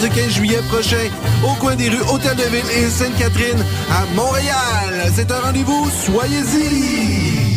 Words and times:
du 0.00 0.08
15 0.08 0.30
juillet 0.30 0.60
prochain 0.68 1.10
au 1.44 1.54
coin 1.60 1.76
des 1.76 1.90
rues 1.90 2.02
Hôtel 2.10 2.34
de 2.36 2.42
Ville 2.44 2.70
et 2.74 2.88
Sainte-Catherine 2.88 3.62
à 3.90 4.06
Montréal. 4.14 5.12
C'est 5.14 5.30
un 5.30 5.40
rendez-vous, 5.40 5.90
soyez-y! 6.06 7.56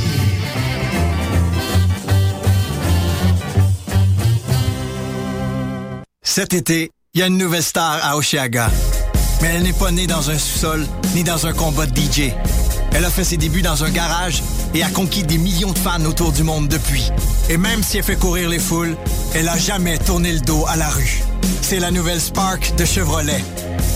Cet 6.21 6.54
été, 6.54 6.92
il 7.14 7.20
y 7.20 7.24
a 7.24 7.28
une 7.28 7.38
nouvelle 7.38 7.64
star 7.64 8.00
à 8.04 8.18
Oshiaga. 8.18 8.70
Mais 9.41 9.50
elle 9.55 9.64
n'est 9.64 9.73
pas 9.73 9.91
née 9.91 10.07
dans 10.07 10.30
un 10.30 10.38
sous-sol 10.38 10.86
ni 11.16 11.23
dans 11.23 11.48
un 11.48 11.54
combat 11.54 11.86
de 11.86 11.96
DJ. 11.98 12.32
Elle 12.94 13.05
a 13.05 13.10
fait 13.10 13.23
ses 13.23 13.38
débuts 13.38 13.62
dans 13.62 13.84
un 13.84 13.89
garage 13.89 14.44
et 14.73 14.84
a 14.84 14.89
conquis 14.89 15.23
des 15.23 15.38
millions 15.38 15.71
de 15.71 15.80
fans 15.80 16.04
autour 16.05 16.32
du 16.32 16.44
monde 16.44 16.68
depuis. 16.68 17.10
Et 17.50 17.57
même 17.57 17.84
si 17.84 17.98
elle 17.98 18.04
fait 18.04 18.20
courir 18.20 18.50
les 18.50 18.60
foules, 18.60 18.98
elle 19.34 19.48
a 19.48 19.57
jamais 19.57 19.98
tourné 19.98 20.34
le 20.34 20.41
dos 20.41 20.66
à 20.68 20.75
la 20.75 20.89
rue. 20.89 21.23
C'est 21.64 21.80
la 21.80 21.91
nouvelle 21.91 22.20
Spark 22.20 22.75
de 22.75 22.84
Chevrolet. 22.84 23.41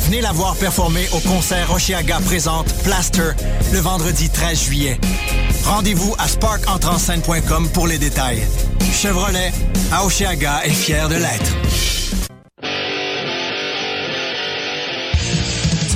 Venez 0.06 0.22
la 0.22 0.32
voir 0.32 0.56
performer 0.56 1.06
au 1.12 1.20
concert 1.20 1.70
Oshiaga 1.74 2.20
présente 2.22 2.74
Plaster 2.84 3.32
le 3.74 3.80
vendredi 3.80 4.30
13 4.30 4.64
juillet. 4.64 4.98
Rendez-vous 5.66 6.16
à 6.18 6.30
sparkentreenscène.com 6.30 7.70
pour 7.74 7.88
les 7.88 7.98
détails. 7.98 8.42
Chevrolet, 8.94 9.52
à 9.92 10.06
Oshiaga 10.06 10.62
est 10.64 10.70
fier 10.70 11.10
de 11.10 11.16
l'être. 11.16 11.97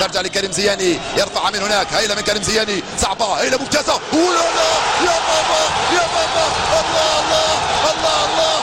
ترجع 0.00 0.20
لكريم 0.20 0.52
زياني 0.52 0.98
يرفع 1.16 1.50
من 1.50 1.62
هناك 1.62 1.86
هيلة 1.92 2.14
من 2.14 2.20
كريم 2.20 2.42
زياني 2.42 2.82
صعبة 2.98 3.24
هيلة 3.34 3.58
ممتازة 3.58 3.94
ولا 4.12 4.44
لا 4.56 4.70
يا 5.04 5.16
بابا 5.28 5.60
يا 5.94 6.06
بابا 6.14 6.46
الله 6.80 7.20
الله 7.20 7.54
الله 7.90 8.24
الله 8.34 8.60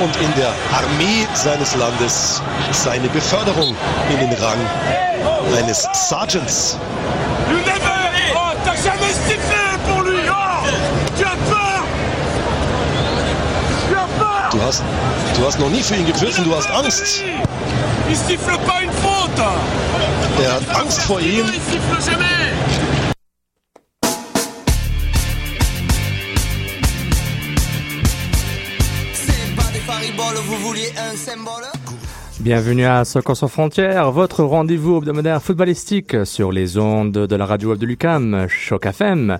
und 0.00 0.16
in 0.16 0.34
der 0.34 0.52
Armee 0.72 1.28
seines 1.34 1.74
Landes 1.74 2.40
seine 2.72 3.08
Beförderung 3.08 3.76
in 4.10 4.18
den 4.18 4.32
Rang 4.42 4.58
eines 5.58 5.86
Sergeants. 5.92 6.78
Hast, 14.70 14.84
du 15.36 15.46
hast 15.46 15.58
noch 15.58 15.70
nie 15.70 15.82
für 15.82 15.96
ihn 15.96 16.06
gepfiffen, 16.06 16.44
du 16.44 16.54
hast 16.54 16.70
Angst. 16.70 17.24
Il 18.08 18.16
siffle 18.16 18.58
pas 18.66 18.82
une 18.82 18.92
faute 18.92 19.42
Er 20.42 20.54
hat 20.54 20.80
Angst 20.80 21.02
vor 21.02 21.20
ihm. 21.20 21.46
Vous 30.46 30.56
vouliez 30.66 30.92
un 30.98 31.16
symbole 31.16 31.69
Bienvenue 32.40 32.86
à 32.86 33.04
Soccer 33.04 33.36
sans 33.36 33.48
frontières, 33.48 34.10
votre 34.12 34.42
rendez-vous 34.42 34.96
hebdomadaire 34.96 35.42
footballistique 35.42 36.24
sur 36.24 36.52
les 36.52 36.78
ondes 36.78 37.12
de 37.12 37.36
la 37.36 37.44
radio 37.44 37.68
web 37.68 37.78
de 37.78 37.84
Lucam, 37.84 38.46
Choc 38.48 38.86
FM. 38.86 39.36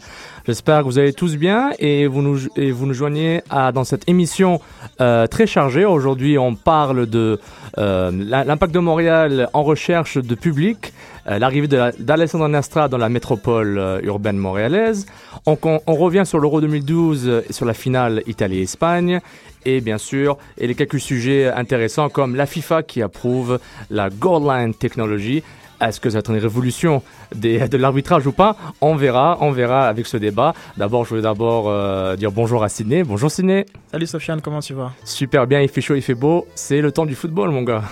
J'espère 0.46 0.80
que 0.80 0.84
vous 0.84 0.98
allez 0.98 1.14
tous 1.14 1.36
bien 1.36 1.70
et 1.78 2.06
vous 2.06 2.20
nous, 2.20 2.40
et 2.56 2.70
vous 2.72 2.84
nous 2.84 2.92
joignez 2.92 3.40
à, 3.48 3.72
dans 3.72 3.84
cette 3.84 4.06
émission 4.06 4.60
euh, 5.00 5.26
très 5.26 5.46
chargée. 5.46 5.86
Aujourd'hui, 5.86 6.36
on 6.36 6.54
parle 6.54 7.06
de 7.06 7.40
euh, 7.78 8.10
l'impact 8.12 8.74
de 8.74 8.80
Montréal 8.80 9.48
en 9.54 9.62
recherche 9.62 10.18
de 10.18 10.34
public, 10.34 10.92
euh, 11.26 11.38
l'arrivée 11.38 11.68
d'Alessandro 11.68 12.48
Nastra 12.48 12.88
dans 12.88 12.98
la 12.98 13.08
métropole 13.08 13.78
euh, 13.78 14.00
urbaine 14.02 14.36
montréalaise. 14.36 15.06
On, 15.46 15.56
on, 15.62 15.80
on 15.86 15.94
revient 15.94 16.24
sur 16.26 16.38
l'Euro 16.38 16.60
2012 16.60 17.44
et 17.48 17.52
sur 17.52 17.64
la 17.64 17.74
finale 17.74 18.22
Italie-Espagne 18.26 19.20
et 19.65 19.81
bien 19.81 19.98
sûr, 19.98 20.38
et 20.59 20.66
les 20.66 20.75
quelques 20.75 21.00
sujets 21.00 21.48
intéressants 21.50 22.09
comme 22.09 22.37
la 22.37 22.47
FIFA 22.47 22.82
qui 22.82 23.03
approuve 23.03 23.59
la 23.91 24.10
Goal 24.10 24.43
Line 24.44 24.75
Technology. 24.75 25.43
Est-ce 25.81 25.98
que 25.98 26.10
ça 26.10 26.16
va 26.16 26.19
être 26.19 26.31
une 26.31 26.38
révolution 26.38 27.03
des, 27.34 27.66
de 27.66 27.76
l'arbitrage 27.78 28.26
ou 28.26 28.32
pas? 28.32 28.54
On 28.82 28.97
verra, 28.97 29.38
on 29.41 29.50
verra 29.50 29.88
avec 29.88 30.06
ce 30.06 30.19
débat. 30.19 30.53
D'abord, 30.76 31.04
je 31.04 31.10
voulais 31.10 31.22
d'abord 31.22 31.69
euh, 31.69 32.16
dire 32.16 32.31
bonjour 32.31 32.62
à 32.62 32.69
Sydney. 32.69 33.03
Bonjour 33.03 33.31
Sydney. 33.31 33.65
Salut 33.91 34.06
Sofiane, 34.06 34.43
comment 34.43 34.60
tu 34.60 34.75
vas? 34.75 34.93
Super 35.04 35.47
bien, 35.47 35.62
il 35.62 35.69
fait 35.71 35.81
chaud, 35.81 35.94
il 35.94 36.03
fait 36.03 36.15
beau. 36.15 36.47
C'est 36.54 36.82
le 36.82 36.92
temps 36.92 37.06
du 37.06 37.15
football, 37.15 37.50
mon 37.50 37.62
gars. 37.62 37.82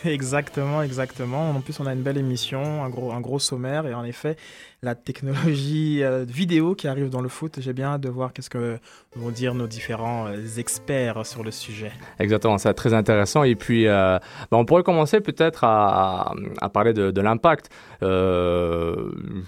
Exactement, 0.04 0.82
exactement. 0.82 1.50
En 1.50 1.60
plus, 1.60 1.78
on 1.80 1.86
a 1.86 1.92
une 1.92 2.02
belle 2.02 2.18
émission, 2.18 2.84
un 2.84 2.88
gros, 2.88 3.12
un 3.12 3.20
gros 3.20 3.38
sommaire, 3.38 3.86
et 3.86 3.94
en 3.94 4.04
effet, 4.04 4.36
la 4.82 4.94
technologie 4.94 6.04
euh, 6.04 6.24
vidéo 6.28 6.74
qui 6.74 6.86
arrive 6.86 7.08
dans 7.08 7.20
le 7.20 7.28
foot, 7.28 7.58
j'ai 7.58 7.72
bien 7.72 7.94
hâte 7.94 8.00
de 8.00 8.08
voir 8.08 8.32
qu'est-ce 8.32 8.50
que 8.50 8.78
vont 9.16 9.30
dire 9.30 9.54
nos 9.54 9.66
différents 9.66 10.26
euh, 10.28 10.46
experts 10.56 11.26
sur 11.26 11.42
le 11.42 11.50
sujet. 11.50 11.90
Exactement, 12.20 12.58
c'est 12.58 12.72
très 12.74 12.94
intéressant. 12.94 13.42
Et 13.42 13.56
puis, 13.56 13.88
euh, 13.88 14.18
bah, 14.50 14.56
on 14.56 14.64
pourrait 14.64 14.84
commencer 14.84 15.20
peut-être 15.20 15.64
à, 15.64 16.32
à, 16.60 16.68
parler 16.68 16.92
de, 16.92 17.10
de 17.10 17.20
l'impact. 17.20 17.70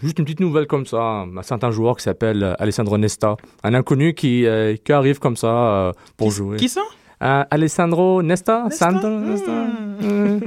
Juste 0.03 0.19
une 0.19 0.25
petite 0.25 0.41
nouvelle 0.41 0.67
comme 0.67 0.87
ça, 0.87 0.99
un 1.00 1.43
certain 1.43 1.71
joueur 1.71 1.97
qui 1.97 2.03
s'appelle 2.03 2.56
Alessandro 2.59 2.99
Nesta, 2.99 3.37
un 3.62 3.75
inconnu 3.75 4.15
qui, 4.15 4.47
qui 4.84 4.93
arrive 4.93 5.20
comme 5.20 5.37
ça 5.37 5.93
pour 6.17 6.29
qui, 6.29 6.35
jouer. 6.35 6.56
Qui 6.56 6.69
ça? 6.69 6.82
Uh, 7.22 7.44
Alessandro 7.50 8.22
Nesta, 8.22 8.64
Nesta? 8.64 8.90
Sandro, 8.90 9.11
Nesta? 9.20 9.50
Mm. 9.50 10.40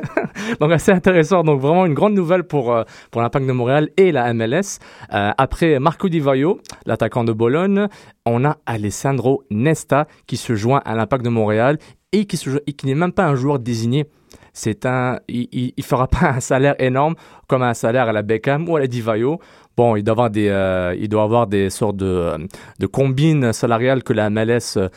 donc 0.60 0.70
assez 0.70 0.92
intéressant, 0.92 1.42
donc 1.42 1.60
vraiment 1.60 1.86
une 1.86 1.94
grande 1.94 2.14
nouvelle 2.14 2.44
pour 2.44 2.72
euh, 2.72 2.84
pour 3.10 3.20
l'impact 3.20 3.46
de 3.46 3.52
Montréal 3.52 3.88
et 3.96 4.12
la 4.12 4.32
MLS. 4.32 4.78
Euh, 5.12 5.32
après 5.36 5.80
Marco 5.80 6.08
Di 6.08 6.20
Vaio, 6.20 6.60
l'attaquant 6.86 7.24
de 7.24 7.32
Bologne, 7.32 7.88
on 8.26 8.44
a 8.44 8.58
Alessandro 8.64 9.42
Nesta 9.50 10.06
qui 10.28 10.36
se 10.36 10.54
joint 10.54 10.80
à 10.84 10.94
l'impact 10.94 11.24
de 11.24 11.30
Montréal 11.30 11.78
et 12.12 12.26
qui 12.26 12.36
se 12.36 12.50
et 12.64 12.72
qui 12.74 12.86
n'est 12.86 12.94
même 12.94 13.12
pas 13.12 13.26
un 13.26 13.34
joueur 13.34 13.58
désigné. 13.58 14.06
C'est 14.52 14.86
un, 14.86 15.18
il, 15.28 15.48
il, 15.52 15.72
il 15.76 15.84
fera 15.84 16.06
pas 16.06 16.30
un 16.30 16.40
salaire 16.40 16.74
énorme 16.78 17.14
comme 17.48 17.62
un 17.62 17.74
salaire 17.74 18.08
à 18.08 18.12
la 18.12 18.22
Beckham 18.22 18.68
ou 18.68 18.76
à 18.76 18.80
la 18.80 18.86
Di 18.86 19.00
Vaio. 19.00 19.40
Il 19.96 20.04
doit 20.04 20.12
avoir 20.12 20.30
des, 20.30 20.48
euh, 20.48 20.94
il 20.98 21.08
doit 21.08 21.22
avoir 21.22 21.46
des 21.46 21.70
sortes 21.70 21.96
de, 21.96 22.48
de 22.78 22.86
combines 22.86 23.52
salariales 23.52 24.02
que 24.02 24.12
la 24.12 24.30
MLS 24.30 24.76
euh, 24.76 24.88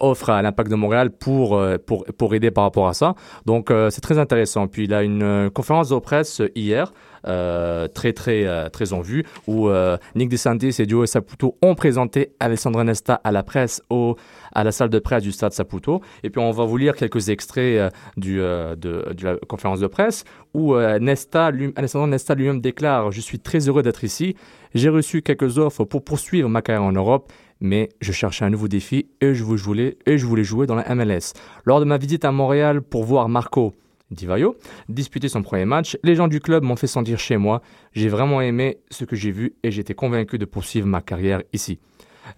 offre 0.00 0.30
à 0.30 0.42
l'Impact 0.42 0.70
de 0.70 0.76
Montréal 0.76 1.10
pour, 1.10 1.56
euh, 1.56 1.76
pour, 1.78 2.04
pour 2.18 2.34
aider 2.34 2.50
par 2.50 2.64
rapport 2.64 2.88
à 2.88 2.94
ça. 2.94 3.14
Donc, 3.46 3.72
c'est 3.90 4.00
très 4.00 4.18
intéressant. 4.18 4.66
Puis, 4.66 4.84
il 4.84 4.94
a 4.94 5.02
une 5.02 5.50
conférence 5.52 5.88
de 5.90 5.98
presse 5.98 6.42
hier. 6.54 6.92
très 7.22 8.12
très 8.12 8.70
très 8.70 8.92
en 8.92 9.00
vue 9.00 9.24
où 9.46 9.70
Nick 10.14 10.28
DeSantis 10.28 10.76
et 10.78 10.86
Joe 10.86 11.08
Saputo 11.08 11.56
ont 11.62 11.74
présenté 11.74 12.34
Alessandro 12.38 12.84
Nesta 12.84 13.20
à 13.24 13.32
la 13.32 13.42
presse 13.42 13.82
au 13.88 14.16
à 14.54 14.64
la 14.64 14.72
salle 14.72 14.88
de 14.88 14.98
presse 14.98 15.22
du 15.22 15.32
stade 15.32 15.52
Saputo 15.52 16.00
et 16.22 16.30
puis 16.30 16.40
on 16.40 16.50
va 16.50 16.64
vous 16.64 16.76
lire 16.76 16.96
quelques 16.96 17.28
extraits 17.28 17.78
euh, 17.78 17.90
du 18.16 18.40
euh, 18.40 18.76
de, 18.76 19.04
la 19.22 19.36
conférence 19.48 19.80
de 19.80 19.86
presse 19.86 20.24
où 20.52 20.74
euh, 20.74 20.98
Nesta 20.98 21.50
lui, 21.50 21.72
Nesta 21.76 22.34
lui-même 22.34 22.60
déclare 22.60 23.10
je 23.10 23.20
suis 23.20 23.38
très 23.38 23.68
heureux 23.68 23.82
d'être 23.82 24.04
ici 24.04 24.36
j'ai 24.74 24.88
reçu 24.88 25.22
quelques 25.22 25.58
offres 25.58 25.84
pour 25.84 26.04
poursuivre 26.04 26.48
ma 26.48 26.62
carrière 26.62 26.84
en 26.84 26.92
Europe 26.92 27.32
mais 27.60 27.88
je 28.00 28.12
cherchais 28.12 28.44
un 28.44 28.50
nouveau 28.50 28.68
défi 28.68 29.06
et 29.20 29.34
je 29.34 29.42
voulais, 29.42 29.96
et 30.06 30.18
je 30.18 30.26
voulais 30.26 30.44
jouer 30.44 30.66
dans 30.66 30.74
la 30.74 30.94
MLS. 30.94 31.32
Lors 31.64 31.80
de 31.80 31.84
ma 31.84 31.98
visite 31.98 32.24
à 32.24 32.32
Montréal 32.32 32.82
pour 32.82 33.04
voir 33.04 33.28
Marco 33.28 33.72
Di 34.10 34.26
Vaio 34.26 34.56
disputer 34.88 35.28
son 35.28 35.42
premier 35.42 35.64
match, 35.64 35.96
les 36.02 36.14
gens 36.14 36.28
du 36.28 36.40
club 36.40 36.62
m'ont 36.62 36.76
fait 36.76 36.86
sentir 36.86 37.18
chez 37.18 37.36
moi. 37.36 37.62
J'ai 37.92 38.08
vraiment 38.08 38.40
aimé 38.40 38.78
ce 38.90 39.04
que 39.04 39.16
j'ai 39.16 39.30
vu 39.30 39.54
et 39.62 39.70
j'étais 39.70 39.94
convaincu 39.94 40.38
de 40.38 40.44
poursuivre 40.44 40.86
ma 40.86 41.00
carrière 41.00 41.42
ici. 41.52 41.78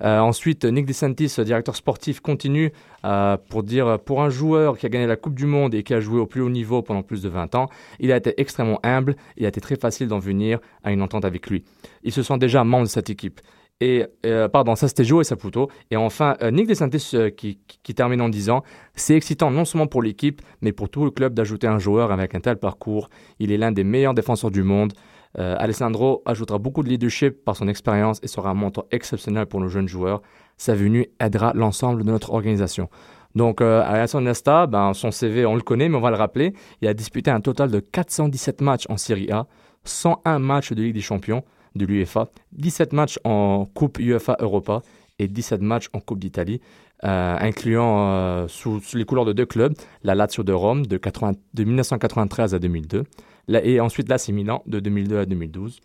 Euh, 0.02 0.18
ensuite, 0.18 0.64
Nick 0.64 0.86
DeSantis, 0.86 1.34
directeur 1.44 1.76
sportif, 1.76 2.20
continue 2.20 2.72
euh, 3.04 3.36
pour 3.48 3.62
dire 3.62 3.98
pour 4.00 4.22
un 4.22 4.30
joueur 4.30 4.78
qui 4.78 4.86
a 4.86 4.88
gagné 4.88 5.06
la 5.06 5.16
Coupe 5.16 5.34
du 5.34 5.46
Monde 5.46 5.74
et 5.74 5.82
qui 5.82 5.94
a 5.94 6.00
joué 6.00 6.20
au 6.20 6.26
plus 6.26 6.40
haut 6.40 6.50
niveau 6.50 6.82
pendant 6.82 7.02
plus 7.02 7.22
de 7.22 7.28
20 7.28 7.54
ans, 7.54 7.66
il 8.00 8.12
a 8.12 8.16
été 8.16 8.34
extrêmement 8.40 8.80
humble 8.82 9.16
il 9.36 9.44
a 9.44 9.48
été 9.48 9.60
très 9.60 9.76
facile 9.76 10.08
d'en 10.08 10.18
venir 10.18 10.58
à 10.82 10.92
une 10.92 11.02
entente 11.02 11.24
avec 11.24 11.48
lui. 11.48 11.64
Il 12.02 12.12
se 12.12 12.22
sent 12.22 12.38
déjà 12.38 12.64
membre 12.64 12.84
de 12.84 12.90
cette 12.90 13.10
équipe. 13.10 13.40
Et, 13.80 14.06
euh, 14.24 14.48
pardon, 14.48 14.74
ça 14.74 14.88
c'était 14.88 15.04
Joe 15.04 15.26
et 15.26 15.28
Saputo. 15.28 15.70
Et 15.90 15.96
enfin, 15.96 16.36
Nick 16.50 16.66
DeSantis 16.66 17.14
qui 17.36 17.94
termine 17.94 18.20
en 18.22 18.28
disant 18.28 18.62
C'est 18.94 19.14
excitant 19.14 19.50
non 19.50 19.64
seulement 19.64 19.86
pour 19.86 20.02
l'équipe, 20.02 20.40
mais 20.62 20.72
pour 20.72 20.88
tout 20.88 21.04
le 21.04 21.10
club 21.10 21.34
d'ajouter 21.34 21.66
un 21.66 21.78
joueur 21.78 22.10
avec 22.10 22.34
un 22.34 22.40
tel 22.40 22.56
parcours. 22.56 23.10
Il 23.38 23.52
est 23.52 23.58
l'un 23.58 23.72
des 23.72 23.84
meilleurs 23.84 24.14
défenseurs 24.14 24.50
du 24.50 24.62
monde. 24.62 24.94
Euh, 25.38 25.54
Alessandro 25.58 26.22
ajoutera 26.24 26.58
beaucoup 26.58 26.82
de 26.82 26.88
leadership 26.88 27.44
par 27.44 27.56
son 27.56 27.68
expérience 27.68 28.20
et 28.22 28.26
sera 28.26 28.50
un 28.50 28.54
mentor 28.54 28.86
exceptionnel 28.90 29.46
pour 29.46 29.60
nos 29.60 29.68
jeunes 29.68 29.88
joueurs. 29.88 30.22
Sa 30.56 30.74
venue 30.74 31.08
aidera 31.20 31.52
l'ensemble 31.54 32.04
de 32.04 32.10
notre 32.10 32.32
organisation. 32.32 32.88
Donc, 33.34 33.60
euh, 33.60 33.82
Alessandro 33.84 34.24
Nesta, 34.26 34.66
ben, 34.66 34.94
son 34.94 35.10
CV, 35.10 35.44
on 35.44 35.54
le 35.54 35.60
connaît, 35.60 35.90
mais 35.90 35.96
on 35.96 36.00
va 36.00 36.10
le 36.10 36.16
rappeler. 36.16 36.54
Il 36.80 36.88
a 36.88 36.94
disputé 36.94 37.30
un 37.30 37.40
total 37.40 37.70
de 37.70 37.80
417 37.80 38.62
matchs 38.62 38.86
en 38.88 38.96
Serie 38.96 39.30
A, 39.30 39.46
101 39.84 40.38
matchs 40.38 40.72
de 40.72 40.82
Ligue 40.82 40.94
des 40.94 41.02
Champions 41.02 41.44
de 41.74 41.84
l'UEFA, 41.84 42.28
17 42.52 42.94
matchs 42.94 43.18
en 43.24 43.66
Coupe 43.66 43.98
UEFA 43.98 44.36
Europa 44.40 44.80
et 45.18 45.28
17 45.28 45.60
matchs 45.60 45.90
en 45.92 46.00
Coupe 46.00 46.18
d'Italie, 46.18 46.62
euh, 47.04 47.36
incluant 47.38 48.48
sous, 48.48 48.80
les 48.94 49.04
couleurs 49.04 49.26
de 49.26 49.34
deux 49.34 49.44
clubs, 49.44 49.74
la 50.02 50.14
Lazio 50.14 50.42
de 50.42 50.54
Rome 50.54 50.86
de, 50.86 50.96
80, 50.96 51.32
de 51.52 51.64
1993 51.64 52.54
à 52.54 52.58
2002 52.58 53.04
et 53.48 53.80
ensuite 53.80 54.08
l'AC 54.08 54.28
Milan 54.28 54.62
de 54.66 54.80
2002 54.80 55.18
à 55.18 55.26
2012. 55.26 55.80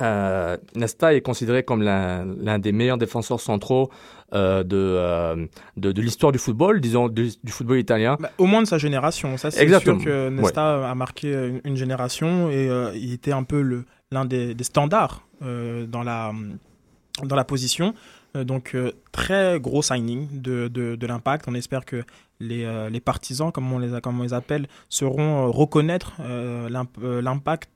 Euh, 0.00 0.56
Nesta 0.74 1.14
est 1.14 1.20
considéré 1.20 1.62
comme 1.62 1.82
l'un 1.82 2.58
des 2.58 2.72
meilleurs 2.72 2.98
défenseurs 2.98 3.40
centraux 3.40 3.90
euh, 4.32 4.64
de, 4.64 4.76
euh, 4.76 5.46
de, 5.76 5.92
de 5.92 6.02
l'histoire 6.02 6.32
du 6.32 6.38
football, 6.38 6.80
disons 6.80 7.08
du, 7.08 7.30
du 7.42 7.52
football 7.52 7.78
italien. 7.78 8.16
Bah, 8.18 8.30
au 8.38 8.46
moins 8.46 8.62
de 8.62 8.66
sa 8.66 8.78
génération. 8.78 9.36
Ça, 9.36 9.50
c'est 9.50 9.68
sûr 9.68 9.98
que 9.98 10.28
Nesta 10.30 10.80
ouais. 10.80 10.86
a 10.86 10.94
marqué 10.94 11.32
une, 11.32 11.60
une 11.64 11.76
génération 11.76 12.50
et 12.50 12.68
euh, 12.68 12.90
il 12.94 13.12
était 13.12 13.32
un 13.32 13.44
peu 13.44 13.84
l'un 14.10 14.24
des, 14.24 14.54
des, 14.54 14.64
standards 14.64 15.26
dans, 15.40 16.02
la, 16.02 16.32
dans 17.22 17.36
la 17.36 17.44
position. 17.44 17.94
Donc, 18.34 18.76
très 19.12 19.60
gros 19.60 19.82
signing 19.82 20.26
de, 20.32 20.66
de, 20.66 20.96
de 20.96 21.06
l'impact. 21.06 21.44
On 21.46 21.54
espère 21.54 21.84
que 21.84 22.02
les, 22.40 22.64
euh, 22.64 22.90
les, 22.90 23.00
partisans, 23.00 23.52
comme 23.52 23.72
on 23.72 23.78
les, 23.78 24.00
comme 24.00 24.20
on 24.20 24.22
les 24.22 24.34
appelle, 24.34 24.66
seront 24.88 25.46
euh, 25.46 25.50
reconnaître 25.50 26.14
euh, 26.20 26.68
l'impact, 27.20 27.70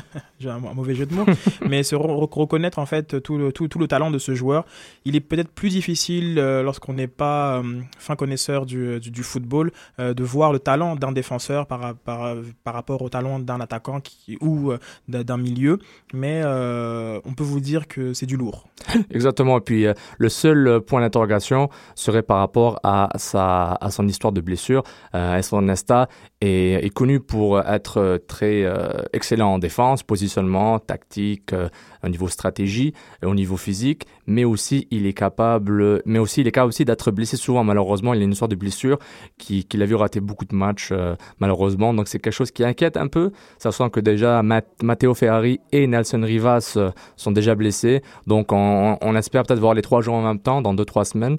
j'ai 0.40 0.50
un, 0.50 0.56
un, 0.56 0.74
mauvais 0.74 0.94
jeu 0.94 1.06
de 1.06 1.14
mots, 1.14 1.26
mais 1.68 1.82
seront 1.82 2.26
reconnaître 2.26 2.78
en 2.78 2.86
fait 2.86 3.22
tout 3.22 3.38
le, 3.38 3.52
tout, 3.52 3.68
tout, 3.68 3.78
le 3.78 3.88
talent 3.88 4.10
de 4.10 4.18
ce 4.18 4.34
joueur. 4.34 4.64
Il 5.04 5.16
est 5.16 5.20
peut-être 5.20 5.50
plus 5.50 5.70
difficile 5.70 6.34
lorsqu'on 6.34 6.94
n'est 6.94 7.06
pas 7.06 7.62
fin 7.98 8.16
connaisseur 8.16 8.66
du, 8.66 9.00
du, 9.00 9.10
du 9.10 9.22
football 9.22 9.72
de 9.98 10.24
voir 10.24 10.52
le 10.52 10.58
talent 10.58 10.96
d'un 10.96 11.12
défenseur 11.12 11.66
par, 11.66 11.94
par, 11.94 12.36
par 12.64 12.74
rapport 12.74 13.02
au 13.02 13.08
talent 13.08 13.38
d'un 13.38 13.60
attaquant 13.60 14.00
qui, 14.00 14.36
ou 14.40 14.72
d'un 15.08 15.36
milieu, 15.36 15.78
mais 16.12 16.42
on 16.44 17.34
peut 17.34 17.44
vous 17.44 17.60
dire 17.60 17.88
que 17.88 18.12
c'est 18.12 18.26
du 18.26 18.36
lourd. 18.36 18.68
Exactement. 19.10 19.58
Et 19.58 19.60
puis 19.60 19.86
le 20.18 20.28
seul 20.28 20.80
point 20.80 21.00
d'interrogation 21.00 21.68
serait 21.94 22.22
par 22.22 22.38
rapport 22.38 22.80
à 22.82 23.08
sa, 23.16 23.72
à 23.80 23.90
son 23.90 24.01
histoire 24.08 24.32
de 24.32 24.40
blessure. 24.40 24.82
Euh, 25.14 25.36
Esron 25.36 25.62
Nesta 25.62 26.08
est, 26.40 26.92
connu 26.94 27.20
pour 27.20 27.60
être 27.60 28.20
très 28.26 28.64
euh, 28.64 29.02
excellent 29.12 29.54
en 29.54 29.58
défense, 29.58 30.02
positionnement, 30.02 30.78
tactique, 30.78 31.52
euh, 31.52 31.68
au 32.04 32.08
niveau 32.08 32.28
stratégie, 32.28 32.92
au 33.24 33.34
niveau 33.34 33.56
physique, 33.56 34.06
mais 34.26 34.44
aussi 34.44 34.88
il 34.90 35.06
est 35.06 35.12
capable, 35.12 36.02
mais 36.04 36.18
aussi 36.18 36.40
il 36.40 36.46
est 36.46 36.52
capable 36.52 36.70
aussi 36.70 36.84
d'être 36.84 37.10
blessé 37.10 37.36
souvent. 37.36 37.64
Malheureusement, 37.64 38.14
il 38.14 38.20
a 38.20 38.24
une 38.24 38.32
histoire 38.32 38.48
de 38.48 38.56
blessure 38.56 38.98
qui, 39.38 39.64
qui 39.64 39.76
l'a 39.76 39.86
vu 39.86 39.94
rater 39.94 40.20
beaucoup 40.20 40.44
de 40.44 40.54
matchs, 40.54 40.90
euh, 40.92 41.14
malheureusement. 41.38 41.94
Donc 41.94 42.08
c'est 42.08 42.18
quelque 42.18 42.32
chose 42.32 42.50
qui 42.50 42.64
inquiète 42.64 42.96
un 42.96 43.08
peu, 43.08 43.32
sachant 43.58 43.90
que 43.90 44.00
déjà 44.00 44.42
Matteo 44.42 45.14
Ferrari 45.14 45.60
et 45.70 45.86
Nelson 45.86 46.22
Rivas 46.22 46.74
euh, 46.76 46.90
sont 47.16 47.32
déjà 47.32 47.54
blessés. 47.54 48.02
Donc 48.26 48.52
on, 48.52 49.16
espère 49.16 49.42
peut-être 49.44 49.60
voir 49.60 49.74
les 49.74 49.82
trois 49.82 50.00
joueurs 50.00 50.16
en 50.16 50.22
même 50.22 50.38
temps 50.38 50.62
dans 50.62 50.74
deux 50.74 50.84
trois 50.84 51.04
semaines, 51.04 51.36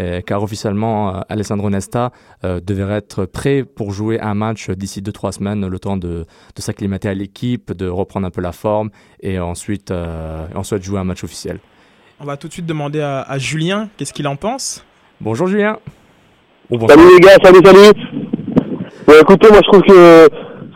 euh, 0.00 0.20
car 0.20 0.42
officiellement 0.42 1.20
Alessandro 1.28 1.68
Nesta 1.70 2.05
devrait 2.42 2.96
être 2.98 3.24
prêt 3.26 3.64
pour 3.64 3.92
jouer 3.92 4.20
un 4.20 4.34
match 4.34 4.70
d'ici 4.70 5.02
deux 5.02 5.12
trois 5.12 5.32
semaines, 5.32 5.66
le 5.66 5.78
temps 5.78 5.96
de, 5.96 6.24
de 6.56 6.60
s'acclimater 6.60 7.08
à 7.08 7.14
l'équipe, 7.14 7.72
de 7.72 7.88
reprendre 7.88 8.26
un 8.26 8.30
peu 8.30 8.40
la 8.40 8.52
forme 8.52 8.90
et 9.20 9.38
ensuite 9.38 9.90
euh, 9.90 10.46
ensuite 10.54 10.82
jouer 10.82 10.98
un 10.98 11.04
match 11.04 11.24
officiel. 11.24 11.58
On 12.20 12.24
va 12.24 12.36
tout 12.36 12.48
de 12.48 12.52
suite 12.52 12.66
demander 12.66 13.00
à, 13.00 13.22
à 13.22 13.38
Julien 13.38 13.88
qu'est-ce 13.96 14.12
qu'il 14.12 14.26
en 14.28 14.36
pense? 14.36 14.84
Bonjour 15.20 15.46
Julien. 15.46 15.78
Oh, 16.70 16.78
bonjour. 16.78 16.90
Salut 16.90 17.14
les 17.14 17.20
gars, 17.20 17.36
salut, 17.42 17.60
salut. 17.64 17.92
Bon, 19.06 19.14
écoutez, 19.20 19.48
moi 19.48 19.60
je 19.64 19.70
trouve 19.70 19.82
que 19.82 20.28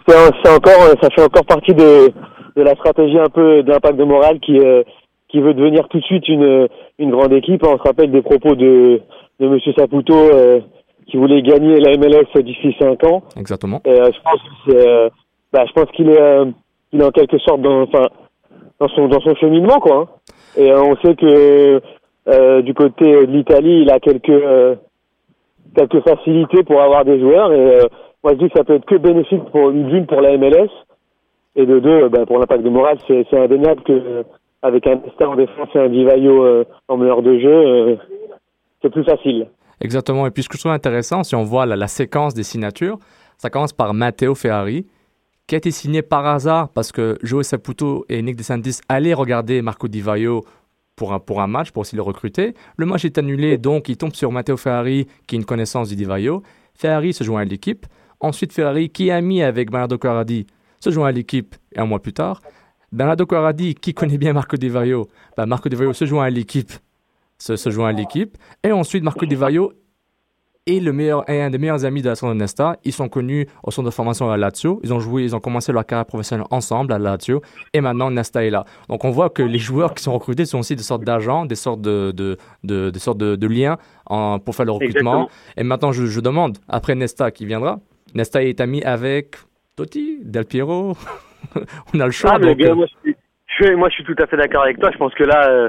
c'est 0.06 0.50
encore, 0.50 0.94
ça 1.02 1.08
fait 1.14 1.22
encore 1.22 1.44
partie 1.44 1.74
de, 1.74 2.12
de 2.56 2.62
la 2.62 2.74
stratégie 2.74 3.18
un 3.18 3.28
peu 3.28 3.62
d'impact 3.62 3.96
de 3.96 4.04
morale 4.04 4.40
qui, 4.40 4.58
euh, 4.58 4.82
qui 5.28 5.40
veut 5.40 5.54
devenir 5.54 5.88
tout 5.88 5.98
de 5.98 6.04
suite 6.04 6.28
une, 6.28 6.68
une 6.98 7.10
grande 7.10 7.32
équipe. 7.32 7.64
On 7.64 7.78
se 7.78 7.82
rappelle 7.82 8.10
des 8.10 8.22
propos 8.22 8.54
de, 8.54 9.00
de 9.38 9.48
Monsieur 9.48 9.72
Saputo 9.78 10.14
euh, 10.14 10.60
qui 11.10 11.16
voulait 11.16 11.42
gagner 11.42 11.80
la 11.80 11.96
MLS 11.96 12.42
d'ici 12.42 12.74
5 12.78 13.04
ans. 13.04 13.22
Exactement. 13.36 13.80
Et, 13.84 13.90
euh, 13.90 14.10
je 14.12 14.20
pense 14.22 14.40
que 14.66 15.10
bah, 15.52 15.64
je 15.66 15.72
pense 15.72 15.90
qu'il 15.92 16.08
est, 16.08 16.52
il 16.92 17.00
est 17.00 17.04
en 17.04 17.10
quelque 17.10 17.38
sorte 17.38 17.60
dans, 17.60 17.82
enfin, 17.82 18.06
dans 18.78 18.88
son 18.88 19.08
dans 19.08 19.20
son 19.20 19.34
cheminement 19.36 19.78
quoi. 19.80 19.96
Hein. 19.96 20.08
Et 20.56 20.70
euh, 20.70 20.82
on 20.82 20.96
sait 20.96 21.14
que 21.14 21.80
euh, 22.28 22.62
du 22.62 22.74
côté 22.74 23.04
de 23.04 23.32
l'Italie, 23.32 23.82
il 23.82 23.90
a 23.90 24.00
quelques 24.00 24.28
euh, 24.28 24.74
quelques 25.76 26.00
facilités 26.00 26.62
pour 26.64 26.80
avoir 26.80 27.04
des 27.04 27.20
joueurs 27.20 27.52
et 27.52 27.80
moi 28.24 28.32
je 28.34 28.38
dis 28.38 28.50
que 28.50 28.58
ça 28.58 28.64
peut 28.64 28.74
être 28.74 28.86
que 28.86 28.96
bénéfique 28.96 29.44
pour 29.52 29.70
d'une 29.70 30.06
pour 30.06 30.20
la 30.20 30.36
MLS 30.36 30.70
et 31.56 31.66
de 31.66 31.78
deux 31.78 32.08
ben, 32.08 32.26
pour 32.26 32.38
l'impact 32.38 32.64
de 32.64 32.70
morale 32.70 32.98
c'est 33.06 33.24
c'est 33.30 33.38
indéniable 33.38 33.82
que 33.82 34.24
avec 34.62 34.86
un 34.86 34.96
Nesta 34.96 35.28
en 35.28 35.36
défense 35.36 35.68
et 35.74 35.78
un 35.78 35.88
Divayo 35.88 36.64
en 36.88 36.96
meilleur 36.96 37.22
de 37.22 37.38
jeu 37.38 37.98
c'est 38.82 38.90
plus 38.90 39.04
facile. 39.04 39.46
Exactement 39.80 40.26
et 40.26 40.30
puis 40.30 40.42
ce 40.42 40.48
que 40.48 40.56
je 40.56 40.60
trouve 40.60 40.72
intéressant 40.72 41.24
si 41.24 41.34
on 41.34 41.44
voit 41.44 41.66
la, 41.66 41.88
séquence 41.88 42.34
des 42.34 42.42
signatures 42.42 42.98
ça 43.38 43.50
commence 43.50 43.72
par 43.72 43.94
Matteo 43.94 44.34
Ferrari 44.34 44.86
qui 45.46 45.54
a 45.54 45.58
été 45.58 45.70
signé 45.70 46.02
par 46.02 46.26
hasard 46.26 46.68
parce 46.68 46.92
que 46.92 47.18
Joe 47.22 47.46
Saputo 47.46 48.04
et 48.08 48.22
Nick 48.22 48.36
DeSantis 48.36 48.80
allaient 48.88 49.14
regarder 49.14 49.62
Marco 49.62 49.88
Di 49.88 50.00
Vaio 50.00 50.44
pour 50.94 51.14
un, 51.14 51.18
pour 51.18 51.40
un 51.40 51.46
match, 51.46 51.70
pour 51.70 51.80
aussi 51.80 51.96
le 51.96 52.02
recruter. 52.02 52.54
Le 52.76 52.84
match 52.84 53.06
est 53.06 53.16
annulé, 53.16 53.56
donc 53.56 53.88
il 53.88 53.96
tombe 53.96 54.14
sur 54.14 54.30
Matteo 54.30 54.58
Ferrari, 54.58 55.06
qui 55.26 55.34
a 55.34 55.38
une 55.38 55.46
connaissance 55.46 55.88
du 55.88 55.96
Di 55.96 56.04
Vaio. 56.04 56.42
Ferrari 56.74 57.14
se 57.14 57.24
joint 57.24 57.40
à 57.40 57.44
l'équipe. 57.44 57.86
Ensuite, 58.20 58.52
Ferrari, 58.52 58.90
qui 58.90 59.08
est 59.08 59.12
ami 59.12 59.42
avec 59.42 59.70
Bernardo 59.70 59.96
Corradi, 59.96 60.46
se 60.78 60.90
joint 60.90 61.08
à 61.08 61.12
l'équipe 61.12 61.56
un 61.74 61.86
mois 61.86 62.00
plus 62.00 62.12
tard. 62.12 62.42
Bernardo 62.92 63.24
Corradi, 63.24 63.74
qui 63.74 63.94
connaît 63.94 64.18
bien 64.18 64.34
Marco 64.34 64.56
Di 64.56 64.68
Vaio, 64.68 65.08
ben 65.36 65.46
Marco 65.46 65.68
Di 65.68 65.76
Vaio 65.76 65.92
se 65.94 66.04
joint 66.04 66.24
à 66.24 66.30
l'équipe. 66.30 66.70
Se, 67.40 67.56
se 67.56 67.70
joint 67.70 67.88
à 67.88 67.92
l'équipe. 67.92 68.36
Et 68.62 68.70
ensuite, 68.70 69.02
Marco 69.02 69.26
Di 69.26 69.34
Vaio 69.34 69.72
et 70.66 70.80
le 70.80 70.92
meilleur 70.92 71.28
et 71.28 71.42
un 71.42 71.50
des 71.50 71.58
meilleurs 71.58 71.84
amis 71.84 72.02
de 72.02 72.08
la 72.08 72.34
Nesta. 72.34 72.76
Ils 72.84 72.92
sont 72.92 73.08
connus 73.08 73.46
au 73.62 73.70
centre 73.70 73.86
de 73.86 73.94
formation 73.94 74.30
à 74.30 74.36
Lazio. 74.36 74.80
Ils 74.84 74.92
ont 74.92 75.00
joué, 75.00 75.24
ils 75.24 75.34
ont 75.34 75.40
commencé 75.40 75.72
leur 75.72 75.86
carrière 75.86 76.06
professionnelle 76.06 76.46
ensemble 76.50 76.92
à 76.92 76.98
Lazio. 76.98 77.40
Et 77.72 77.80
maintenant, 77.80 78.10
Nesta 78.10 78.44
est 78.44 78.50
là. 78.50 78.64
Donc, 78.88 79.04
on 79.04 79.10
voit 79.10 79.30
que 79.30 79.42
les 79.42 79.58
joueurs 79.58 79.94
qui 79.94 80.02
sont 80.02 80.12
recrutés 80.12 80.44
sont 80.44 80.58
aussi 80.58 80.76
des 80.76 80.82
sortes 80.82 81.04
d'agents, 81.04 81.46
des 81.46 81.54
sortes 81.54 81.80
de, 81.80 82.12
de, 82.12 82.36
de, 82.62 82.90
des 82.90 82.98
sortes 82.98 83.18
de, 83.18 83.36
de 83.36 83.46
liens 83.46 83.78
en, 84.06 84.38
pour 84.38 84.54
faire 84.54 84.66
le 84.66 84.72
recrutement. 84.72 85.24
Exactement. 85.24 85.30
Et 85.56 85.64
maintenant, 85.64 85.92
je, 85.92 86.06
je, 86.06 86.20
demande, 86.20 86.58
après 86.68 86.94
Nesta 86.94 87.30
qui 87.30 87.46
viendra, 87.46 87.80
Nesta 88.14 88.42
est 88.42 88.60
ami 88.60 88.82
avec 88.82 89.36
Totti, 89.76 90.18
Del 90.22 90.44
Piero. 90.44 90.96
on 91.94 92.00
a 92.00 92.06
le 92.06 92.12
choix. 92.12 92.32
Ah, 92.34 92.38
donc... 92.38 92.56
gars, 92.58 92.74
moi, 92.74 92.86
je 92.86 93.64
suis, 93.64 93.76
moi, 93.76 93.88
je 93.88 93.94
suis 93.94 94.04
tout 94.04 94.16
à 94.22 94.26
fait 94.26 94.36
d'accord 94.36 94.62
avec 94.62 94.78
toi. 94.78 94.90
Je 94.92 94.98
pense 94.98 95.14
que 95.14 95.24
là, 95.24 95.48
euh, 95.48 95.68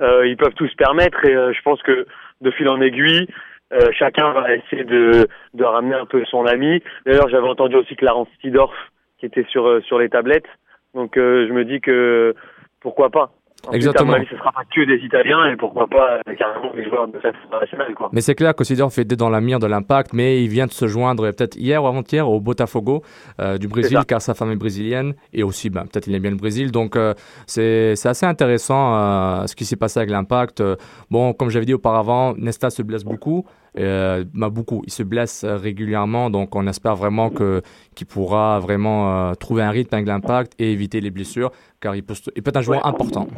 ils 0.00 0.36
peuvent 0.36 0.54
tout 0.54 0.68
se 0.68 0.76
permettre 0.76 1.24
et 1.24 1.34
euh, 1.34 1.52
je 1.52 1.62
pense 1.62 1.82
que 1.82 2.06
de 2.40 2.50
fil 2.50 2.68
en 2.68 2.80
aiguille, 2.80 3.26
euh, 3.72 3.90
chacun 3.92 4.32
va 4.32 4.54
essayer 4.54 4.84
de, 4.84 5.26
ramener 5.60 5.94
un 5.94 6.06
peu 6.06 6.24
son 6.26 6.46
ami. 6.46 6.82
D'ailleurs, 7.04 7.28
j'avais 7.28 7.48
entendu 7.48 7.76
aussi 7.76 7.96
Clarence 7.96 8.28
Tidorf 8.40 8.74
qui 9.18 9.26
était 9.26 9.46
sur 9.48 9.66
euh, 9.66 9.80
sur 9.82 9.98
les 9.98 10.08
tablettes. 10.08 10.46
Donc, 10.94 11.16
euh, 11.16 11.46
je 11.48 11.52
me 11.52 11.64
dis 11.64 11.80
que 11.80 12.34
pourquoi 12.80 13.10
pas. 13.10 13.32
Exactement. 13.72 14.12
À 14.12 14.16
mon 14.16 14.20
avis, 14.20 14.28
ce 14.30 14.36
sera 14.36 14.52
pas 14.52 14.62
que 14.64 14.84
des 14.84 15.04
Italiens 15.04 15.46
et 15.46 15.56
pourquoi 15.56 15.86
pas 15.86 16.18
euh, 16.28 16.34
carrément 16.34 16.72
des 16.74 16.84
joueurs 16.84 17.08
de 17.08 17.18
cette 17.20 17.34
internationale, 17.46 17.94
quoi. 17.94 18.10
Mais 18.12 18.20
c'est 18.20 18.34
clair 18.34 18.54
que 18.54 18.64
Sidorf 18.64 18.96
était 18.98 19.16
dans 19.16 19.30
la 19.30 19.40
mire 19.40 19.58
de 19.58 19.66
l'impact, 19.66 20.12
mais 20.12 20.42
il 20.42 20.48
vient 20.48 20.66
de 20.66 20.72
se 20.72 20.86
joindre 20.86 21.24
peut-être 21.30 21.56
hier 21.56 21.82
ou 21.82 21.86
avant-hier 21.86 22.28
au 22.28 22.40
Botafogo 22.40 23.02
euh, 23.40 23.58
du 23.58 23.68
Brésil, 23.68 23.98
car 24.06 24.22
sa 24.22 24.34
femme 24.34 24.52
est 24.52 24.56
brésilienne, 24.56 25.14
et 25.32 25.42
aussi 25.42 25.70
ben, 25.70 25.82
peut-être 25.82 26.06
il 26.06 26.14
aime 26.14 26.22
bien 26.22 26.30
le 26.30 26.36
Brésil. 26.36 26.70
Donc 26.70 26.96
euh, 26.96 27.14
c'est 27.46 28.06
assez 28.06 28.26
intéressant 28.26 28.94
euh, 28.94 29.46
ce 29.46 29.56
qui 29.56 29.64
s'est 29.64 29.76
passé 29.76 29.98
avec 29.98 30.10
l'impact. 30.10 30.62
Bon, 31.10 31.32
comme 31.32 31.50
j'avais 31.50 31.66
dit 31.66 31.74
auparavant, 31.74 32.34
Nesta 32.36 32.70
se 32.70 32.82
blesse 32.82 33.04
beaucoup. 33.04 33.46
Euh, 33.78 34.24
beaucoup. 34.32 34.82
Il 34.86 34.92
se 34.92 35.02
blesse 35.02 35.44
euh, 35.44 35.56
régulièrement, 35.56 36.30
donc 36.30 36.54
on 36.56 36.66
espère 36.66 36.96
vraiment 36.96 37.28
que 37.30 37.62
qu'il 37.94 38.06
pourra 38.06 38.58
vraiment 38.60 39.28
euh, 39.30 39.34
trouver 39.34 39.62
un 39.62 39.70
rythme 39.70 39.94
avec 39.94 40.06
l'impact 40.06 40.54
et 40.58 40.72
éviter 40.72 41.00
les 41.00 41.10
blessures, 41.10 41.50
car 41.80 41.94
il 41.94 42.02
peut, 42.02 42.14
se- 42.14 42.30
il 42.34 42.42
peut 42.42 42.48
être 42.50 42.56
un 42.56 42.62
joueur 42.62 42.86
important. 42.86 43.28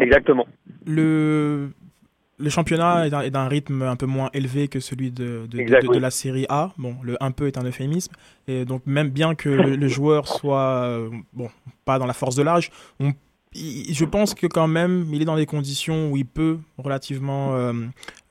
Exactement. 0.00 0.46
Le, 0.86 1.70
le 2.38 2.50
championnat 2.50 3.06
est 3.06 3.30
d'un- 3.30 3.48
rythme 3.48 3.82
un 3.82 3.96
peu 3.96 4.06
moins 4.06 4.30
élevé 4.32 4.68
que 4.68 4.80
celui 4.80 5.10
de, 5.10 5.42
de, 5.42 5.46
de- 5.48 5.58
Exact, 5.60 5.82
de- 5.82 5.88
oui. 5.88 5.96
de 5.96 6.00
la 6.00 6.10
série 6.10 6.46
A. 6.48 6.72
Bon, 6.78 6.96
le 7.02 7.16
un 7.22 7.30
peu 7.30 7.46
est 7.46 7.58
un 7.58 7.64
euphémisme. 7.64 8.12
Et 8.48 8.64
donc, 8.64 8.82
même 8.86 9.10
bien 9.10 9.34
que 9.34 9.48
le, 9.48 9.76
le 9.76 9.88
joueur 9.88 10.26
soit 10.28 10.84
euh, 10.84 11.10
bon, 11.32 11.48
pas 11.84 11.98
dans 11.98 12.06
la 12.06 12.12
force 12.14 12.36
de 12.36 12.42
l'âge, 12.42 12.70
on- 13.00 13.12
il- 13.54 13.94
je 13.94 14.04
pense 14.04 14.34
que 14.34 14.46
quand 14.46 14.66
même, 14.68 15.06
il 15.12 15.22
est 15.22 15.24
dans 15.24 15.36
des 15.36 15.46
conditions 15.46 16.10
où 16.10 16.16
il 16.16 16.26
peut 16.26 16.58
relativement 16.78 17.54
euh, 17.54 17.72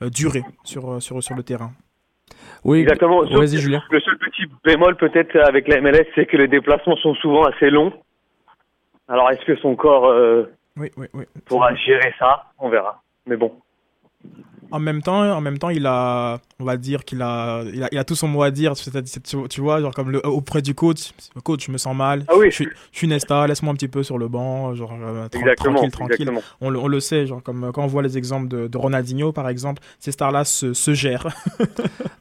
euh, 0.02 0.10
durer 0.10 0.42
sur, 0.64 1.00
sur, 1.02 1.22
sur 1.22 1.34
le 1.34 1.42
terrain. 1.42 1.72
Oui, 2.64 2.80
Exactement. 2.80 3.22
Vas-y, 3.24 3.58
Julien. 3.58 3.82
Le 3.90 4.00
seul 4.00 4.18
petit 4.18 4.44
bémol 4.64 4.96
peut-être 4.96 5.36
avec 5.48 5.66
la 5.68 5.80
MLS, 5.80 6.06
c'est 6.14 6.26
que 6.26 6.36
les 6.36 6.48
déplacements 6.48 6.96
sont 6.96 7.14
souvent 7.16 7.44
assez 7.44 7.70
longs. 7.70 7.92
Alors 9.08 9.30
est-ce 9.30 9.44
que 9.44 9.56
son 9.56 9.74
corps 9.76 10.06
euh, 10.06 10.44
Oui, 10.76 10.90
oui, 10.96 11.06
oui. 11.12 11.24
pourra 11.46 11.74
gérer 11.74 12.14
ça? 12.18 12.44
On 12.58 12.68
verra. 12.68 13.02
Mais 13.26 13.36
bon. 13.36 13.52
En 14.72 14.80
même 14.80 15.02
temps, 15.02 15.20
en 15.36 15.40
même 15.40 15.58
temps, 15.58 15.68
il 15.68 15.86
a, 15.86 16.40
on 16.58 16.64
va 16.64 16.76
dire 16.76 17.04
qu'il 17.04 17.20
a, 17.22 17.62
il 17.72 17.82
a, 17.84 17.88
il 17.92 17.98
a 17.98 18.04
tout 18.04 18.14
son 18.16 18.26
mot 18.26 18.42
à 18.42 18.50
dire. 18.50 18.72
Tu, 18.74 19.60
vois, 19.60 19.80
genre 19.80 19.94
comme 19.94 20.10
le, 20.10 20.26
auprès 20.26 20.62
du 20.62 20.74
coach, 20.74 21.12
coach, 21.44 21.66
je 21.66 21.70
me 21.72 21.78
sens 21.78 21.94
mal. 21.94 22.24
Ah 22.28 22.32
oui. 22.36 22.46
Je 22.50 22.54
suis, 22.56 22.68
je 22.90 22.98
suis 22.98 23.06
Nesta, 23.06 23.46
laisse-moi 23.46 23.70
un 23.72 23.76
petit 23.76 23.86
peu 23.88 24.02
sur 24.02 24.16
le 24.18 24.28
banc, 24.28 24.74
genre 24.74 24.92
euh, 25.00 25.28
Exactement, 25.32 25.74
tranquille, 25.74 25.90
tranquille. 25.92 26.14
exactement. 26.22 26.40
On, 26.60 26.70
le- 26.70 26.78
on 26.78 26.88
le 26.88 27.00
sait, 27.00 27.26
genre 27.26 27.42
comme 27.42 27.70
quand 27.72 27.84
on 27.84 27.86
voit 27.86 28.02
les 28.02 28.16
exemples 28.18 28.48
de, 28.48 28.66
de 28.66 28.78
Ronaldinho, 28.78 29.30
par 29.32 29.48
exemple, 29.48 29.82
ces 30.00 30.10
stars-là 30.12 30.44
se, 30.44 30.72
se 30.74 30.94
gèrent. 30.94 31.28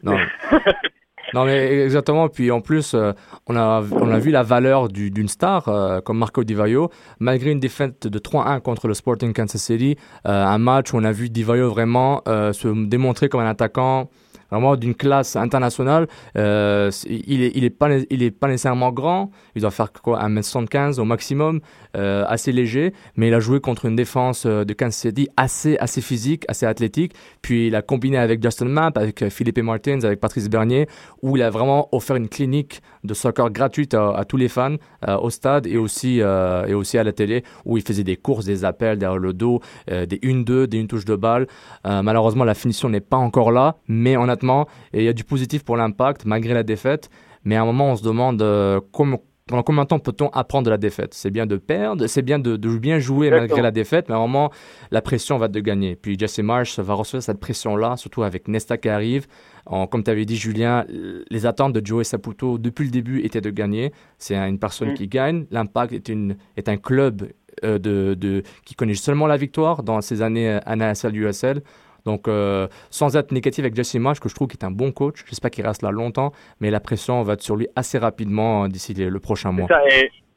Non. 0.04 0.18
non, 1.34 1.46
mais 1.46 1.82
exactement. 1.84 2.28
Puis 2.30 2.52
en 2.52 2.62
plus, 2.62 2.94
euh, 2.94 3.14
on, 3.48 3.56
a, 3.56 3.82
on 3.92 4.10
a 4.12 4.20
vu 4.20 4.32
la 4.32 4.44
valeur 4.44 4.88
du- 4.90 5.12
d'une 5.12 5.28
star 5.28 5.68
euh, 5.68 6.02
comme 6.02 6.18
Marco 6.18 6.44
Di 6.44 6.54
Vaio. 6.54 6.90
Malgré 7.20 7.52
une 7.52 7.60
défaite 7.60 8.08
de 8.08 8.20
3-1 8.20 8.60
contre 8.62 8.88
le 8.88 8.94
Sporting 8.94 9.34
Kansas 9.34 9.62
City, 9.62 9.96
euh, 10.28 10.46
un 10.46 10.58
match 10.58 10.94
où 10.94 10.98
on 10.98 11.04
a 11.04 11.12
vu 11.12 11.30
Di 11.30 11.44
Vaio 11.44 11.70
vraiment 11.70 12.22
euh, 12.28 12.54
se 12.54 12.68
démontrer 12.88 13.30
comme 13.30 13.42
un 13.42 13.50
attaquant 13.50 14.10
vraiment 14.52 14.76
d'une 14.76 14.96
classe 14.96 15.36
internationale. 15.36 16.08
Euh, 16.38 16.92
il 17.08 17.42
est, 17.42 17.52
il 17.56 17.64
est 17.64 18.32
pas, 18.32 18.48
nécessairement 18.48 18.92
grand. 18.92 19.32
Il 19.56 19.62
doit 19.62 19.72
faire 19.72 19.92
quoi, 19.92 20.22
1m75 20.24 21.00
au 21.00 21.06
maximum, 21.06 21.62
euh, 21.96 22.26
assez 22.28 22.52
léger. 22.52 22.94
Mais 23.16 23.30
il 23.30 23.34
a 23.34 23.40
joué 23.40 23.60
contre 23.60 23.86
une 23.86 23.96
défense 23.96 24.46
euh, 24.46 24.66
de 24.66 24.74
Kansas 24.74 24.98
City 24.98 25.30
assez, 25.38 25.78
assez 25.78 26.02
physique, 26.02 26.44
assez 26.48 26.66
athlétique. 26.66 27.14
Puis 27.42 27.68
il 27.68 27.76
a 27.76 27.82
combiné 27.82 28.18
avec 28.18 28.44
Justin 28.44 28.66
Mapp, 28.66 28.98
avec 28.98 29.30
Philippe 29.30 29.60
Martins, 29.60 30.00
avec 30.04 30.20
Patrice 30.20 30.50
Bernier, 30.50 30.88
où 31.22 31.38
il 31.38 31.44
a 31.44 31.50
vraiment 31.50 31.88
offert 31.92 32.16
une 32.16 32.28
clinique 32.28 32.82
de 33.04 33.14
soccer 33.14 33.50
gratuite 33.52 33.94
à, 33.94 34.12
à 34.16 34.26
tous 34.26 34.38
les 34.38 34.48
fans 34.48 34.76
euh, 35.08 35.18
au 35.18 35.30
stade 35.30 35.68
et 35.68 35.78
aussi, 35.78 36.22
euh, 36.22 36.66
et 36.68 36.74
aussi 36.74 36.98
à 36.98 37.04
la 37.04 37.12
télé, 37.14 37.44
où 37.66 37.78
il 37.78 37.84
faisait 37.84 38.04
des 38.04 38.16
courses, 38.16 38.46
des 38.46 38.64
appels 38.66 38.98
derrière 38.98 39.18
le 39.18 39.34
dos, 39.34 39.60
euh, 39.90 40.06
des 40.06 40.18
1-2, 40.18 40.66
des 40.68 40.78
une 40.78 40.88
touche 40.88 41.06
de 41.06 41.16
balle. 41.16 41.48
Euh, 41.86 42.02
malheureusement, 42.02 42.44
la 42.44 42.54
finition 42.54 42.90
n'est 42.90 43.00
pas 43.02 43.18
encore 43.18 43.52
là, 43.52 43.76
mais 43.88 44.18
honnêtement, 44.18 44.68
il 44.94 45.04
y 45.04 45.08
a 45.08 45.14
du 45.14 45.24
positif 45.24 45.64
pour 45.64 45.78
l'impact 45.78 46.26
malgré 46.26 46.54
la 46.54 46.64
défaite. 46.64 47.10
Mais 47.44 47.56
à 47.56 47.64
un 47.64 47.66
moment, 47.66 47.92
on 47.92 47.96
se 47.96 48.04
demande 48.04 48.42
euh, 48.42 48.80
comment- 48.92 49.22
pendant 49.52 49.62
combien 49.64 49.84
de 49.84 49.88
temps 49.90 50.00
peut-on 50.00 50.30
apprendre 50.30 50.66
de 50.66 50.72
la 50.72 50.78
défaite? 50.80 51.14
C'est 51.14 51.30
bien 51.30 51.46
de 51.46 51.58
perdre, 51.58 52.08
c'est 52.08 52.24
bien 52.24 52.40
de, 52.40 52.56
de 52.58 52.78
bien 52.78 52.98
jouer 52.98 53.30
malgré 53.30 53.62
la 53.62 53.70
défaite, 53.72 54.10
mais 54.10 54.16
à 54.16 54.18
un 54.18 54.22
moment, 54.22 54.50
la 54.90 55.02
pression 55.04 55.38
va 55.38 55.48
te 55.50 55.60
gagner. 55.60 55.96
Puis 55.96 56.18
Jesse 56.18 56.40
Marsh 56.40 56.80
va 56.80 56.94
recevoir 56.96 57.22
cette 57.22 57.40
pression-là, 57.40 57.98
surtout 57.98 58.24
avec 58.24 58.48
Nesta 58.48 58.78
qui 58.78 58.90
arrive. 58.90 59.28
En- 59.68 59.86
comme 59.86 60.04
tu 60.04 60.10
avais 60.10 60.26
dit, 60.26 60.36
Julien, 60.38 60.86
les 61.30 61.46
attentes 61.46 61.74
de 61.74 61.86
Joey 61.86 62.04
Saputo 62.04 62.58
depuis 62.58 62.86
le 62.86 62.92
début 62.92 63.20
étaient 63.22 63.42
de 63.42 63.52
gagner. 63.52 63.92
C'est 64.18 64.36
un- 64.36 64.48
une 64.48 64.58
personne 64.58 64.92
Mm. 64.92 64.94
qui 64.96 65.08
gagne. 65.08 65.46
L'impact 65.52 65.94
est, 65.94 66.10
une, 66.10 66.36
est 66.58 66.68
un 66.68 66.78
club 66.78 67.28
euh, 67.66 67.78
de, 67.78 68.16
de, 68.18 68.44
qui 68.66 68.74
connaît 68.76 68.96
seulement 68.96 69.28
la 69.28 69.36
victoire 69.38 69.84
dans 69.84 70.00
ses 70.02 70.22
années 70.22 70.50
euh, 70.50 70.76
NASL, 70.76 71.16
USL. 71.16 71.62
Donc, 72.06 72.28
euh, 72.28 72.68
sans 72.90 73.16
être 73.16 73.32
négatif 73.32 73.64
avec 73.64 73.76
Jesse 73.76 73.96
Marsh, 73.96 74.20
que 74.20 74.30
je 74.30 74.36
trouve 74.36 74.48
qu'il 74.48 74.60
est 74.60 74.66
un 74.66 74.72
bon 74.72 74.92
coach, 74.92 75.24
j'espère 75.28 75.52
qu'il 75.52 75.66
reste 75.66 75.82
là 75.84 75.92
longtemps, 75.92 76.32
mais 76.60 76.72
la 76.72 76.80
pression 76.80 77.22
va 77.24 77.34
être 77.34 77.42
sur 77.42 77.56
lui 77.56 77.68
assez 77.76 77.98
rapidement 77.98 78.64
euh, 78.64 78.68
d'ici 78.68 78.94
le, 78.94 79.20
prochain 79.20 79.52
mois. 79.52 79.68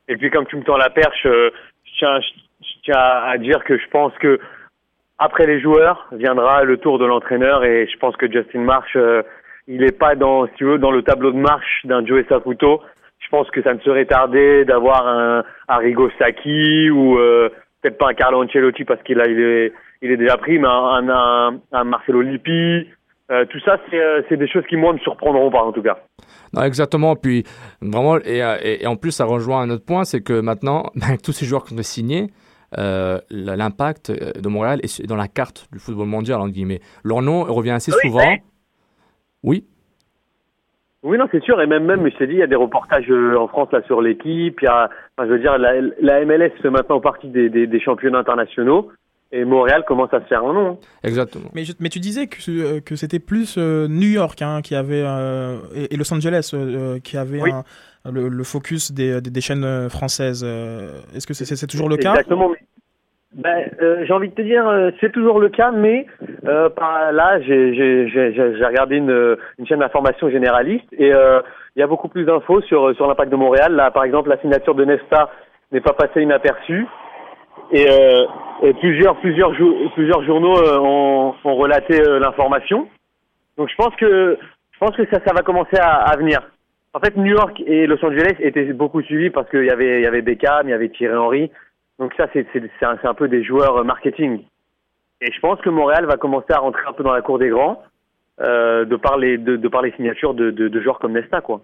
Et, 0.08 0.16
puis 0.16 0.30
comme 0.30 0.46
tu 0.46 0.56
me 0.56 0.62
tends 0.62 0.76
la 0.76 0.90
perche, 0.90 1.26
euh, 1.26 1.50
je 1.84 2.20
tiens, 2.84 2.96
à 2.96 3.38
dire 3.38 3.64
que 3.64 3.78
je 3.78 3.88
pense 3.90 4.12
que 4.20 4.38
après 5.18 5.46
les 5.46 5.60
joueurs 5.60 6.06
viendra 6.12 6.64
le 6.64 6.76
tour 6.76 6.98
de 6.98 7.06
l'entraîneur 7.06 7.64
et 7.64 7.88
je 7.90 7.96
pense 7.98 8.16
que 8.16 8.30
Justin 8.30 8.60
Marsh, 8.60 8.96
euh, 8.96 9.22
il 9.66 9.78
n'est 9.78 9.92
pas 9.92 10.14
dans, 10.14 10.46
si 10.48 10.52
tu 10.56 10.64
veux, 10.64 10.78
dans 10.78 10.90
le 10.90 11.02
tableau 11.02 11.32
de 11.32 11.38
marche 11.38 11.80
d'un 11.84 12.04
Joe 12.04 12.24
Saputo. 12.28 12.82
Je 13.20 13.28
pense 13.30 13.50
que 13.50 13.62
ça 13.62 13.72
ne 13.72 13.80
serait 13.80 14.04
tardé 14.04 14.66
d'avoir 14.66 15.06
un 15.06 15.44
Arrigo 15.66 16.10
Sacchi 16.18 16.90
ou 16.90 17.16
peut-être 17.80 17.96
pas 17.96 18.10
un 18.10 18.14
Carlo 18.14 18.42
Ancelotti 18.42 18.84
parce 18.84 19.02
qu'il 19.02 19.18
a, 19.20 19.26
il 19.26 19.40
est, 19.40 19.72
il 20.04 20.12
est 20.12 20.16
déjà 20.16 20.36
pris, 20.36 20.58
mais 20.58 20.68
un, 20.68 21.08
un, 21.08 21.58
un 21.72 21.84
Marcelo 21.84 22.20
Lippi. 22.22 22.86
Euh, 23.30 23.46
tout 23.46 23.58
ça, 23.60 23.78
c'est, 23.90 23.98
euh, 23.98 24.20
c'est 24.28 24.36
des 24.36 24.46
choses 24.46 24.64
qui 24.68 24.76
moi 24.76 24.92
me 24.92 24.98
surprendront 24.98 25.50
pas 25.50 25.62
en 25.62 25.72
tout 25.72 25.82
cas. 25.82 25.98
Non, 26.52 26.62
exactement. 26.62 27.16
Puis, 27.16 27.44
vraiment, 27.80 28.18
et, 28.18 28.40
et- 28.62 28.82
et 28.82 28.86
en 28.86 28.96
plus, 28.96 29.12
ça 29.12 29.24
rejoint 29.24 29.62
un 29.62 29.70
autre 29.70 29.84
point, 29.86 30.04
c'est 30.04 30.20
que 30.22 30.40
maintenant, 30.40 30.90
ben, 30.94 31.16
tous 31.16 31.32
ces 31.32 31.46
joueurs 31.46 31.64
qu'on 31.64 31.78
a 31.78 31.82
signés, 31.82 32.26
euh, 32.76 33.18
l'impact 33.30 34.10
de 34.12 34.48
Montréal 34.48 34.80
est 34.82 35.06
dans 35.06 35.16
la 35.16 35.28
carte 35.28 35.68
du 35.72 35.78
football 35.78 36.06
mondial, 36.06 36.38
entre 36.40 36.52
guillemets. 36.52 36.80
Leur 37.02 37.22
nom 37.22 37.44
revient 37.44 37.70
assez 37.70 37.92
Ah 37.92 37.96
oui, 38.04 38.10
souvent. 38.10 38.34
Oui. 39.42 39.64
Oui, 41.02 41.18
non, 41.18 41.26
c'est 41.30 41.42
sûr. 41.42 41.60
Et 41.60 41.66
même, 41.66 41.84
même, 41.84 42.08
je 42.10 42.16
t'ai 42.16 42.26
dit, 42.26 42.32
il 42.34 42.38
y 42.38 42.42
a 42.42 42.46
des 42.46 42.56
reportages 42.56 43.10
en 43.10 43.46
France 43.48 43.68
là 43.72 43.82
sur 43.86 44.00
l'équipe. 44.00 44.58
Il 44.62 44.64
y 44.64 44.68
a, 44.68 44.88
enfin, 45.16 45.28
je 45.28 45.32
veux 45.34 45.38
dire, 45.38 45.58
la, 45.58 45.74
la 46.00 46.24
MLS 46.24 46.50
fait 46.62 46.70
maintenant 46.70 47.00
partie 47.00 47.28
des, 47.28 47.50
des, 47.50 47.66
des 47.66 47.80
championnats 47.80 48.18
internationaux. 48.20 48.90
Et 49.36 49.44
Montréal 49.44 49.82
commence 49.86 50.12
à 50.14 50.20
se 50.20 50.26
faire 50.26 50.44
un 50.44 50.52
nom. 50.52 50.78
Exactement. 51.02 51.50
Mais, 51.54 51.64
je- 51.64 51.72
mais 51.80 51.88
tu 51.88 51.98
disais 51.98 52.26
que, 52.28 52.36
euh, 52.50 52.80
que 52.80 52.94
c'était 52.94 53.18
plus 53.18 53.56
euh, 53.58 53.88
New 53.88 54.08
York 54.20 54.40
hein, 54.42 54.60
qui 54.62 54.74
avait 54.76 55.02
euh, 55.04 55.56
et, 55.74 55.92
et 55.92 55.96
Los 55.96 56.12
Angeles 56.14 56.52
euh, 56.54 56.98
qui 57.00 57.16
avait 57.16 57.40
Oui. 57.42 57.50
un- 57.50 57.64
le, 58.12 58.28
le 58.28 58.44
focus 58.44 58.92
des, 58.92 59.20
des, 59.20 59.30
des 59.30 59.40
chaînes 59.40 59.88
françaises. 59.90 60.44
Est-ce 61.14 61.26
que 61.26 61.32
c'est 61.34 61.66
toujours 61.66 61.88
le 61.88 61.96
cas? 61.96 62.10
Exactement. 62.10 62.50
mais- 62.50 62.66
Ben, 63.44 63.68
euh, 63.82 64.04
j'ai 64.06 64.12
envie 64.12 64.28
de 64.28 64.34
te 64.34 64.42
dire, 64.42 64.68
euh, 64.68 64.90
c'est 65.00 65.10
toujours 65.10 65.40
le 65.40 65.48
cas, 65.48 65.72
mais 65.72 66.06
euh, 66.46 66.68
par 66.68 67.10
là, 67.12 67.40
j'ai 67.40 67.72
regardé 68.64 68.96
une, 68.98 69.36
une 69.58 69.66
chaîne 69.66 69.80
d'information 69.80 70.30
généraliste 70.30 70.86
et 70.96 71.12
euh, 71.12 71.40
il 71.74 71.80
y 71.80 71.82
a 71.82 71.88
beaucoup 71.88 72.06
plus 72.08 72.24
d'infos 72.24 72.60
sur, 72.62 72.94
sur 72.94 73.08
l'impact 73.08 73.32
de 73.32 73.36
Montréal. 73.36 73.72
Là, 73.74 73.90
par 73.90 74.04
exemple, 74.04 74.28
la 74.28 74.38
signature 74.38 74.76
de 74.76 74.84
Nesta 74.84 75.30
n'est 75.72 75.80
pas 75.80 75.94
passée 75.94 76.22
inaperçue. 76.22 76.86
Et, 77.72 77.86
euh, 77.90 78.26
plusieurs, 78.80 79.16
plusieurs, 79.16 79.52
plusieurs 79.94 80.24
journaux 80.24 80.56
euh, 80.56 80.78
ont, 80.78 81.34
relaté 81.44 82.00
euh, 82.00 82.18
l'information. 82.18 82.88
Donc 83.56 83.68
je 83.68 83.74
pense 83.76 83.94
que, 83.96 84.38
je 84.72 84.78
pense 84.78 84.96
que 84.96 85.04
ça, 85.06 85.20
ça 85.26 85.34
va 85.34 85.42
commencer 85.42 85.76
à, 85.78 86.16
venir. 86.16 86.40
En 86.92 87.00
fait, 87.00 87.16
New 87.16 87.32
York 87.32 87.62
et 87.66 87.86
Los 87.86 88.04
Angeles 88.04 88.36
étaient 88.40 88.72
beaucoup 88.72 89.02
suivis 89.02 89.30
parce 89.30 89.48
qu'il 89.50 89.64
y 89.64 89.70
avait, 89.70 90.00
il 90.00 90.04
y 90.04 90.06
avait 90.06 90.22
Beckham, 90.22 90.68
il 90.68 90.70
y 90.70 90.74
avait 90.74 90.88
Thierry 90.88 91.16
Henry. 91.16 91.50
Donc 91.98 92.12
ça, 92.16 92.26
c'est 92.32 92.46
c'est- 92.52 92.84
un, 92.84 92.96
un 93.02 93.14
peu 93.14 93.28
des 93.28 93.44
joueurs 93.44 93.78
euh, 93.78 93.84
marketing. 93.84 94.40
Et 95.20 95.32
je 95.32 95.40
pense 95.40 95.60
que 95.60 95.70
Montréal 95.70 96.06
va 96.06 96.16
commencer 96.16 96.52
à 96.52 96.58
rentrer 96.58 96.82
un 96.86 96.92
peu 96.92 97.02
dans 97.02 97.12
la 97.12 97.22
cour 97.22 97.38
des 97.38 97.48
grands 97.48 97.82
euh, 98.40 98.84
de, 98.84 98.96
par 98.96 99.16
les, 99.16 99.38
de, 99.38 99.56
de 99.56 99.68
par 99.68 99.82
les 99.82 99.92
signatures 99.92 100.34
de, 100.34 100.50
de, 100.50 100.68
de 100.68 100.80
joueurs 100.80 100.98
comme 100.98 101.12
Nesta, 101.12 101.40
quoi. 101.40 101.60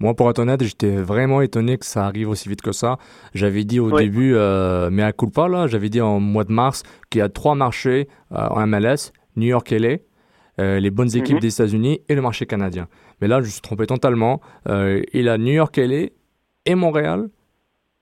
Moi, 0.00 0.14
pour 0.14 0.30
être 0.30 0.38
honnête, 0.38 0.62
j'étais 0.64 0.96
vraiment 0.96 1.42
étonné 1.42 1.76
que 1.78 1.84
ça 1.84 2.06
arrive 2.06 2.28
aussi 2.30 2.48
vite 2.48 2.62
que 2.62 2.72
ça. 2.72 2.96
J'avais 3.34 3.64
dit 3.64 3.78
au 3.80 3.90
Oui. 3.92 4.04
début, 4.04 4.34
euh, 4.34 4.88
mais 4.90 5.02
à 5.02 5.12
culpa, 5.12 5.46
là, 5.46 5.66
j'avais 5.66 5.90
dit 5.90 6.00
en 6.00 6.18
mois 6.20 6.44
de 6.44 6.52
mars 6.52 6.82
qu'il 7.10 7.18
y 7.18 7.22
a 7.22 7.28
trois 7.28 7.54
marchés 7.54 8.08
euh, 8.32 8.46
en 8.48 8.66
MLS, 8.66 9.12
New 9.36 9.46
York 9.48 9.70
et 9.72 9.78
LA, 9.78 9.96
euh, 10.58 10.80
les 10.80 10.90
bonnes 10.90 11.14
équipes 11.14 11.34
Mhm. 11.36 11.40
des 11.40 11.52
États-Unis 11.54 12.00
et 12.08 12.14
le 12.14 12.22
marché 12.22 12.46
canadien. 12.46 12.88
Mais 13.20 13.28
là, 13.28 13.40
je 13.40 13.46
me 13.46 13.50
suis 13.50 13.60
trompé 13.60 13.86
totalement. 13.86 14.40
Il 14.66 15.28
a 15.28 15.36
New 15.38 15.52
York 15.52 15.76
et 15.78 15.86
LA 15.86 16.06
et 16.66 16.74
Montréal 16.74 17.28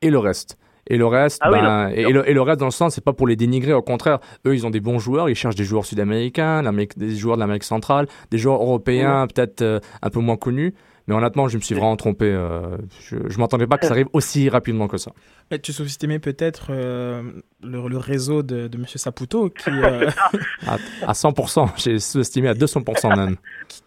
et 0.00 0.10
le 0.10 0.18
reste. 0.18 0.56
Et 0.90 0.96
le 0.96 1.06
reste, 1.06 1.40
Ah 1.42 1.50
ben, 1.50 1.88
et, 1.88 2.10
le, 2.10 2.26
et 2.30 2.32
le 2.32 2.40
reste 2.40 2.60
dans 2.60 2.66
le 2.66 2.70
sens, 2.70 2.94
c'est 2.94 3.04
pas 3.04 3.12
pour 3.12 3.26
les 3.26 3.36
dénigrer. 3.36 3.74
Au 3.74 3.82
contraire, 3.82 4.20
eux, 4.46 4.54
ils 4.54 4.64
ont 4.66 4.70
des 4.70 4.80
bons 4.80 4.98
joueurs. 4.98 5.28
Ils 5.28 5.34
cherchent 5.34 5.54
des 5.56 5.64
joueurs 5.64 5.84
sud-américains, 5.84 6.62
des 6.96 7.10
joueurs 7.14 7.36
de 7.36 7.40
l'Amérique 7.40 7.64
centrale, 7.64 8.06
des 8.30 8.38
joueurs 8.38 8.62
européens 8.62 9.26
peut-être 9.26 9.60
euh, 9.60 9.80
un 10.00 10.08
peu 10.08 10.20
moins 10.20 10.36
connus. 10.38 10.72
Mais 11.08 11.14
honnêtement, 11.14 11.48
je 11.48 11.56
me 11.56 11.62
suis 11.62 11.74
vraiment 11.74 11.96
trompé. 11.96 12.26
euh, 12.26 12.76
je, 13.00 13.16
je 13.28 13.38
m'attendais 13.38 13.66
pas 13.66 13.78
que 13.78 13.86
ça 13.86 13.92
arrive 13.92 14.08
aussi 14.12 14.48
rapidement 14.48 14.86
que 14.86 14.98
ça. 14.98 15.10
Mais 15.50 15.58
tu 15.58 15.72
sous-estimais 15.72 16.18
peut-être 16.18 16.66
euh, 16.70 17.22
le, 17.62 17.88
le 17.88 17.96
réseau 17.96 18.42
de, 18.42 18.68
de 18.68 18.76
M. 18.78 18.84
Saputo 18.94 19.48
qui, 19.48 19.70
euh, 19.70 20.10
À, 20.66 20.76
à 21.06 21.12
100%, 21.12 21.70
j'ai 21.78 21.98
sous-estimé 21.98 22.48
à 22.48 22.54
200% 22.54 23.16
même. 23.16 23.36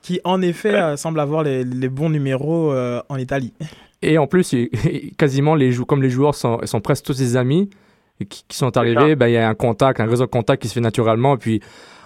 qui 0.02 0.20
en 0.24 0.42
effet 0.42 0.98
semble 0.98 1.20
avoir 1.20 1.44
les, 1.44 1.64
les 1.64 1.90
bons 1.90 2.10
numéros 2.10 2.74
euh, 2.74 3.02
en 3.08 3.18
Italie. 3.18 3.54
Et 4.02 4.18
en 4.18 4.26
plus, 4.26 4.54
il- 4.54 4.70
quasiment 5.16 5.54
les 5.54 5.72
jou- 5.72 5.86
comme 5.86 6.02
les 6.02 6.10
joueurs 6.10 6.34
sont, 6.34 6.60
presque 6.84 7.06
tous 7.06 7.18
des 7.20 7.38
amis 7.38 7.70
qui, 8.30 8.44
qui 8.48 8.58
sont 8.58 8.76
arrivés, 8.78 9.16
ben, 9.16 9.28
il 9.28 9.34
y 9.34 9.38
a 9.38 9.48
un 9.48 9.54
contact, 9.56 10.00
un 10.00 10.08
réseau 10.08 10.26
de 10.26 10.30
contact 10.32 10.62
qui 10.64 10.68
se 10.68 10.74
fait 10.74 10.80
naturellement. 10.82 11.36
Et 11.36 11.38
puis, 11.38 11.62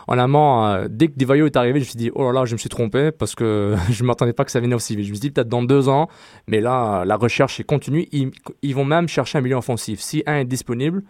en 0.08 0.18
amont, 0.18 0.66
euh, 0.66 0.88
dès 0.90 1.08
que 1.08 1.14
Divayo 1.16 1.46
est 1.46 1.56
arrivé, 1.56 1.80
je 1.80 1.86
me 1.86 1.90
suis 1.90 1.98
dit, 1.98 2.12
oh 2.14 2.24
là 2.26 2.32
là, 2.40 2.46
je 2.46 2.54
me 2.54 2.58
suis 2.58 2.70
trompé 2.70 3.12
parce 3.12 3.36
que 3.36 3.76
je 3.90 4.04
ne 4.04 4.08
m'attendais 4.08 4.34
pas 4.34 4.46
que 4.46 4.52
ça 4.52 4.60
venait 4.60 4.76
aussi 4.76 4.96
vite. 4.96 5.06
Je 5.06 5.12
me 5.12 5.16
suis 5.16 5.22
dit, 5.22 5.32
peut-être 5.32 5.50
dans 5.50 5.64
deux 5.64 5.90
ans, 5.90 6.08
mais 6.48 6.62
là, 6.62 7.04
la 7.06 7.16
recherche 7.16 7.60
est 7.60 7.64
continue. 7.64 8.08
Ils, 8.12 8.76
vont 8.76 8.86
même 8.86 9.08
chercher 9.08 9.38
un 9.38 9.42
milieu 9.42 9.56
offensif. 9.56 10.00
Si 10.00 10.24
un 10.26 10.38
est 10.38 10.46
disponible, 10.46 11.04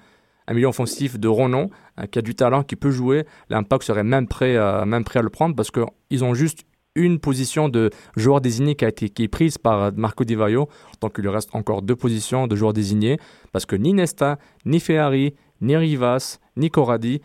un 0.47 0.53
milieu 0.53 0.67
offensif 0.67 1.19
de 1.19 1.27
renom, 1.27 1.69
euh, 1.99 2.05
qui 2.05 2.19
a 2.19 2.21
du 2.21 2.35
talent, 2.35 2.63
qui 2.63 2.75
peut 2.75 2.91
jouer, 2.91 3.25
l'Impact 3.49 3.83
serait 3.83 4.03
même 4.03 4.27
prêt, 4.27 4.55
euh, 4.55 4.85
même 4.85 5.03
prêt 5.03 5.19
à 5.19 5.23
le 5.23 5.29
prendre 5.29 5.55
parce 5.55 5.71
qu'ils 5.71 6.23
ont 6.23 6.33
juste 6.33 6.65
une 6.95 7.19
position 7.19 7.67
de 7.67 7.89
joueur 8.15 8.39
désigné 8.39 8.75
qui 8.75 8.85
a 8.85 8.87
été 8.87 9.11
est 9.21 9.27
prise 9.27 9.57
par 9.57 9.91
Marco 9.93 10.23
Di 10.23 10.35
Vaio. 10.35 10.69
Donc 11.01 11.15
il 11.17 11.23
lui 11.23 11.29
reste 11.29 11.53
encore 11.53 11.81
deux 11.81 11.95
positions 11.95 12.47
de 12.47 12.55
joueurs 12.55 12.71
désignés 12.71 13.19
parce 13.51 13.65
que 13.65 13.75
ni 13.75 13.93
Nesta, 13.93 14.39
ni 14.65 14.79
Ferrari, 14.79 15.35
ni 15.61 15.75
Rivas, 15.75 16.39
ni 16.55 16.69
Corradi, 16.69 17.21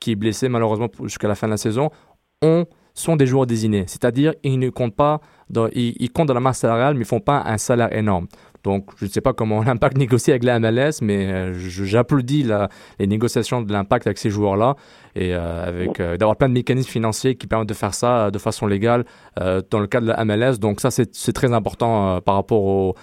qui- 0.00 0.12
est 0.12 0.16
blessé 0.16 0.48
malheureusement 0.48 0.88
jusqu'à 1.04 1.28
la 1.28 1.34
fin 1.34 1.46
de 1.46 1.52
la 1.52 1.56
saison, 1.56 1.90
ont 2.42 2.66
sont 2.96 3.16
des 3.16 3.26
joueurs 3.26 3.46
désignés. 3.46 3.84
C'est-à-dire 3.88 4.34
ils 4.44 4.58
ne 4.58 4.70
comptent 4.70 4.94
pas 4.94 5.20
dans, 5.50 5.68
ils, 5.74 6.10
comptent 6.12 6.28
dans 6.28 6.34
la 6.34 6.38
masse 6.40 6.58
salariale 6.58 6.94
mais 6.94 7.00
ils 7.00 7.06
font 7.06 7.18
pas 7.20 7.42
un 7.44 7.58
salaire 7.58 7.92
énorme. 7.92 8.28
Donc, 8.62 8.90
je 8.96 9.04
ne 9.06 9.10
sais 9.10 9.20
pas 9.20 9.32
comment 9.34 9.62
l'impact 9.64 9.98
négocie 9.98 10.30
avec 10.30 10.44
la 10.44 10.58
MLS, 10.60 11.02
mais 11.02 11.26
euh, 11.26 11.54
j'applaudis 11.54 12.44
la- 12.44 12.68
les 13.00 13.06
négociations 13.06 13.60
de 13.62 13.72
l'impact 13.72 14.06
avec 14.06 14.16
ces 14.18 14.30
joueurs-là 14.30 14.76
et 15.16 15.34
euh, 15.34 15.66
avec 15.66 15.98
euh, 16.00 16.16
d'avoir 16.16 16.36
plein 16.36 16.48
de 16.48 16.54
mécanismes 16.54 16.88
financiers 16.88 17.34
qui 17.34 17.46
permettent 17.46 17.68
de 17.68 17.74
faire 17.74 17.94
ça 17.94 18.30
de 18.30 18.38
façon 18.38 18.66
légale 18.66 19.04
dans 19.36 19.80
le 19.80 19.86
cadre 19.86 20.06
de 20.06 20.12
la 20.12 20.24
MLS. 20.24 20.58
Donc, 20.58 20.80
ça, 20.80 20.90
c'est 20.90 21.32
très 21.32 21.52
important 21.52 22.20
par 22.22 22.36
rapport 22.36 22.94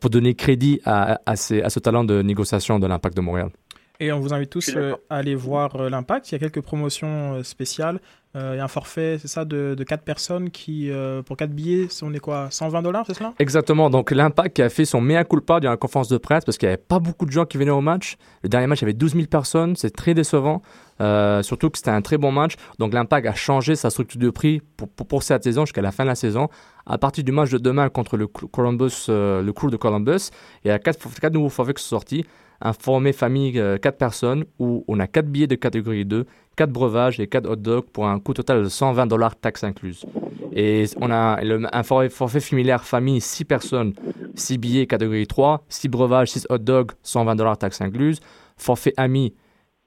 pour 0.00 0.10
donner 0.10 0.34
crédit 0.34 0.80
à, 0.84 1.20
à 1.26 1.36
ce 1.36 1.78
talent 1.78 2.04
de 2.04 2.20
négociation 2.22 2.78
de 2.80 2.86
l'impact 2.86 3.16
de 3.16 3.22
Montréal. 3.22 3.50
Et 4.00 4.12
on 4.12 4.20
vous 4.20 4.32
invite 4.32 4.50
tous 4.50 4.70
euh, 4.76 4.94
à 5.10 5.16
aller 5.16 5.34
voir 5.34 5.74
euh, 5.74 5.90
l'Impact. 5.90 6.30
Il 6.30 6.32
y 6.32 6.36
a 6.36 6.38
quelques 6.38 6.60
promotions 6.60 7.34
euh, 7.34 7.42
spéciales. 7.42 8.00
Euh, 8.36 8.52
il 8.54 8.58
y 8.58 8.60
a 8.60 8.64
un 8.64 8.68
forfait, 8.68 9.18
c'est 9.20 9.26
ça, 9.26 9.44
de, 9.44 9.74
de 9.76 9.84
4 9.84 10.04
personnes 10.04 10.50
qui, 10.50 10.90
euh, 10.90 11.22
pour 11.22 11.36
4 11.36 11.50
billets, 11.50 11.88
on 12.02 12.12
est 12.12 12.20
quoi 12.20 12.48
120 12.50 12.82
dollars, 12.82 13.04
c'est 13.06 13.14
cela? 13.14 13.32
Exactement. 13.38 13.90
Donc, 13.90 14.10
l'impact 14.10 14.54
qui 14.54 14.62
a 14.62 14.68
fait 14.68 14.84
son 14.84 15.00
mea 15.00 15.24
culpa 15.24 15.60
durant 15.60 15.72
la 15.72 15.78
conférence 15.78 16.08
de 16.08 16.18
presse 16.18 16.44
parce 16.44 16.58
qu'il 16.58 16.68
n'y 16.68 16.74
avait 16.74 16.82
pas 16.82 17.00
beaucoup 17.00 17.24
de 17.26 17.32
gens 17.32 17.46
qui 17.46 17.56
venaient 17.56 17.70
au 17.70 17.80
match. 17.80 18.16
Le 18.42 18.48
dernier 18.48 18.66
match, 18.66 18.80
il 18.80 18.82
y 18.82 18.84
avait 18.84 18.92
12 18.92 19.14
000 19.14 19.26
personnes. 19.26 19.74
C'est 19.76 19.90
très 19.90 20.14
décevant. 20.14 20.62
Euh, 21.00 21.42
surtout 21.42 21.70
que 21.70 21.78
c'était 21.78 21.90
un 21.90 22.02
très 22.02 22.18
bon 22.18 22.30
match. 22.30 22.54
Donc, 22.78 22.92
l'impact 22.92 23.26
a 23.26 23.34
changé 23.34 23.74
sa 23.74 23.88
structure 23.90 24.20
de 24.20 24.30
prix 24.30 24.60
pour, 24.76 24.88
pour, 24.90 25.08
pour 25.08 25.22
cette 25.22 25.42
saison 25.42 25.64
jusqu'à 25.64 25.82
la 25.82 25.90
fin 25.90 26.04
de 26.04 26.08
la 26.08 26.14
saison. 26.14 26.48
À 26.86 26.98
partir 26.98 27.24
du 27.24 27.32
match 27.32 27.50
de 27.50 27.58
demain 27.58 27.88
contre 27.88 28.16
le 28.16 28.26
Columbus, 28.26 29.06
euh, 29.08 29.42
le 29.42 29.52
crew 29.52 29.70
de 29.70 29.76
Columbus, 29.76 30.30
il 30.64 30.68
y 30.68 30.70
a 30.70 30.78
4, 30.78 31.18
quatre 31.18 31.32
nouveaux 31.32 31.48
forfaits 31.48 31.78
qui 31.78 31.82
sont 31.82 31.96
sortis. 31.96 32.26
Un 32.60 32.72
forfait 32.72 33.12
famille 33.12 33.52
4 33.52 33.96
personnes 33.96 34.44
où 34.58 34.84
on 34.88 34.98
a 34.98 35.06
4 35.06 35.26
billets 35.26 35.46
de 35.46 35.54
catégorie 35.54 36.04
2, 36.04 36.26
4 36.56 36.70
breuvages 36.70 37.20
et 37.20 37.26
4 37.28 37.48
hot 37.48 37.56
dogs 37.56 37.84
pour 37.84 38.08
un 38.08 38.18
coût 38.18 38.34
total 38.34 38.64
de 38.64 38.68
120 38.68 39.06
dollars 39.06 39.36
taxes 39.36 39.62
incluses. 39.62 40.04
Et 40.52 40.86
on 41.00 41.10
a 41.10 41.38
un 41.40 41.82
forfait, 41.84 42.08
forfait 42.08 42.40
familial 42.40 42.80
famille 42.80 43.20
6 43.20 43.44
personnes, 43.44 43.94
6 44.34 44.58
billets 44.58 44.86
catégorie 44.86 45.26
3, 45.26 45.64
6 45.68 45.88
breuvages, 45.88 46.30
6 46.30 46.46
hot 46.50 46.58
dogs, 46.58 46.92
120 47.02 47.36
dollars 47.36 47.58
taxes 47.58 47.80
incluses. 47.80 48.20
Forfait 48.56 48.94
ami 48.96 49.34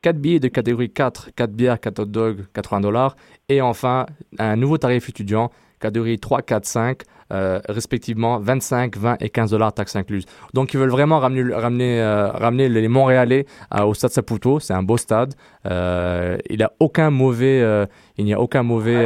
4 0.02 0.18
billets 0.18 0.40
de 0.40 0.48
catégorie 0.48 0.90
4, 0.90 1.32
4 1.36 1.52
bières, 1.52 1.80
4 1.80 2.00
hot 2.00 2.06
dogs, 2.06 2.46
80 2.54 2.80
dollars. 2.80 3.16
Et 3.50 3.60
enfin, 3.60 4.06
un 4.40 4.56
nouveau 4.56 4.78
tarif 4.78 5.10
étudiant, 5.10 5.52
catégorie 5.82 6.20
3, 6.20 6.42
4, 6.42 6.66
5, 6.66 7.02
euh, 7.32 7.60
respectivement 7.70 8.40
25, 8.40 8.98
20 8.98 9.22
et 9.22 9.30
15 9.30 9.52
dollars 9.52 9.74
taxes 9.74 9.96
incluses. 9.96 10.26
Donc 10.54 10.74
ils 10.74 10.80
veulent 10.80 10.90
vraiment 10.90 11.20
ramener, 11.20 11.54
ramener, 11.54 12.02
euh, 12.02 12.30
ramener 12.32 12.70
les 12.70 12.88
Montréalais 12.88 13.46
euh, 13.74 13.84
au 13.84 13.94
stade 13.94 14.12
Saputo. 14.12 14.60
C'est 14.60 14.74
un 14.74 14.84
beau 14.84 14.98
stade. 14.98 15.34
Euh, 15.66 16.38
il 16.50 16.58
n'y 16.58 16.64
a 16.64 16.72
aucun 16.80 17.10
mauvais, 17.10 17.88
il 18.18 18.26
n'y 18.26 18.34
a 18.34 18.40
aucun 18.40 18.64
mauvais, 18.64 19.06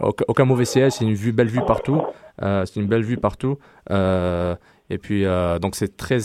aucun, 0.00 0.44
mauvais 0.44 0.64
siège. 0.64 0.92
C'est 0.92 1.04
une 1.04 1.14
vue, 1.14 1.32
belle 1.32 1.48
vue 1.48 1.64
partout. 1.66 2.02
C'est 2.40 2.76
une 2.76 2.86
belle 2.86 3.02
vue 3.02 3.16
partout. 3.16 3.58
Et 3.90 4.98
puis 4.98 5.24
donc 5.60 5.76
c'est 5.76 5.96
très 5.96 6.20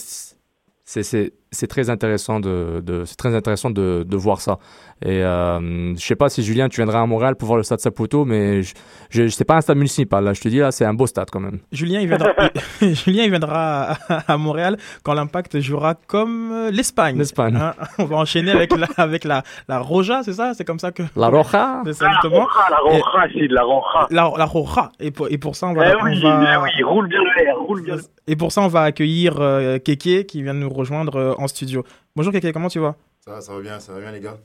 c'est, 0.86 1.34
c'est 1.56 1.68
très 1.68 1.90
intéressant 1.90 2.40
de, 2.40 2.82
de 2.86 3.04
c'est 3.06 3.16
très 3.16 3.34
intéressant 3.36 3.70
de, 3.72 4.04
de 4.08 4.18
voir 4.18 4.42
ça. 4.42 4.58
Et 5.04 5.24
euh, 5.24 5.94
je 5.96 6.02
sais 6.06 6.16
pas 6.16 6.30
si 6.30 6.42
Julien 6.44 6.70
tu 6.70 6.78
viendras 6.78 7.02
à 7.02 7.06
Montréal 7.06 7.36
pour 7.36 7.48
voir 7.48 7.58
le 7.58 7.64
stade 7.64 7.80
Saputo, 7.80 8.24
mais 8.26 8.62
je, 8.64 8.74
je, 9.10 9.28
c'est 9.28 9.44
pas 9.44 9.56
un 9.56 9.62
stade 9.62 9.78
municipal. 9.78 10.24
Là, 10.24 10.34
je 10.34 10.42
te 10.42 10.48
dis 10.48 10.60
là, 10.60 10.72
c'est 10.72 10.86
un 10.86 10.94
beau 10.94 11.06
stade 11.08 11.30
quand 11.32 11.40
même. 11.42 11.60
Julien, 11.72 12.00
il 12.00 12.08
viendra, 12.08 12.32
Julien, 12.82 13.24
il 13.24 13.30
viendra 13.30 13.92
à, 14.10 14.34
à 14.34 14.38
Montréal 14.38 14.78
quand 15.04 15.14
l'Impact 15.14 15.60
jouera 15.60 15.96
comme 16.08 16.52
euh, 16.52 16.72
l'Espagne. 16.72 17.18
L'Espagne. 17.18 17.56
Hein, 17.58 17.74
on 18.00 18.06
va 18.06 18.18
enchaîner 18.18 18.52
avec 18.52 18.76
la, 18.78 18.88
avec 18.98 19.24
la, 19.24 19.44
la 19.68 19.80
Roja, 19.80 20.22
c'est 20.24 20.34
ça? 20.34 20.54
C'est 20.54 20.64
comme 20.66 20.80
ça 20.80 20.92
que. 20.92 21.04
La 21.16 21.28
Roja 21.28 21.44
ça, 21.50 21.82
La 21.84 21.90
exactement. 21.92 22.36
Roja, 22.46 22.70
la 22.70 22.78
Roja, 22.78 23.28
c'est 23.34 23.48
de 23.48 23.54
la 23.54 23.64
Roja. 23.64 24.08
La, 24.12 24.32
la 24.38 24.46
Roja. 24.46 24.92
Et 25.00 25.12
pour, 25.12 25.28
et 25.30 25.38
pour 25.38 25.56
ça, 25.56 25.68
on 25.68 25.74
va. 25.74 25.90
Eh 25.90 25.96
on 26.02 26.06
oui, 26.06 26.22
va- 26.22 26.54
eh 26.54 26.58
oui, 26.58 26.84
roule 26.84 27.08
bien 27.08 27.20
le 27.20 27.60
roule 27.68 27.84
bien 27.84 27.96
Et 28.28 28.36
pour 28.36 28.52
ça, 28.52 28.62
on 28.62 28.68
va 28.68 28.82
accueillir 28.84 29.36
euh, 29.40 29.78
Keke 29.78 30.26
qui 30.26 30.42
vient 30.42 30.54
de 30.54 30.60
nous 30.60 30.70
rejoindre 30.70 31.16
euh, 31.18 31.34
en 31.46 31.48
studio. 31.48 31.84
Bonjour 32.16 32.34
Keke, 32.34 32.52
comment 32.52 32.68
tu 32.70 32.80
vas? 32.80 32.96
Ça 33.20 33.32
va, 33.32 33.42
ça 33.42 33.54
va 33.54 33.62
bien, 33.62 33.80
ça 33.80 33.94
va 33.94 34.00
bien 34.02 34.12
les 34.12 34.20
gars. 34.20 34.38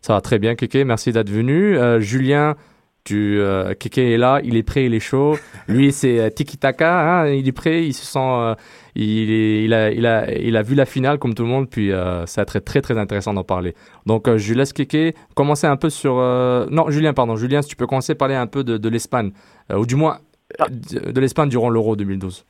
Ça 0.00 0.14
va 0.14 0.20
très 0.20 0.38
bien, 0.38 0.54
Kéké. 0.54 0.84
Merci 0.84 1.12
d'être 1.12 1.30
venu. 1.30 1.76
Euh, 1.78 2.00
Julien, 2.00 2.56
tu, 3.04 3.38
euh, 3.40 3.74
Kéké 3.74 4.12
est 4.12 4.16
là, 4.18 4.40
il 4.42 4.56
est 4.56 4.62
prêt, 4.62 4.86
il 4.86 4.94
est 4.94 5.00
chaud. 5.00 5.36
Lui, 5.68 5.92
c'est 5.92 6.18
euh, 6.20 6.30
Tiki 6.30 6.56
Taka, 6.58 7.22
hein, 7.22 7.28
il 7.28 7.46
est 7.48 7.52
prêt, 7.52 7.84
il 7.86 7.92
se 7.94 8.04
sent, 8.04 8.18
euh, 8.18 8.54
il, 8.94 9.30
est- 9.30 9.64
il, 9.64 9.72
a, 9.74 9.90
il, 9.90 10.06
a, 10.06 10.30
il 10.34 10.56
a 10.56 10.62
vu 10.62 10.74
la 10.74 10.84
finale 10.86 11.18
comme 11.18 11.34
tout 11.34 11.42
le 11.42 11.48
monde, 11.48 11.68
puis 11.70 11.92
euh, 11.92 12.24
ça 12.26 12.42
va 12.42 12.46
être 12.54 12.64
très 12.64 12.80
très 12.82 12.98
intéressant 12.98 13.32
d'en 13.34 13.44
parler. 13.44 13.74
Donc, 14.06 14.28
euh, 14.28 14.36
je 14.38 14.52
laisse 14.54 14.72
Kéké 14.72 15.14
commencer 15.34 15.66
un 15.66 15.76
peu 15.76 15.90
sur. 15.90 16.16
euh, 16.18 16.66
Non, 16.70 16.90
Julien, 16.90 17.12
pardon, 17.14 17.36
Julien, 17.36 17.60
si 17.62 17.68
tu 17.68 17.76
peux 17.76 17.86
commencer 17.86 18.12
à 18.12 18.16
parler 18.16 18.34
un 18.34 18.46
peu 18.46 18.64
de, 18.64 18.76
de 18.78 18.88
l'Espagne, 18.88 19.32
euh, 19.72 19.76
ou 19.78 19.86
du 19.86 19.94
moins 19.96 20.18
euh, 20.60 20.64
de, 20.70 21.12
de 21.12 21.20
l'Espagne 21.20 21.48
durant 21.50 21.68
l'Euro 21.70 21.96
2012. 21.96 22.44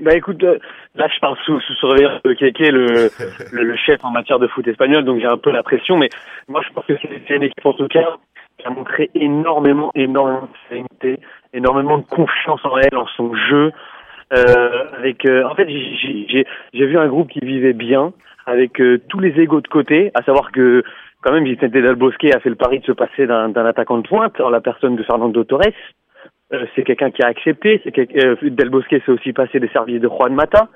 Bah 0.00 0.14
écoute, 0.14 0.42
euh, 0.44 0.58
là 0.94 1.08
je 1.14 1.18
parle 1.20 1.36
sous, 1.44 1.60
sous 1.60 1.74
surveillance 1.74 2.22
de 2.24 2.32
Keke, 2.34 2.58
le, 2.70 3.10
le, 3.52 3.62
le 3.64 3.76
chef 3.76 4.04
en 4.04 4.10
matière 4.10 4.38
de 4.38 4.46
foot 4.48 4.66
espagnol, 4.66 5.04
donc 5.04 5.20
j'ai 5.20 5.26
un 5.26 5.38
peu 5.38 5.50
la 5.50 5.62
pression, 5.62 5.96
mais 5.96 6.08
moi 6.48 6.60
je 6.66 6.72
pense 6.72 6.84
que 6.86 6.94
c'est 7.00 7.34
une 7.34 7.42
équipe 7.42 7.64
en 7.64 7.72
tout 7.72 7.88
cas 7.88 8.16
qui 8.58 8.66
a 8.66 8.70
montré 8.70 9.10
énormément, 9.14 9.90
énormément 9.94 10.42
de 10.42 10.58
sérénité, 10.68 11.20
énormément 11.52 11.98
de 11.98 12.04
confiance 12.04 12.60
en 12.64 12.76
elle, 12.78 12.96
en 12.96 13.06
son 13.08 13.34
jeu. 13.34 13.72
Euh, 14.32 14.84
avec, 14.98 15.24
euh, 15.26 15.44
en 15.44 15.54
fait, 15.54 15.68
j'ai- 15.68 16.46
vu 16.72 16.98
un 16.98 17.06
groupe 17.06 17.28
qui 17.30 17.40
vivait 17.40 17.74
bien, 17.74 18.12
avec 18.46 18.80
euh, 18.80 18.98
tous 19.08 19.20
les 19.20 19.38
égaux 19.40 19.60
de 19.60 19.68
côté, 19.68 20.10
à 20.14 20.22
savoir 20.22 20.50
que 20.52 20.82
quand 21.22 21.32
même 21.32 21.44
Vicente 21.44 21.70
Del 21.70 21.94
Bosque 21.96 22.24
a 22.24 22.40
fait 22.40 22.48
le 22.48 22.54
pari 22.56 22.80
de 22.80 22.84
se 22.84 22.92
passer 22.92 23.26
d'un 23.26 23.54
attaquant 23.66 23.98
de 23.98 24.06
pointe 24.06 24.40
en 24.40 24.50
la 24.50 24.60
personne 24.60 24.96
de 24.96 25.02
Fernando 25.02 25.44
Torres. 25.44 25.72
Euh, 26.52 26.66
c'est 26.74 26.84
quelqu'un 26.84 27.10
qui 27.10 27.22
a 27.22 27.26
accepté. 27.26 27.82
Euh, 28.16 28.36
Del 28.42 28.70
Bosque 28.70 28.90
s'est 28.90 29.12
aussi 29.12 29.32
passé 29.32 29.58
des 29.58 29.68
services 29.68 30.00
de 30.00 30.08
Juan 30.08 30.34
Mata, 30.34 30.68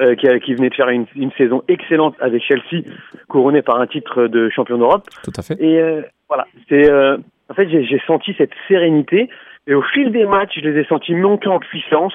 euh, 0.00 0.14
qui, 0.14 0.54
venait 0.54 0.68
de 0.68 0.74
faire 0.74 0.88
une, 0.88 1.06
une 1.16 1.32
saison 1.32 1.62
excellente 1.68 2.16
avec 2.20 2.42
Chelsea, 2.42 2.84
couronné 3.28 3.62
par 3.62 3.80
un 3.80 3.86
titre 3.86 4.26
de 4.26 4.50
champion 4.50 4.78
d'Europe. 4.78 5.08
Tout 5.24 5.32
à 5.36 5.42
fait. 5.42 5.60
Et 5.60 5.80
voilà, 6.28 6.46
c'est 6.68 6.90
en 6.92 7.54
fait 7.54 7.68
j'ai 7.68 8.02
senti 8.06 8.34
cette 8.36 8.52
sérénité. 8.68 9.28
Et 9.66 9.74
au 9.74 9.82
fil 9.82 10.10
des 10.10 10.26
matchs, 10.26 10.54
je 10.56 10.68
les 10.68 10.80
ai 10.80 10.84
sentis 10.84 11.14
monter 11.14 11.48
en 11.48 11.58
puissance. 11.58 12.14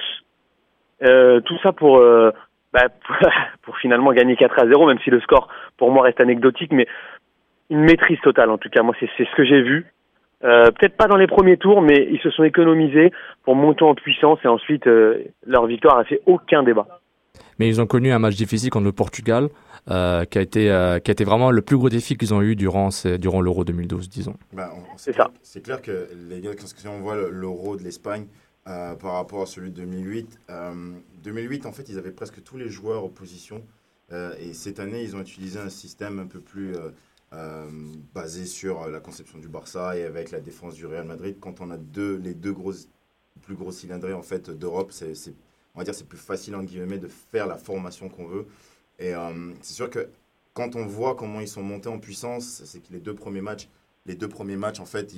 Euh, 1.02 1.40
tout 1.40 1.58
ça 1.62 1.72
pour, 1.72 1.98
euh, 1.98 2.30
bah, 2.72 2.88
pour 3.06 3.16
pour 3.62 3.78
finalement 3.78 4.12
gagner 4.12 4.36
4 4.36 4.62
à 4.62 4.66
0, 4.66 4.86
même 4.86 4.98
si 5.00 5.10
le 5.10 5.20
score 5.20 5.48
pour 5.76 5.90
moi 5.90 6.04
reste 6.04 6.20
anecdotique, 6.20 6.72
mais 6.72 6.86
une 7.70 7.80
maîtrise 7.80 8.20
totale 8.20 8.50
en 8.50 8.58
tout 8.58 8.68
cas. 8.68 8.82
Moi, 8.82 8.94
c'est 9.00 9.08
ce 9.24 9.34
que 9.34 9.44
j'ai 9.44 9.62
vu. 9.62 9.86
Euh, 10.44 10.70
Peut-être 10.70 10.96
pas 10.96 11.06
dans 11.08 11.16
les 11.16 11.26
premiers 11.26 11.56
tours, 11.56 11.80
mais 11.82 12.06
ils 12.10 12.20
se 12.20 12.30
sont 12.30 12.44
économisés 12.44 13.10
pour 13.44 13.54
monter 13.56 13.84
en 13.84 13.94
puissance 13.94 14.38
et 14.44 14.48
ensuite 14.48 14.86
euh, 14.86 15.24
leur 15.46 15.66
victoire 15.66 15.98
a 15.98 16.04
fait 16.04 16.20
aucun 16.26 16.62
débat. 16.62 16.86
Mais 17.58 17.68
ils 17.68 17.80
ont 17.80 17.86
connu 17.86 18.12
un 18.12 18.18
match 18.18 18.34
difficile 18.36 18.68
contre 18.70 18.84
le 18.84 18.92
Portugal, 18.92 19.48
euh, 19.90 20.24
qui, 20.24 20.36
a 20.38 20.42
été, 20.42 20.70
euh, 20.70 20.98
qui 20.98 21.10
a 21.10 21.12
été 21.12 21.24
vraiment 21.24 21.50
le 21.50 21.62
plus 21.62 21.76
gros 21.78 21.88
défi 21.88 22.16
qu'ils 22.16 22.34
ont 22.34 22.42
eu 22.42 22.54
durant, 22.54 22.90
ces- 22.90 23.16
durant 23.18 23.40
l'Euro 23.40 23.64
2012, 23.64 24.10
disons. 24.10 24.34
Bah, 24.52 24.70
C'est 24.96 25.14
ça. 25.14 25.30
C'est 25.42 25.62
clair 25.62 25.80
que 25.80 26.08
les 26.28 26.40
gars, 26.40 26.50
quand 26.58 26.66
si 26.66 26.86
on 26.88 27.00
voit 27.00 27.14
le- 27.16 27.30
l'euro 27.30 27.76
de 27.76 27.82
l'Espagne 27.82 28.26
euh, 28.68 28.94
par 28.94 29.12
rapport 29.14 29.42
à 29.42 29.46
celui 29.46 29.70
de 29.70 29.76
2008, 29.76 30.38
euh, 30.50 30.70
2008, 31.24 31.64
en 31.66 31.72
fait, 31.72 31.88
ils 31.88 31.98
avaient 31.98 32.10
presque 32.10 32.42
tous 32.42 32.58
les 32.58 32.68
joueurs 32.68 33.04
opposition 33.04 33.62
Euh, 34.12 34.30
et 34.40 34.52
cette 34.52 34.78
année, 34.78 35.02
ils 35.02 35.16
ont 35.16 35.20
utilisé 35.20 35.58
un 35.58 35.68
système 35.68 36.20
un 36.20 36.26
peu 36.28 36.38
plus 36.38 36.76
euh, 37.32 37.36
euh, 37.36 37.68
basé 38.14 38.46
sur 38.46 38.86
la 38.88 39.00
conception 39.00 39.38
du 39.38 39.48
Barça 39.48 39.96
et 39.96 40.04
avec 40.04 40.30
la 40.30 40.40
défense 40.40 40.74
du 40.74 40.86
Real 40.86 41.04
Madrid. 41.04 41.36
Quand 41.40 41.60
on 41.60 41.70
a 41.70 41.76
deux, 41.76 42.16
les 42.16 42.34
deux 42.34 42.54
plus 43.42 43.54
gros 43.54 43.72
cylindrés 43.72 44.12
en 44.12 44.22
fait 44.22 44.50
d'Europe, 44.50 44.92
c'est, 44.92 45.12
on 45.74 45.78
va 45.78 45.84
dire 45.84 45.94
c'est 45.94 46.08
plus 46.08 46.18
facile 46.18 46.54
en 46.54 46.62
guillemets 46.62 46.98
de 46.98 47.08
faire 47.08 47.46
la 47.46 47.56
formation 47.56 48.08
qu'on 48.08 48.26
veut. 48.26 48.46
Et 48.98 49.14
euh, 49.14 49.52
c'est 49.60 49.74
sûr 49.74 49.90
que 49.90 50.08
quand 50.54 50.76
on 50.76 50.86
voit 50.86 51.14
comment 51.14 51.40
ils 51.40 51.48
sont 51.48 51.62
montés 51.62 51.88
en 51.88 51.98
puissance, 51.98 52.62
c'est 52.64 52.80
que 52.80 52.92
les 52.92 53.00
deux 53.00 53.14
premiers 53.14 53.42
matchs, 53.42 53.68
les 54.06 54.14
deux 54.14 54.28
premiers 54.28 54.56
matchs 54.56 54.80
en 54.80 54.86
fait, 54.86 55.12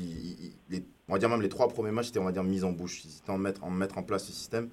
on 1.09 1.13
va 1.13 1.19
dire 1.19 1.29
même 1.29 1.43
les 1.43 1.49
trois 1.49 1.69
premiers 1.69 1.93
matchs 1.93 2.09
étaient 2.09 2.19
on 2.19 2.25
va 2.25 2.33
dire 2.33 2.45
mis 2.45 2.65
en 2.65 2.73
bouche, 2.73 3.05
ils 3.05 3.19
étaient 3.19 3.31
en 3.31 3.39
mettre 3.71 3.99
en 3.99 4.03
place 4.03 4.25
ce 4.25 4.33
système. 4.33 4.71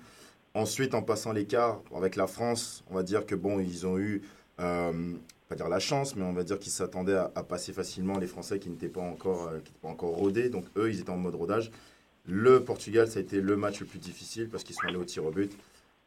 Ensuite, 0.56 0.96
en 0.96 1.02
passant 1.02 1.34
l'écart 1.34 1.82
avec 1.94 2.16
la 2.16 2.28
France, 2.28 2.86
on 2.90 2.96
va 2.96 3.04
dire 3.04 3.26
que 3.26 3.36
bon, 3.36 3.60
ils 3.60 3.86
ont 3.86 3.98
eu, 3.98 4.22
euh, 4.62 5.14
pas 5.48 5.56
dire 5.56 5.70
la 5.70 5.80
chance, 5.80 6.16
mais 6.16 6.24
on 6.24 6.34
va 6.34 6.44
dire 6.44 6.60
qu'ils 6.60 6.72
s'attendaient 6.72 7.16
à, 7.16 7.44
passer 7.44 7.74
facilement 7.74 8.18
les 8.18 8.28
Français 8.28 8.60
qui 8.60 8.70
n'étaient 8.70 8.90
pas 8.90 9.02
encore, 9.02 9.48
euh, 9.48 9.60
qui 9.60 9.72
pas 9.74 9.88
encore 9.88 10.16
rodés. 10.16 10.50
Donc 10.50 10.66
eux, 10.78 10.90
ils 10.90 11.00
étaient 11.00 11.12
en 11.12 11.18
mode 11.18 11.36
rodage. 11.36 11.72
Le 12.28 12.64
Portugal, 12.64 13.08
ça 13.10 13.20
a 13.20 13.22
été 13.22 13.42
le 13.42 13.56
match 13.56 13.80
le 13.80 13.86
plus 13.86 14.00
difficile 14.00 14.50
parce 14.50 14.64
qu'ils 14.64 14.76
sont 14.76 14.88
allés 14.88 14.98
au 14.98 15.06
tir 15.06 15.26
au 15.26 15.32
but. 15.32 15.56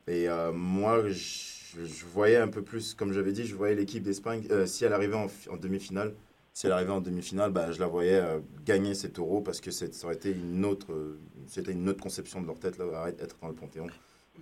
Et 0.08 0.28
euh, 0.28 0.52
moi, 0.52 1.08
je, 1.08 2.04
voyais 2.12 2.36
un 2.38 2.48
peu 2.48 2.62
plus, 2.62 2.94
comme 2.94 3.12
j'avais 3.12 3.32
dit, 3.32 3.44
je 3.46 3.54
voyais 3.54 3.74
l'équipe 3.74 4.02
d'Espagne, 4.02 4.46
euh, 4.50 4.66
si 4.66 4.84
elle 4.84 4.92
arrivait 4.92 5.14
en, 5.16 5.28
fi- 5.28 5.48
en 5.50 5.56
demi-finale, 5.56 6.14
si 6.54 6.66
elle 6.66 6.72
arrivait 6.72 6.92
en 6.92 7.00
demi-finale, 7.00 7.52
bah, 7.52 7.70
je 7.72 7.78
la 7.78 7.86
voyais 7.86 8.20
gagner 8.64 8.94
cet 8.94 9.18
euro 9.18 9.40
parce 9.40 9.60
que 9.60 9.70
ça 9.70 9.86
aurait 10.04 10.16
été 10.16 10.32
une 10.32 10.64
autre, 10.64 10.88
c'était 11.46 11.72
une 11.72 11.88
autre 11.88 12.02
conception 12.02 12.40
de 12.40 12.46
leur 12.46 12.58
tête, 12.58 12.78
là, 12.78 13.08
être 13.20 13.36
dans 13.40 13.48
le 13.48 13.54
Panthéon. 13.54 13.86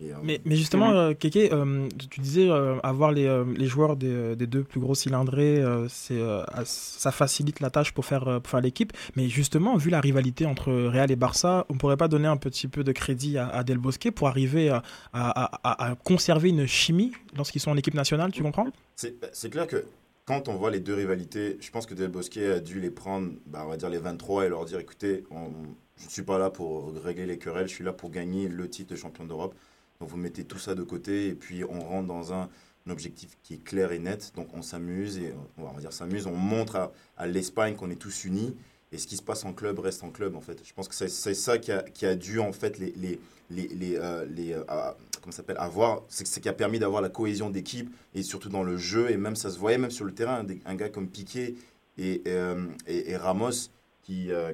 Et, 0.01 0.13
euh, 0.13 0.17
Mais, 0.23 0.41
mais 0.45 0.57
justement, 0.57 0.91
euh, 0.91 1.15
Keke, 1.15 1.37
euh, 1.53 1.89
tu- 2.11 2.21
disais 2.21 2.51
euh, 2.51 2.77
avoir 2.83 3.13
les, 3.13 3.27
euh, 3.27 3.45
les 3.57 3.67
joueurs 3.67 3.97
des, 3.97 4.37
des 4.37 4.47
deux 4.47 4.63
plus 4.63 4.79
gros 4.81 4.95
cylindrés, 4.95 5.59
euh, 5.63 5.89
c'est, 5.89 6.21
euh, 6.21 6.43
ça 6.65 7.13
facilite 7.13 7.61
la 7.61 7.71
tâche 7.71 7.93
pour 7.93 8.05
faire, 8.05 8.25
pour 8.43 8.51
faire 8.51 8.61
l'équipe. 8.61 8.93
Mais 9.17 9.29
justement, 9.29 9.77
vu 9.77 9.89
la 9.91 10.01
rivalité 10.01 10.45
entre 10.45 10.71
Real 10.73 11.11
et 11.11 11.17
Barça, 11.17 11.65
on 11.71 11.75
pourrait 11.79 11.97
pas 11.97 12.09
donner 12.09 12.29
un 12.29 12.37
petit 12.37 12.69
peu 12.69 12.85
de 12.85 12.93
crédit 12.93 13.39
à, 13.39 13.49
à 13.49 13.65
Del 13.65 13.79
Bosque 13.79 14.11
pour 14.11 14.29
arriver 14.29 14.69
à, 14.69 14.83
à- 15.13 15.45
à- 15.63 15.91
à 15.91 15.95
conserver 15.95 16.51
une 16.51 16.67
chimie 16.67 17.13
lorsqu'ils 17.37 17.61
sont 17.61 17.71
en 17.71 17.77
équipe 17.77 17.95
nationale, 17.95 18.33
tu 18.33 18.43
comprends? 18.43 18.69
C'est 18.97 19.15
c'est 19.33 19.51
clair 19.51 19.67
que 19.67 19.85
quand 20.27 20.49
on 20.49 20.57
voit 20.57 20.71
les 20.71 20.81
deux 20.81 20.95
rivalités, 20.95 21.57
je 21.61 21.71
pense 21.71 21.87
que 21.87 21.95
Del 21.95 22.11
Bosque 22.11 22.37
a 22.39 22.61
dû 22.61 22.81
les 22.81 22.91
prendre, 22.91 23.31
bah, 23.47 23.63
on 23.65 23.69
va 23.71 23.77
dire 23.77 23.89
les 23.89 23.99
23 23.99 24.45
et 24.45 24.49
leur 24.49 24.65
dire 24.65 24.79
écoutez, 24.81 25.25
on- 25.31 25.51
je 25.99 26.05
ne 26.05 26.11
suis 26.11 26.23
pas 26.23 26.37
là 26.37 26.51
pour 26.51 26.93
régler 27.03 27.25
les 27.25 27.39
querelles, 27.39 27.69
je 27.69 27.75
suis 27.75 27.85
là 27.85 27.93
pour 27.95 28.11
gagner 28.11 28.49
le 28.49 28.69
titre 28.69 28.91
de 28.93 28.97
champion 28.97 29.25
d'Europe. 29.25 29.55
Donc 30.01 30.09
vous 30.09 30.17
mettez 30.17 30.45
tout 30.45 30.59
ça 30.59 30.75
de 30.75 30.83
côté 30.83 31.29
et 31.29 31.35
puis 31.35 31.65
on 31.65 31.81
rentre 31.81 32.07
dans 32.07 32.33
un, 32.33 32.49
objectif 32.89 33.37
qui 33.43 33.55
est 33.55 33.65
clair 33.65 33.93
et 33.93 33.99
net. 33.99 34.33
Donc 34.37 34.49
on 34.55 34.63
s'amuse 34.63 35.19
et 35.19 35.35
on 35.59 35.65
va 35.65 35.81
dire 35.81 35.93
s'amuse, 35.93 36.27
on 36.27 36.37
montre 36.37 36.93
à, 37.17 37.27
l'Espagne 37.27 37.75
qu'on 37.75 37.91
est 37.91 37.97
tous 37.97 38.25
unis 38.25 38.55
et 38.93 38.99
ce 38.99 39.07
qui 39.07 39.17
se 39.17 39.23
passe 39.23 39.45
en 39.45 39.53
club 39.53 39.81
reste 39.81 40.05
en 40.05 40.11
club 40.11 40.37
en 40.37 40.41
fait. 40.41 40.61
Je 40.65 40.73
pense 40.73 40.87
que 40.89 40.95
c'est 40.95 41.35
ça 41.35 41.59
qui 41.59 41.73
a, 41.73 41.83
qui 41.83 42.07
a 42.07 42.15
dû 42.15 42.39
en 42.39 42.53
fait 42.53 42.79
les, 42.79 42.93
les, 42.97 43.19
les, 43.51 43.69
les, 43.69 43.97
euh, 43.97 44.25
euh, 44.71 44.93
comment 45.21 45.33
s'appelle 45.33 45.57
avoir, 45.59 46.03
c'est 46.09 46.27
ce 46.27 46.39
qui 46.39 46.49
a 46.49 46.53
permis 46.53 46.79
d'avoir 46.79 47.03
la 47.03 47.09
cohésion 47.09 47.51
d'équipe 47.51 47.93
et 48.15 48.23
surtout 48.23 48.49
dans 48.49 48.63
le 48.63 48.77
jeu 48.77 49.11
et 49.11 49.17
même 49.17 49.35
ça 49.35 49.51
se 49.51 49.59
voyait 49.59 49.79
même 49.79 49.91
sur 49.91 50.05
le 50.05 50.15
terrain 50.15 50.47
un 50.65 50.75
gars 50.77 50.89
comme 50.89 51.09
Piqué 51.09 51.57
et, 51.99 52.23
euh, 52.29 52.67
et, 52.87 53.11
et 53.11 53.17
Ramos 53.17 53.71
qui 54.05 54.31
euh, 54.31 54.53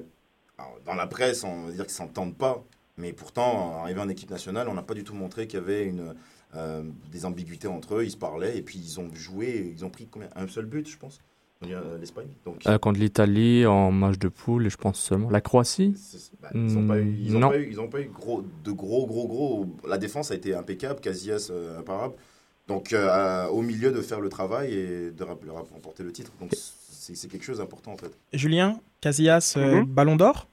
dans 0.85 0.95
la 0.95 1.07
presse 1.07 1.43
on 1.43 1.65
va 1.65 1.71
dire 1.71 1.85
qu'ils 1.85 1.93
s'entendent 1.93 2.35
pas 2.35 2.63
mais 2.97 3.13
pourtant 3.13 3.81
arrivé 3.81 3.99
en 3.99 4.09
équipe 4.09 4.29
nationale 4.29 4.67
on 4.69 4.73
n'a 4.73 4.83
pas 4.83 4.93
du 4.93 5.03
tout 5.03 5.13
montré 5.15 5.47
qu'il 5.47 5.59
y 5.59 5.63
avait 5.63 5.85
une 5.85 6.13
euh, 6.55 6.83
des 7.11 7.25
ambiguïtés 7.25 7.67
entre 7.67 7.95
eux 7.95 8.05
ils 8.05 8.11
se 8.11 8.17
parlaient 8.17 8.57
et 8.57 8.61
puis 8.61 8.77
ils 8.79 8.99
ont 8.99 9.09
joué 9.13 9.73
ils 9.75 9.83
ont 9.83 9.89
pris 9.89 10.07
combien 10.07 10.29
un 10.35 10.47
seul 10.47 10.65
but 10.65 10.87
je 10.87 10.97
pense 10.97 11.19
euh, 11.65 11.97
l'Espagne 11.97 12.27
donc 12.45 12.57
Euh, 12.67 12.77
contre 12.77 12.99
l'Italie 12.99 13.65
en 13.65 13.89
match 13.89 14.17
de 14.19 14.27
poule, 14.27 14.65
et 14.65 14.69
je 14.69 14.75
pense 14.75 14.99
seulement. 14.99 15.29
La 15.29 15.39
Croatie? 15.39 15.95
Bah, 16.41 16.49
ils 16.53 16.73
n'ont 16.77 16.85
pas 16.85 16.99
eu, 16.99 17.73
pas 17.73 17.87
pas 17.87 18.03
gros, 18.03 18.43
de 18.65 18.71
gros, 18.73 19.07
gros, 19.07 19.27
gros. 19.29 19.65
La 19.87 19.97
défense 19.97 20.31
a 20.31 20.35
été 20.35 20.53
impeccable, 20.53 20.99
Casillas 20.99 21.47
euh, 21.51 21.79
imparable. 21.79 22.15
Donc, 22.67 22.91
euh, 22.91 23.47
au 23.47 23.61
milieu 23.61 23.93
de 23.93 24.01
faire 24.01 24.19
le 24.19 24.27
travail 24.27 24.73
et 24.73 25.11
de 25.11 25.23
remporter 25.23 26.03
le 26.03 26.11
titre. 26.11 26.33
Donc, 26.41 26.51
c'est 26.53 27.29
quelque 27.29 27.45
chose 27.45 27.59
d'important 27.59 27.93
en 27.93 27.97
fait. 27.97 28.11
Julien, 28.33 28.81
Casillas, 28.99 29.53
euh, 29.55 29.79
Mhm. 29.81 29.85
Ballon 29.85 30.15
d'Or? 30.17 30.49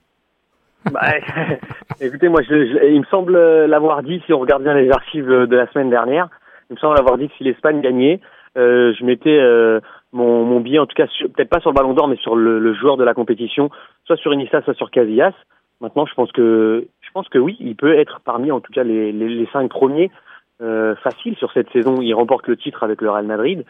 Bah, 0.92 1.12
écoutez, 2.00 2.28
moi, 2.28 2.42
je, 2.42 2.48
je- 2.66 2.86
il 2.92 3.00
me 3.00 3.06
semble 3.06 3.36
l'avoir 3.66 4.02
dit, 4.02 4.22
si 4.26 4.32
on 4.32 4.38
regarde 4.40 4.62
bien 4.62 4.74
les 4.74 4.90
archives 4.90 5.26
de 5.28 5.56
la 5.56 5.66
semaine 5.68 5.90
dernière, 5.90 6.28
il 6.70 6.74
me 6.74 6.78
semble 6.78 6.96
l'avoir 6.96 7.18
dit 7.18 7.28
que 7.28 7.34
si 7.36 7.44
l'Espagne 7.44 7.80
gagnait, 7.80 8.20
euh, 8.56 8.92
je 8.98 9.04
mettais 9.04 9.38
euh, 9.38 9.80
mon, 10.12 10.44
mon 10.44 10.60
billet, 10.60 10.78
en 10.78 10.86
tout 10.86 10.94
cas, 10.96 11.06
peut-être 11.34 11.48
pas 11.50 11.60
sur 11.60 11.70
le 11.70 11.74
Ballon 11.74 11.94
d'Or, 11.94 12.08
mais 12.08 12.16
sur 12.16 12.36
le, 12.36 12.58
le 12.58 12.74
joueur 12.74 12.96
de 12.96 13.04
la 13.04 13.14
compétition, 13.14 13.70
soit 14.04 14.16
sur 14.16 14.32
Iniesta, 14.34 14.62
soit 14.62 14.74
sur 14.74 14.90
Casillas. 14.90 15.32
Maintenant, 15.80 16.04
je 16.06 16.14
pense 16.14 16.30
que, 16.32 16.86
je 17.00 17.10
pense 17.12 17.28
que 17.28 17.38
oui, 17.38 17.56
il 17.60 17.76
peut 17.76 17.94
être 17.98 18.20
parmi, 18.24 18.50
en 18.52 18.60
tout 18.60 18.72
cas, 18.72 18.82
les, 18.84 19.12
les, 19.12 19.28
les 19.28 19.46
cinq 19.52 19.68
premiers 19.70 20.10
euh, 20.60 20.94
faciles 20.96 21.36
sur 21.36 21.52
cette 21.52 21.70
saison. 21.70 21.96
Il 22.02 22.12
remporte 22.14 22.46
le 22.48 22.56
titre 22.56 22.82
avec 22.82 23.00
le 23.00 23.10
Real 23.10 23.24
Madrid. 23.26 23.64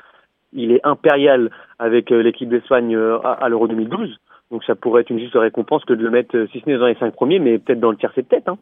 Il 0.53 0.73
est 0.73 0.81
impérial 0.85 1.51
avec 1.79 2.11
euh, 2.11 2.21
l'équipe 2.23 2.49
d'Espagne 2.49 2.97
euh, 2.97 3.19
à, 3.23 3.33
à 3.33 3.49
l'Euro 3.49 3.69
2012. 3.69 4.19
Donc 4.51 4.65
ça 4.65 4.75
pourrait 4.75 5.03
être 5.03 5.11
une 5.11 5.19
juste 5.21 5.35
récompense 5.37 5.85
que 5.85 5.93
de 5.93 6.03
le 6.03 6.11
mettre, 6.11 6.37
euh, 6.37 6.49
si 6.53 6.61
ce 6.61 6.69
n'est 6.69 6.77
dans 6.79 6.87
les 6.87 6.97
cinq 6.97 7.15
premiers, 7.15 7.39
mais 7.39 7.59
peut-être 7.59 7.81
dans 7.81 7.91
le 7.91 7.97
tiercé 7.97 8.23
de 8.23 8.27
tête. 8.27 8.49
Hein. 8.49 8.59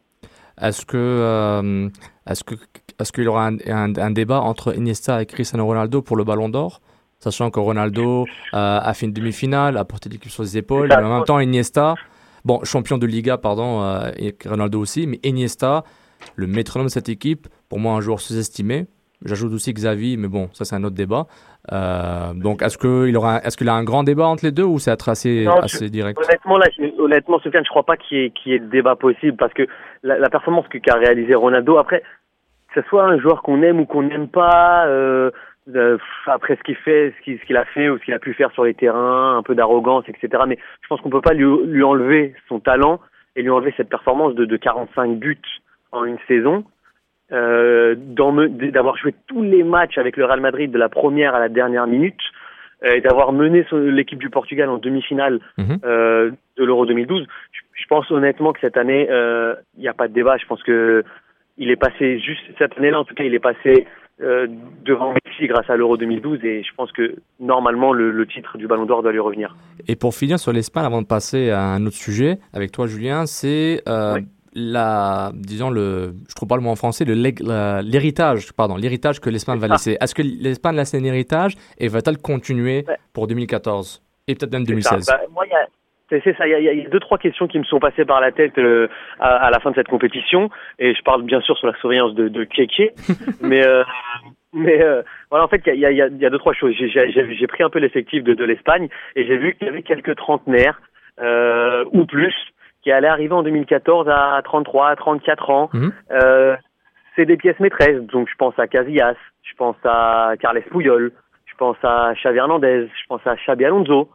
Est-ce 0.61 0.85
que 0.85 0.97
euh, 0.97 1.87
est-ce 2.29 2.43
que 2.43 2.55
est-ce 2.99 3.11
qu'il 3.11 3.23
y 3.23 3.27
aura 3.27 3.47
un, 3.47 3.57
un- 3.67 3.95
un 3.95 4.11
débat 4.11 4.41
entre 4.41 4.75
Iniesta 4.77 5.21
et 5.21 5.25
Cristiano 5.25 5.65
Ronaldo 5.65 6.01
pour 6.01 6.15
le 6.17 6.23
Ballon 6.25 6.49
d'Or, 6.49 6.81
sachant 7.19 7.49
que 7.49 7.59
Ronaldo 7.59 8.25
euh, 8.53 8.79
a 8.81 8.93
fait 8.93 9.05
une 9.07 9.13
demi-finale, 9.13 9.77
a 9.77 9.85
porté 9.85 10.09
l'équipe 10.09 10.31
sur 10.31 10.45
ses 10.45 10.57
épaules, 10.57 10.89
mais 10.89 10.95
en 11.03 11.15
même 11.15 11.23
temps 11.23 11.39
Iniesta, 11.39 11.95
bon 12.45 12.63
champion 12.65 12.97
de 12.97 13.07
Liga 13.07 13.37
pardon, 13.37 13.81
euh, 13.83 14.11
et 14.17 14.35
Ronaldo 14.45 14.79
aussi, 14.81 15.07
mais 15.07 15.19
Iniesta, 15.23 15.85
le 16.35 16.45
métronome 16.47 16.87
de 16.87 16.91
cette 16.91 17.09
équipe, 17.09 17.47
pour 17.69 17.79
moi 17.79 17.93
un 17.93 18.01
joueur 18.01 18.19
sous-estimé. 18.19 18.85
J'ajoute 19.25 19.51
aussi 19.53 19.73
Xavi, 19.73 20.15
mais 20.17 20.29
bon, 20.29 20.49
ça 20.53 20.63
c'est 20.63 20.75
un 20.75 20.83
autre 20.85 20.95
débat. 20.95 21.25
Euh, 21.73 22.33
donc 22.33 22.61
est-ce 22.61 22.77
qu'il 22.77 23.15
aura, 23.17 23.39
est-ce 23.43 23.57
qu'il 23.57 23.67
a 23.67 23.73
un 23.73 23.83
grand 23.83 24.03
débat 24.03 24.25
entre 24.27 24.45
les 24.45 24.51
deux 24.51 24.63
ou 24.63 24.79
c'est 24.79 24.91
assez, 25.09 25.43
Non, 25.45 25.57
assez 25.59 25.85
je- 25.87 25.91
direct? 25.91 26.17
Honnêtement, 26.23 26.57
là, 26.57 26.67
je- 26.77 27.01
honnêtement, 27.01 27.39
Sofiane, 27.39 27.65
je 27.65 27.69
crois 27.69 27.83
pas 27.83 27.97
qu'il 27.97 28.17
y, 28.17 28.23
ait- 28.25 28.29
qu'il 28.31 28.51
y 28.53 28.55
ait 28.55 28.59
de 28.59 28.69
débat 28.69 28.95
possible 28.95 29.35
parce 29.35 29.53
que 29.53 29.67
la, 30.03 30.17
la 30.17 30.29
performance 30.29 30.67
que- 30.69 30.77
qu'a 30.77 30.95
réalisé 30.95 31.35
Ronaldo, 31.35 31.77
après, 31.77 32.01
que 32.73 32.81
ce 32.81 32.87
soit 32.87 33.03
un 33.03 33.19
joueur 33.19 33.41
qu'on 33.41 33.61
aime 33.61 33.81
ou 33.81 33.85
qu'on 33.85 34.03
n'aime 34.03 34.29
pas, 34.29 34.85
euh, 34.87 35.31
euh, 35.75 35.97
après 36.25 36.55
ce 36.55 36.63
qu'il 36.63 36.77
fait, 36.77 37.13
ce 37.19 37.23
qu'il 37.25 37.39
ce 37.39 37.45
qu'il 37.45 37.57
a 37.57 37.65
fait 37.65 37.89
ou 37.89 37.97
ce 37.97 38.03
qu'il 38.05 38.13
a 38.13 38.19
pu 38.19 38.33
faire 38.33 38.51
sur 38.51 38.63
les 38.63 38.73
terrains, 38.73 39.37
un 39.37 39.43
peu 39.43 39.53
d'arrogance, 39.53 40.05
etc. 40.07 40.43
Mais 40.47 40.57
je 40.81 40.87
pense 40.87 41.01
qu'on 41.01 41.09
peut 41.09 41.19
pas 41.21 41.33
lui, 41.33 41.45
lui 41.65 41.83
enlever 41.83 42.35
son 42.47 42.59
talent 42.61 43.01
et 43.35 43.41
lui 43.41 43.49
enlever 43.49 43.73
cette 43.75 43.89
performance 43.89 44.33
de, 44.35 44.45
de 44.45 44.57
45 44.57 45.17
buts 45.19 45.37
en 45.91 46.05
une 46.05 46.17
saison. 46.27 46.63
Euh, 47.31 47.95
d'avoir 47.95 48.97
joué 48.97 49.13
tous 49.27 49.43
les 49.43 49.63
matchs 49.63 49.99
avec 49.99 50.17
le 50.17 50.25
Real 50.25 50.39
Madrid 50.39 50.71
de 50.71 50.79
la 50.79 50.89
première 50.89 51.35
à 51.35 51.39
la 51.39 51.47
dernière 51.47 51.85
minute 51.85 52.19
euh, 52.83 52.93
et 52.93 53.01
d'avoir 53.01 53.33
mené 53.33 53.65
l'équipe 53.71 54.17
du 54.17 54.31
Portugal 54.31 54.67
en 54.67 54.79
demi-finale 54.79 55.39
euh, 55.59 56.31
de 56.57 56.63
l'Euro 56.63 56.87
2012. 56.87 57.27
Je, 57.51 57.59
je 57.73 57.85
pense 57.87 58.09
honnêtement 58.09 58.51
que 58.51 58.59
cette 58.61 58.77
année, 58.77 59.07
il 59.77 59.81
n'y 59.81 59.87
a 59.87 59.93
pas 59.93 60.07
de 60.07 60.13
débat. 60.13 60.37
Je 60.37 60.45
pense 60.47 60.63
que 60.63 61.03
il 61.57 61.69
est 61.69 61.75
passé 61.75 62.19
juste 62.19 62.41
cette 62.57 62.75
année-là, 62.77 62.99
en 62.99 63.03
tout 63.03 63.13
cas, 63.13 63.25
il 63.25 63.35
est 63.35 63.39
passé 63.39 63.85
devant 64.19 65.13
Messi 65.13 65.47
grâce 65.47 65.69
à 65.69 65.77
l'Euro 65.77 65.95
2012 65.95 66.43
et 66.43 66.63
je 66.63 66.73
pense 66.75 66.91
que 66.91 67.15
normalement 67.39 67.93
le, 67.93 68.11
le 68.11 68.25
titre 68.27 68.57
du 68.57 68.67
Ballon 68.67 68.85
d'Or 68.85 69.01
doit 69.01 69.13
lui 69.13 69.19
revenir. 69.19 69.55
Et 69.87 69.95
pour 69.95 70.13
finir 70.13 70.39
sur 70.39 70.51
l'Espagne, 70.51 70.85
avant 70.85 71.01
de 71.01 71.07
passer 71.07 71.51
à 71.51 71.61
un 71.61 71.85
autre 71.85 71.95
sujet 71.95 72.39
avec 72.53 72.71
toi, 72.71 72.87
Julien, 72.87 73.25
c'est 73.25 73.81
euh, 73.87 74.19
la, 74.53 75.31
disons 75.33 75.69
le, 75.69 76.13
je 76.29 76.35
trouve 76.35 76.47
pas 76.49 76.55
le 76.55 76.61
mot 76.61 76.69
en 76.71 76.75
français, 76.75 77.05
l'héritage, 77.05 78.51
pardon, 78.53 78.75
l'héritage 78.77 79.19
que 79.19 79.29
l'Espagne 79.29 79.59
va 79.59 79.67
laisser. 79.67 79.97
Est-ce 80.01 80.15
que 80.15 80.21
l'Espagne 80.21 80.75
laisse 80.75 80.93
un 80.95 81.03
héritage 81.03 81.53
et 81.77 81.87
va-t-elle 81.87 82.17
continuer 82.17 82.85
pour 83.13 83.27
2014 83.27 84.01
et 84.27 84.35
peut-être 84.35 84.51
même 84.53 84.65
C'est 84.65 84.81
ça. 84.81 84.95
2016 84.95 85.07
Bah, 85.07 85.19
moi, 85.33 85.45
il 85.45 85.49
y 85.51 85.53
a- 85.55 85.67
c'est 86.23 86.35
ça. 86.37 86.47
Il 86.47 86.51
y, 86.51 86.55
a, 86.55 86.59
il 86.73 86.79
y 86.81 86.85
a 86.87 86.89
deux 86.89 86.99
trois 86.99 87.19
questions 87.19 87.47
qui 87.47 87.59
me 87.59 87.63
sont 87.65 87.79
passées 87.79 88.03
par 88.03 88.19
la 88.19 88.31
tête 88.31 88.57
euh, 88.57 88.87
à, 89.19 89.27
à 89.45 89.51
la 89.51 89.59
fin 89.59 89.69
de 89.69 89.75
cette 89.75 89.87
compétition, 89.89 90.49
et 90.79 90.95
je 90.95 91.01
parle 91.03 91.21
bien 91.21 91.39
sûr 91.41 91.55
sur 91.57 91.67
la 91.67 91.77
surveillance 91.77 92.15
de, 92.15 92.27
de 92.29 92.43
Keke, 92.45 92.93
mais 93.41 93.63
euh, 93.63 93.83
mais 94.51 94.81
euh, 94.81 95.03
voilà, 95.29 95.45
en 95.45 95.47
fait, 95.47 95.61
il 95.67 95.79
y 95.79 95.85
a, 95.85 95.91
il 95.91 95.97
y, 95.97 96.01
a, 96.01 96.07
il 96.07 96.17
y 96.17 96.25
a 96.25 96.31
deux 96.31 96.39
trois 96.39 96.53
choses. 96.53 96.73
J'ai- 96.75 97.47
pris 97.47 97.61
un 97.61 97.69
peu 97.69 97.77
l'effectif 97.77 98.23
de, 98.23 98.33
de 98.33 98.43
l'Espagne 98.43 98.87
et 99.15 99.27
j'ai 99.27 99.37
vu 99.37 99.53
qu'il 99.53 99.67
y 99.67 99.69
avait 99.69 99.83
quelques 99.83 100.15
trentenaires 100.15 100.81
ou 101.91 102.05
plus 102.05 102.33
qui 102.81 102.91
allaient 102.91 103.07
arriver 103.07 103.33
en 103.33 103.43
2014 103.43 104.07
à 104.09 104.41
33, 104.43 104.89
à 104.89 104.95
34 104.95 105.49
ans. 105.49 105.69
Euh, 106.11 106.55
c'est 107.15 107.25
des 107.25 107.37
pièces 107.37 107.59
maîtresses, 107.59 108.01
donc 108.03 108.29
je 108.29 108.35
pense 108.35 108.57
à 108.57 108.67
Casillas, 108.67 109.15
je 109.43 109.53
pense 109.55 109.75
à 109.83 110.33
Carles 110.39 110.61
Puyol, 110.61 111.11
je 111.45 111.53
pense 111.57 111.77
à 111.83 112.13
Xavi 112.13 112.37
Hernandez, 112.37 112.87
je 112.87 113.07
pense 113.07 113.25
à 113.25 113.35
Xabi 113.35 113.65
Alonso. 113.65 114.09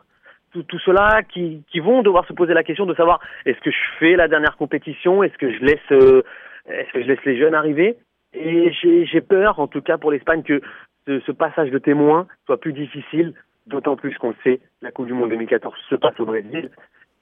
Tout, 0.52 0.62
tout 0.62 0.78
cela 0.78 1.22
qui, 1.28 1.64
qui 1.70 1.80
vont 1.80 2.02
devoir 2.02 2.26
se 2.26 2.32
poser 2.32 2.54
la 2.54 2.62
question 2.62 2.86
de 2.86 2.94
savoir 2.94 3.20
est-ce 3.44 3.58
que 3.60 3.70
je 3.70 3.98
fais 3.98 4.16
la 4.16 4.28
dernière 4.28 4.56
compétition, 4.56 5.22
est-ce 5.22 5.36
que 5.36 5.52
je 5.52 5.58
laisse, 5.64 5.92
euh, 5.92 6.22
est-ce 6.68 6.92
que 6.92 7.02
je 7.02 7.08
laisse 7.08 7.24
les 7.24 7.36
jeunes 7.38 7.54
arriver? 7.54 7.96
Et 8.32 8.72
j'ai 8.72 9.20
peur, 9.20 9.58
en 9.60 9.66
tout 9.66 9.82
cas 9.82 9.98
pour 9.98 10.10
l'Espagne, 10.10 10.42
que 10.42 10.60
ce, 11.06 11.20
ce 11.20 11.32
passage 11.32 11.70
de 11.70 11.78
témoin 11.78 12.26
soit 12.46 12.58
plus 12.58 12.72
difficile, 12.72 13.34
d'autant 13.66 13.96
plus 13.96 14.16
qu'on 14.18 14.30
le 14.30 14.36
sait, 14.42 14.60
la 14.80 14.90
Coupe 14.90 15.06
du 15.06 15.12
Monde 15.12 15.30
2014 15.30 15.74
se 15.90 15.94
passe 15.94 16.18
au 16.20 16.24
Brésil. 16.24 16.70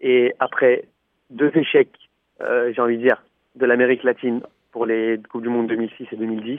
Et 0.00 0.34
après 0.38 0.84
deux 1.30 1.50
échecs, 1.54 1.96
euh, 2.40 2.72
j'ai 2.74 2.80
envie 2.80 2.96
de 2.96 3.02
dire, 3.02 3.22
de 3.56 3.66
l'Amérique 3.66 4.02
latine 4.02 4.42
pour 4.72 4.86
les 4.86 5.20
Coupes 5.30 5.42
du 5.42 5.48
Monde 5.48 5.68
2006 5.68 6.08
et 6.12 6.16
2010, 6.16 6.58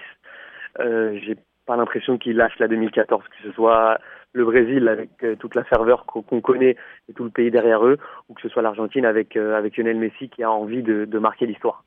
euh, 0.80 1.19
j'ai 1.23 1.38
pas 1.65 1.76
l'impression 1.78 2.17
qu'il 2.17 2.38
lâche 2.38 2.58
la 2.60 2.67
2014, 2.67 3.23
que 3.23 3.47
ce 3.47 3.52
soit 3.54 3.99
le 4.34 4.45
Brésil 4.45 4.88
avec 4.88 5.10
euh, 5.23 5.36
toute 5.36 5.56
la 5.56 5.63
ferveur 5.63 6.06
qu'on 6.06 6.41
connaît 6.41 6.76
et 7.08 7.13
tout 7.13 7.23
le 7.23 7.30
pays 7.30 7.52
derrière 7.52 7.86
eux, 7.86 7.97
ou 8.28 8.34
que 8.34 8.41
ce 8.41 8.49
soit 8.49 8.62
l'Argentine 8.62 9.06
avec, 9.06 9.38
euh, 9.38 9.56
avec 9.56 9.78
Lionel 9.78 9.97
Messi 9.97 10.30
qui 10.30 10.43
a 10.43 10.52
envie 10.52 10.82
de, 10.82 11.06
de 11.06 11.19
marquer 11.19 11.45
l'histoire. 11.45 11.84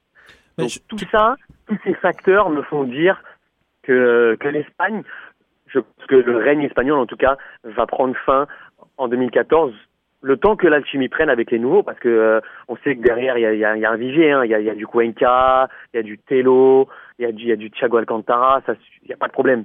Donc 0.56 0.70
tout 0.88 0.98
ça, 1.10 1.36
tous 1.66 1.76
ces 1.84 1.94
facteurs 1.94 2.48
me 2.48 2.62
font 2.62 2.84
dire 2.84 3.22
que, 3.82 4.36
que 4.40 4.48
l'Espagne, 4.48 5.02
je 5.66 5.80
pense 5.80 6.06
que 6.06 6.14
le 6.14 6.36
règne 6.36 6.62
espagnol 6.62 6.98
en 6.98 7.06
tout 7.06 7.16
cas, 7.16 7.36
va 7.64 7.86
prendre 7.86 8.16
fin 8.24 8.46
en 8.96 9.08
2014 9.08 9.74
le 10.22 10.36
temps 10.36 10.56
que 10.56 10.66
l'alchimie 10.66 11.08
prenne 11.08 11.28
avec 11.30 11.50
les 11.50 11.58
nouveaux, 11.58 11.82
parce 11.82 11.98
que 11.98 12.08
euh, 12.08 12.40
on 12.68 12.76
sait 12.78 12.96
que 12.96 13.02
derrière 13.02 13.36
il 13.38 13.42
y 13.42 13.46
a, 13.46 13.52
il 13.54 13.60
y 13.60 13.64
a- 13.64 13.76
il 13.76 13.80
y 13.80 13.84
a 13.84 13.90
un 13.92 13.96
vivier, 13.96 14.32
hein. 14.32 14.44
il 14.44 14.50
y, 14.50 14.54
a, 14.54 14.60
il 14.60 14.66
y 14.66 14.70
a 14.70 14.74
du 14.74 14.86
Cuenca, 14.86 15.68
il 15.92 15.96
y 15.98 16.00
a 16.00 16.02
du 16.02 16.18
Telo, 16.18 16.88
il 17.18 17.22
y 17.24 17.28
a 17.28 17.32
du, 17.32 17.42
il 17.44 17.48
y 17.48 17.52
a 17.52 17.56
du 17.56 17.70
Thiago 17.70 17.96
Alcantara, 17.98 18.62
ça, 18.66 18.74
il 19.02 19.08
n'y 19.08 19.14
a 19.14 19.16
pas 19.16 19.28
de 19.28 19.32
problème. 19.32 19.64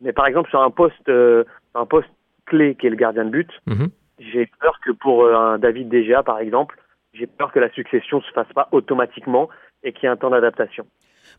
Mais 0.00 0.12
par 0.12 0.26
exemple 0.26 0.48
sur 0.50 0.62
un 0.62 0.70
poste, 0.70 1.08
euh, 1.08 1.44
un 1.74 1.84
poste 1.86 2.08
clé 2.46 2.74
qui 2.76 2.86
est 2.86 2.90
le 2.90 2.96
gardien 2.96 3.24
de 3.24 3.30
but, 3.30 3.50
Mhm. 3.66 3.88
j'ai 4.18 4.46
peur 4.60 4.78
que 4.84 4.92
pour 4.92 5.24
euh, 5.24 5.34
un 5.34 5.58
David 5.58 5.88
Degea 5.88 6.22
par 6.22 6.38
exemple, 6.38 6.76
j'ai 7.14 7.26
peur 7.26 7.50
que 7.52 7.58
la 7.58 7.70
succession 7.70 8.20
se 8.22 8.30
fasse 8.32 8.52
pas 8.54 8.68
automatiquement 8.72 9.48
et 9.82 9.92
qu'il 9.92 10.04
y 10.04 10.06
ait 10.06 10.10
un 10.10 10.16
temps 10.16 10.30
d'adaptation. 10.30 10.86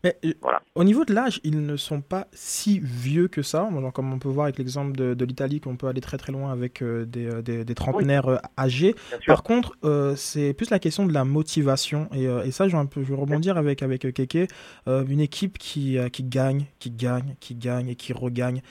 Mais 0.04 0.17
euh, 0.25 0.34
au 0.75 0.84
niveau 0.84 1.06
de 1.06 1.13
l'âge, 1.13 1.39
ils 1.43 1.65
ne 1.65 1.78
sont 1.78 2.02
pas 2.02 2.28
si 2.34 2.80
vieux 2.80 3.28
que 3.28 3.41
ça. 3.41 3.69
Comme 3.93 4.13
on 4.13 4.19
peut 4.19 4.30
voir 4.30 4.45
avec 4.45 4.58
l'exemple 4.58 4.93
de, 4.95 5.13
de 5.13 5.25
l'Italie, 5.25 5.60
qu'on 5.60 5.75
peut 5.78 5.88
aller 5.88 6.02
très 6.02 6.17
très 6.17 6.32
loin 6.32 6.52
avec 6.52 6.82
euh, 6.82 7.06
des, 7.06 7.25
euh, 7.25 7.41
des- 7.41 7.65
des 7.65 7.75
trentenaires 7.75 8.41
âgés. 8.58 8.95
Par 9.25 9.43
contre, 9.43 9.75
euh, 9.84 10.15
c'est 10.15 10.54
plus 10.54 10.69
la 10.69 10.80
question 10.80 11.06
de 11.06 11.13
la 11.13 11.25
motivation. 11.25 12.10
Et, 12.13 12.28
euh, 12.28 12.43
et 12.43 12.52
ça, 12.52 12.67
je 12.67 12.73
vais, 12.73 12.78
un 12.80 12.86
peu, 12.86 13.04
je 13.04 13.10
vais 13.10 13.19
rebondir 13.19 13.58
avec, 13.58 13.84
avec 13.84 14.02
Keke. 14.13 14.49
Euh, 14.88 15.06
une 15.06 15.19
équipe 15.21 15.58
qui, 15.58 15.97
euh, 15.97 16.10
qui 16.10 16.23
gagne, 16.23 16.65
qui 16.80 16.91
gagne, 16.91 17.36
qui 17.39 17.56
gagne 17.56 17.89
et 17.89 17.95
qui 17.95 18.13
regagne. 18.13 18.62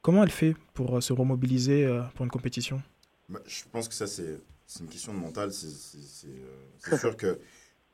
Comment 0.00 0.24
elle 0.24 0.30
fait 0.30 0.56
pour 0.74 0.96
euh, 0.96 1.00
se 1.00 1.12
remobiliser 1.12 1.84
euh, 1.84 2.02
pour 2.14 2.24
une 2.24 2.30
compétition? 2.30 2.82
Bah, 3.28 3.40
je 3.46 3.62
pense 3.70 3.88
que 3.88 3.94
ça, 3.94 4.06
c'est 4.06 4.40
une 4.80 4.88
question 4.88 5.14
de 5.14 5.18
mental. 5.18 5.50
Euh, 5.50 6.32
c'est 6.78 6.98
sûr 6.98 7.16
que 7.16 7.38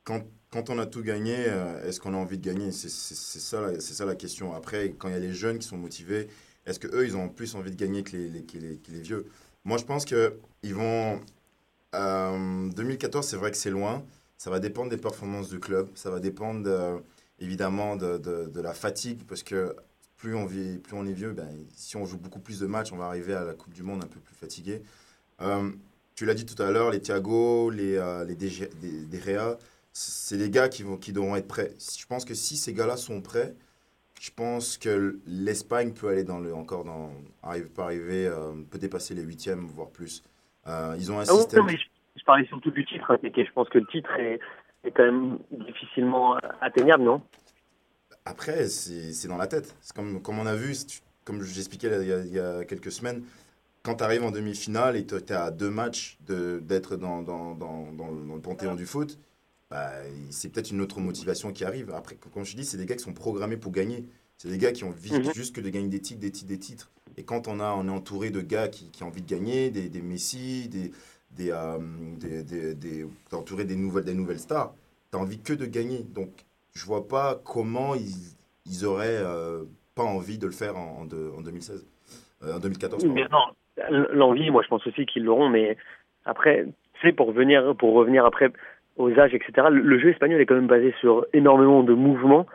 quand, 0.04 0.22
quand 0.50 0.70
on 0.70 0.78
a 0.78 0.86
tout 0.86 1.02
gagné, 1.02 1.34
euh, 1.48 1.84
est-ce 1.86 2.00
qu'on 2.00 2.14
a 2.14 2.16
envie 2.16 2.38
de 2.38 2.44
gagner? 2.44 2.72
C'est 2.72 2.88
ça, 2.90 3.80
ça 3.80 4.04
la 4.06 4.14
question. 4.16 4.54
Après, 4.54 4.94
quand 4.98 5.08
il 5.08 5.12
y 5.14 5.16
a 5.16 5.20
les 5.20 5.32
jeunes 5.34 5.58
qui 5.58 5.66
sont 5.68 5.76
motivés, 5.78 6.28
est-ce 6.66 6.80
qu'eux, 6.80 7.04
ils 7.06 7.16
ont 7.16 7.28
plus 7.28 7.54
envie 7.54 7.70
de 7.70 7.76
gagner 7.76 8.02
que 8.02 8.16
les, 8.16 8.28
les- 8.28 8.40
les, 8.60 8.76
que 8.78 8.90
les 8.92 9.00
vieux? 9.00 9.26
Moi, 9.64 9.78
je 9.78 9.84
pense 9.84 10.04
qu'ils 10.04 10.74
vont. 10.74 11.20
euh, 11.94 12.70
2014, 12.70 13.26
c'est 13.26 13.36
vrai 13.36 13.50
que 13.50 13.56
c'est 13.56 13.70
loin. 13.70 14.04
Ça 14.38 14.50
va 14.50 14.60
dépendre 14.60 14.90
des 14.90 14.96
performances 14.98 15.48
du 15.50 15.60
club. 15.60 15.88
Ça 15.94 16.10
va 16.10 16.20
dépendre 16.20 16.62
de- 16.64 17.02
évidemment 17.40 17.96
de, 17.96 18.18
de- 18.18 18.60
la 18.60 18.74
fatigue 18.74 19.22
parce 19.28 19.42
que 19.42 19.74
plus 20.16 20.34
on, 20.34 20.46
vit, 20.46 20.78
plus 20.78 20.96
on 20.96 21.06
est 21.06 21.12
vieux, 21.12 21.32
ben, 21.32 21.48
si 21.76 21.96
on 21.96 22.04
joue 22.06 22.18
beaucoup 22.18 22.40
plus 22.40 22.58
de 22.60 22.66
matchs, 22.66 22.92
on 22.92 22.96
va 22.96 23.06
arriver 23.06 23.34
à 23.34 23.44
la 23.44 23.54
Coupe 23.54 23.72
du 23.74 23.82
Monde 23.84 24.02
un 24.04 24.08
peu 24.08 24.20
plus 24.20 24.34
fatigué. 24.34 24.82
Euh, 25.40 25.70
tu 26.14 26.26
l'as 26.26 26.34
dit 26.34 26.46
tout 26.46 26.60
à 26.62 26.70
l'heure, 26.70 26.90
les 26.90 27.00
Thiago, 27.00 27.70
les, 27.70 27.96
euh, 27.96 28.24
les 28.24 28.34
DG 28.34 28.70
c'est 30.00 30.36
des 30.38 30.50
gars 30.50 30.68
qui, 30.68 30.82
vont, 30.84 30.96
qui 30.96 31.12
devront 31.12 31.34
être 31.36 31.48
prêts. 31.48 31.72
Je 31.98 32.06
pense 32.06 32.24
que 32.24 32.34
si 32.34 32.56
ces 32.56 32.72
gars-là 32.72 32.96
sont 32.96 33.20
prêts, 33.20 33.54
je 34.20 34.30
pense 34.30 34.78
que 34.78 35.18
l'Espagne 35.26 35.92
peut 35.92 36.08
aller 36.08 36.24
dans 36.24 36.38
le, 36.38 36.54
encore 36.54 36.84
dans, 36.84 37.10
arrive, 37.42 37.68
peut 37.70 37.82
arriver, 37.82 38.26
euh, 38.26 38.52
peut 38.70 38.78
dépasser 38.78 39.14
les 39.14 39.22
huitièmes, 39.22 39.66
voire 39.66 39.90
plus. 39.90 40.22
Euh, 40.66 40.94
ils 40.98 41.10
ont 41.10 41.18
un 41.18 41.24
Ah 41.24 41.32
système. 41.32 41.60
non, 41.60 41.66
mais 41.66 41.76
je, 41.78 41.84
je 42.16 42.24
parlais 42.24 42.46
surtout 42.46 42.70
du 42.70 42.84
titre, 42.84 43.18
et 43.22 43.44
je 43.44 43.52
pense 43.52 43.68
que 43.68 43.78
le 43.78 43.86
titre 43.86 44.10
est, 44.18 44.38
est 44.84 44.90
quand 44.92 45.04
même 45.04 45.38
difficilement 45.50 46.36
atteignable, 46.60 47.04
non? 47.04 47.22
Après, 48.24 48.68
c'est 48.68 49.28
dans 49.28 49.36
la 49.36 49.46
tête. 49.46 49.74
C'est 49.80 49.94
comme, 49.96 50.20
comme 50.22 50.38
on 50.38 50.46
a 50.46 50.54
vu, 50.54 50.74
comme 51.24 51.42
j'expliquais 51.42 51.88
il, 52.02 52.08
y 52.08 52.12
a- 52.12 52.20
il 52.24 52.32
y 52.32 52.38
a 52.40 52.64
quelques 52.64 52.92
semaines, 52.92 53.24
quand 53.82 53.96
tu 53.96 54.04
arrives 54.04 54.24
en 54.24 54.30
demi-finale 54.30 54.96
et 54.96 55.06
tu 55.06 55.14
es 55.16 55.32
à 55.32 55.50
deux 55.50 55.70
matchs 55.70 56.18
de- 56.26 56.60
d'être 56.62 56.96
dans, 56.96 57.22
dans, 57.22 57.54
dans, 57.54 57.92
dans 57.92 58.12
dans 58.12 58.34
le 58.34 58.40
panthéon 58.42 58.74
du 58.74 58.86
foot, 58.86 59.18
bah, 59.70 59.90
c'est 60.30 60.50
peut-être 60.52 60.70
une 60.70 60.80
autre 60.80 61.00
motivation 61.00 61.52
qui 61.52 61.64
arrive. 61.64 61.90
Après, 61.90 62.16
comme 62.32 62.44
je 62.44 62.56
dis, 62.56 62.64
c'est 62.64 62.76
des 62.78 62.86
gars 62.86 62.96
qui 62.96 63.04
sont 63.04 63.12
programmés 63.12 63.56
pour 63.56 63.72
gagner. 63.72 64.04
C'est 64.36 64.48
des 64.48 64.58
gars 64.58 64.72
qui 64.72 64.84
ont 64.84 64.88
envie 64.88 65.12
Mhm. 65.12 65.32
juste 65.34 65.54
que 65.54 65.60
de 65.60 65.68
gagner 65.68 65.88
des 65.88 66.00
titres, 66.00 66.20
des 66.20 66.30
titres, 66.30 66.48
des 66.48 66.58
titres. 66.58 66.90
Et 67.16 67.24
quand 67.24 67.48
on, 67.48 67.58
a, 67.60 67.72
on 67.74 67.86
est 67.88 67.90
entouré 67.90 68.30
de 68.30 68.40
gars 68.40 68.68
qui, 68.68 68.90
qui 68.90 69.02
ont 69.02 69.08
envie 69.08 69.22
de 69.22 69.28
gagner, 69.28 69.70
des, 69.70 69.88
des 69.88 70.00
Messi, 70.02 70.68
des, 70.68 70.92
des, 71.32 71.50
euh, 71.50 71.78
des, 72.18 72.74
des, 72.74 73.06
entouré 73.32 73.64
des 73.64 73.74
nouvelles, 73.76 74.04
des 74.04 74.14
nouvelles 74.14 74.38
stars, 74.38 74.72
tu 75.10 75.18
as 75.18 75.20
envie 75.20 75.40
que 75.40 75.52
de 75.52 75.66
gagner. 75.66 76.04
Donc, 76.14 76.30
je 76.74 76.84
vois 76.86 77.08
pas 77.08 77.40
comment 77.44 77.94
ils, 77.96 78.14
ils 78.66 78.84
auraient 78.86 79.06
euh, 79.18 79.64
pas 79.96 80.04
envie 80.04 80.38
de 80.38 80.46
le 80.46 80.52
faire 80.52 80.76
en, 80.76 81.00
en, 81.00 81.04
de- 81.04 81.32
en 81.36 81.40
2016. 81.40 81.84
Euh, 82.44 82.54
en 82.54 82.58
2014. 82.60 83.04
Oui, 83.04 83.08
pardon. 83.28 83.54
mais 83.76 83.90
non, 83.90 84.06
l'envie, 84.12 84.50
moi 84.50 84.62
je 84.62 84.68
pense 84.68 84.86
aussi 84.86 85.04
qu'ils 85.06 85.24
l'auront, 85.24 85.48
mais 85.48 85.76
après, 86.24 86.66
tu 86.94 87.00
sais, 87.08 87.12
pour 87.12 87.26
revenir, 87.26 87.74
pour 87.76 87.94
revenir 87.94 88.24
après 88.24 88.52
aux 88.98 89.18
âges, 89.18 89.34
etc., 89.34 89.68
le, 89.70 89.80
le 89.80 89.98
jeu 89.98 90.10
espagnol 90.10 90.40
est 90.40 90.46
quand 90.46 90.54
même 90.54 90.66
basé 90.66 90.94
sur 91.00 91.26
énormément 91.32 91.82
de 91.82 91.94
mouvements, 91.94 92.46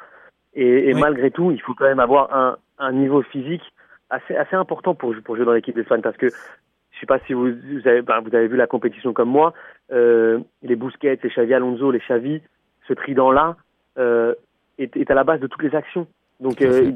et, 0.53 0.89
et 0.89 0.93
malgré 0.93 1.31
tout, 1.31 1.51
il 1.51 1.61
faut 1.61 1.73
quand 1.73 1.85
même 1.85 1.99
avoir 1.99 2.35
un, 2.35 2.57
un 2.77 2.91
niveau 2.91 3.21
physique 3.23 3.63
assez, 4.09 4.35
assez 4.35 4.55
important 4.55 4.93
pour, 4.93 5.15
pour 5.23 5.35
jouer 5.35 5.45
dans 5.45 5.53
l'équipe 5.53 5.75
d'Espagne, 5.75 6.01
parce 6.01 6.17
que 6.17 6.27
je 6.27 6.99
sais 6.99 7.05
pas 7.05 7.19
si 7.25 7.33
vous, 7.33 7.47
vous, 7.47 7.87
avez, 7.87 8.01
ben, 8.01 8.19
vous 8.21 8.35
avez 8.35 8.47
vu 8.47 8.55
la 8.55 8.67
compétition 8.67 9.13
comme 9.13 9.29
moi, 9.29 9.53
euh, 9.91 10.39
les 10.61 10.75
Busquets, 10.75 11.19
les 11.23 11.29
Xavi 11.29 11.53
Alonso, 11.53 11.91
les 11.91 11.99
Xavi, 11.99 12.41
ce 12.87 12.93
trident-là 12.93 13.55
euh, 13.97 14.35
est, 14.77 14.95
est 14.95 15.09
à 15.09 15.15
la 15.15 15.23
base 15.23 15.39
de 15.39 15.47
toutes 15.47 15.63
les 15.63 15.75
actions. 15.75 16.07
Donc, 16.39 16.61
euh, 16.61 16.91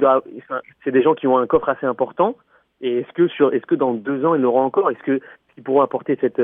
c'est 0.84 0.92
des 0.92 1.02
gens 1.02 1.16
qui 1.16 1.28
ont 1.28 1.38
un 1.38 1.48
coffre 1.48 1.70
assez 1.70 1.86
important. 1.86 2.36
Et 2.82 3.00
est-ce 3.00 3.12
que 3.14 3.28
sur, 3.28 3.54
est-ce 3.54 3.66
que 3.66 3.76
dans 3.76 3.94
deux 3.94 4.24
ans 4.26 4.36
ils 4.36 4.42
l'auront 4.42 4.62
encore? 4.62 4.92
Est-ce 4.92 5.04
que 5.04 5.20
ils 5.58 5.64
pourront 5.64 5.82
apporter 5.82 6.18
cette, 6.22 6.42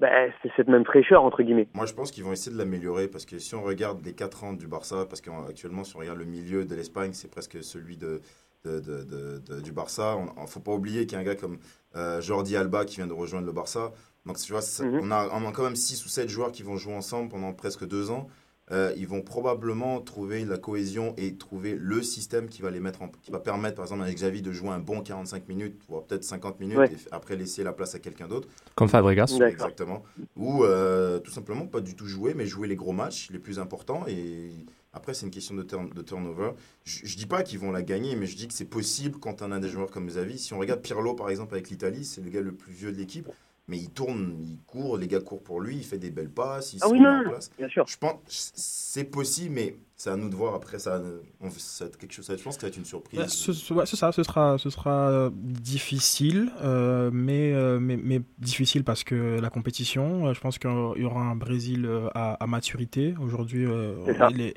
bah, 0.00 0.08
c'est 0.42 0.50
cette 0.56 0.68
même 0.68 0.84
fraîcheur 0.84 1.22
entre 1.24 1.42
guillemets 1.42 1.68
Moi, 1.74 1.86
je 1.86 1.92
pense 1.94 2.10
qu'ils 2.10 2.24
vont 2.24 2.32
essayer 2.32 2.52
de 2.52 2.58
l'améliorer 2.58 3.06
parce 3.08 3.26
que 3.26 3.38
si 3.38 3.54
on 3.54 3.62
regarde 3.62 4.04
les 4.04 4.14
4 4.14 4.44
ans 4.44 4.52
du 4.54 4.66
Barça, 4.66 5.06
parce 5.06 5.20
qu'actuellement, 5.20 5.84
si 5.84 5.94
on 5.96 6.00
regarde 6.00 6.18
le 6.18 6.24
milieu 6.24 6.64
de 6.64 6.74
l'Espagne, 6.74 7.12
c'est 7.12 7.30
presque 7.30 7.62
celui 7.62 7.96
de, 7.96 8.20
de, 8.64 8.80
de- 8.80 9.60
du 9.60 9.72
Barça. 9.72 10.16
Il 10.36 10.42
ne 10.42 10.46
faut 10.46 10.60
pas 10.60 10.72
oublier 10.72 11.06
qu'il 11.06 11.12
y 11.12 11.16
a 11.16 11.20
un 11.20 11.24
gars 11.24 11.34
comme 11.36 11.58
euh, 11.96 12.20
Jordi 12.20 12.56
Alba 12.56 12.84
qui 12.84 12.96
vient 12.96 13.06
de 13.06 13.12
rejoindre 13.12 13.46
le 13.46 13.52
Barça. 13.52 13.92
Donc, 14.26 14.36
tu 14.38 14.52
vois, 14.52 14.60
ça- 14.62 14.84
on, 14.84 15.10
a, 15.10 15.28
on 15.32 15.48
a 15.48 15.52
quand 15.52 15.62
même 15.64 15.76
6 15.76 16.04
ou 16.04 16.08
7 16.08 16.28
joueurs 16.28 16.52
qui 16.52 16.62
vont 16.62 16.76
jouer 16.76 16.94
ensemble 16.94 17.28
pendant 17.30 17.52
presque 17.52 17.86
2 17.86 18.10
ans. 18.10 18.26
Euh, 18.72 18.92
ils 18.96 19.08
vont 19.08 19.20
probablement 19.22 20.00
trouver 20.00 20.44
la 20.44 20.56
cohésion 20.56 21.12
et 21.16 21.34
trouver 21.34 21.74
le 21.76 22.02
système 22.02 22.48
qui 22.48 22.62
va 22.62 22.70
les 22.70 22.78
mettre 22.78 23.02
en, 23.02 23.08
qui 23.22 23.32
va 23.32 23.40
permettre 23.40 23.74
par 23.76 23.84
exemple 23.86 24.02
à 24.04 24.12
Xavi 24.12 24.42
de 24.42 24.52
jouer 24.52 24.68
un 24.70 24.78
bon 24.78 25.00
45 25.02 25.48
minutes 25.48 25.80
voire 25.88 26.04
peut-être 26.04 26.22
50 26.22 26.60
minutes 26.60 26.78
Ouais. 26.78 26.92
et 26.92 26.94
f- 26.96 27.08
après 27.10 27.34
laisser 27.34 27.64
la 27.64 27.72
place 27.72 27.96
à 27.96 27.98
quelqu'un 27.98 28.28
d'autre 28.28 28.46
Comme 28.76 28.88
Fabregas. 28.88 29.26
D'accord. 29.38 29.48
exactement 29.48 30.02
ou 30.36 30.62
euh, 30.64 31.18
tout 31.18 31.32
simplement 31.32 31.66
pas 31.66 31.80
du 31.80 31.96
tout 31.96 32.06
jouer 32.06 32.32
mais 32.34 32.46
jouer 32.46 32.68
les 32.68 32.76
gros 32.76 32.92
matchs 32.92 33.28
les 33.32 33.40
plus 33.40 33.58
importants 33.58 34.04
et 34.06 34.50
après 34.92 35.14
c'est 35.14 35.26
une 35.26 35.32
question 35.32 35.56
de, 35.56 35.62
turn- 35.64 35.92
de 35.92 36.02
turnover 36.02 36.52
je, 36.84 37.00
je 37.04 37.16
dis 37.16 37.26
pas 37.26 37.42
qu'ils 37.42 37.58
vont 37.58 37.72
la 37.72 37.82
gagner 37.82 38.14
mais 38.14 38.26
je 38.26 38.36
dis 38.36 38.46
que 38.46 38.54
c'est 38.54 38.64
possible 38.66 39.18
quand 39.18 39.42
on 39.42 39.50
a 39.50 39.58
des 39.58 39.68
joueurs 39.68 39.90
comme 39.90 40.06
Xavi 40.06 40.38
si 40.38 40.54
on 40.54 40.58
regarde 40.60 40.80
Pirlo 40.80 41.14
par 41.14 41.28
exemple 41.28 41.54
avec 41.54 41.70
l'Italie 41.70 42.04
c'est 42.04 42.20
le 42.20 42.30
gars 42.30 42.40
le 42.40 42.52
plus 42.52 42.72
vieux 42.72 42.92
de 42.92 42.96
l'équipe 42.98 43.28
mais 43.70 43.78
il 43.78 43.90
tourne, 43.90 44.36
il 44.42 44.58
court, 44.66 44.98
les 44.98 45.06
gars 45.06 45.20
courent 45.20 45.44
pour 45.44 45.60
lui, 45.60 45.76
il 45.76 45.84
fait 45.84 45.96
des 45.98 46.10
belles 46.10 46.28
passes, 46.30 46.72
il 46.74 46.80
Ah 46.82 46.88
se 46.88 46.92
oui, 46.92 46.98
met 46.98 47.04
non, 47.04 47.20
en 47.20 47.30
place. 47.30 47.50
bien 47.56 47.68
sûr. 47.68 47.86
Je 47.86 47.96
pense 47.96 48.16
c'est 48.26 49.04
possible, 49.04 49.54
mais 49.54 49.76
c'est 50.02 50.08
à 50.08 50.16
nous 50.16 50.30
de 50.30 50.34
voir 50.34 50.54
après 50.54 50.78
ça. 50.78 50.98
On, 51.42 51.50
ça 51.50 51.84
quelque 51.98 52.14
chose, 52.14 52.26
je 52.26 52.42
pense 52.42 52.54
que 52.56 52.62
ça 52.62 52.66
va 52.68 52.70
être 52.70 52.78
une 52.78 52.86
surprise. 52.86 53.20
Ouais, 53.20 53.28
ce- 53.28 53.52
ce- 53.52 53.74
ouais, 53.74 53.84
c'est 53.84 53.96
ça, 53.96 54.12
ce 54.12 54.22
sera, 54.22 54.56
ce 54.56 54.70
sera 54.70 55.10
euh, 55.10 55.30
difficile, 55.34 56.50
euh, 56.62 57.10
mais, 57.12 57.52
euh, 57.52 57.78
mais, 57.78 57.98
mais 58.02 58.22
difficile 58.38 58.82
parce 58.82 59.04
que 59.04 59.38
la 59.38 59.50
compétition, 59.50 60.26
euh, 60.28 60.32
je 60.32 60.40
pense 60.40 60.58
qu'il 60.58 60.70
y 60.70 61.04
aura 61.04 61.20
un 61.20 61.36
Brésil 61.36 61.86
à, 62.14 62.32
à 62.42 62.46
maturité. 62.46 63.14
Aujourd'hui, 63.22 63.66
euh, 63.66 63.94
les, 64.34 64.54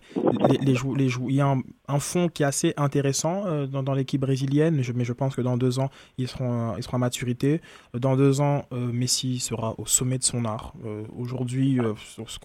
les, 0.49 0.57
les 0.59 0.75
jou- 0.75 0.95
les 0.95 1.09
jou- 1.09 1.29
il 1.29 1.35
y 1.35 1.41
a 1.41 1.47
un, 1.47 1.61
un 1.89 1.99
fond 1.99 2.29
qui 2.29 2.43
est 2.43 2.45
assez 2.45 2.73
intéressant 2.77 3.45
euh, 3.45 3.67
dans, 3.67 3.83
dans 3.83 3.93
l'équipe 3.93 4.21
brésilienne, 4.21 4.81
je- 4.81 4.93
mais 4.93 5.03
je 5.03 5.11
pense 5.11 5.35
que 5.35 5.41
dans 5.41 5.57
deux 5.57 5.77
ans, 5.79 5.89
ils 6.17 6.29
seront, 6.29 6.71
euh, 6.71 6.75
ils 6.77 6.83
seront 6.83 6.95
à 6.95 6.99
maturité. 6.99 7.59
Dans 7.93 8.15
deux 8.15 8.39
ans, 8.39 8.63
euh, 8.71 8.91
Messi 8.93 9.39
sera 9.39 9.75
au 9.77 9.85
sommet 9.85 10.17
de 10.19 10.23
son 10.23 10.45
art. 10.45 10.73
Euh, 10.85 11.03
Aujourd'hui, 11.17 11.79
euh, 11.81 11.93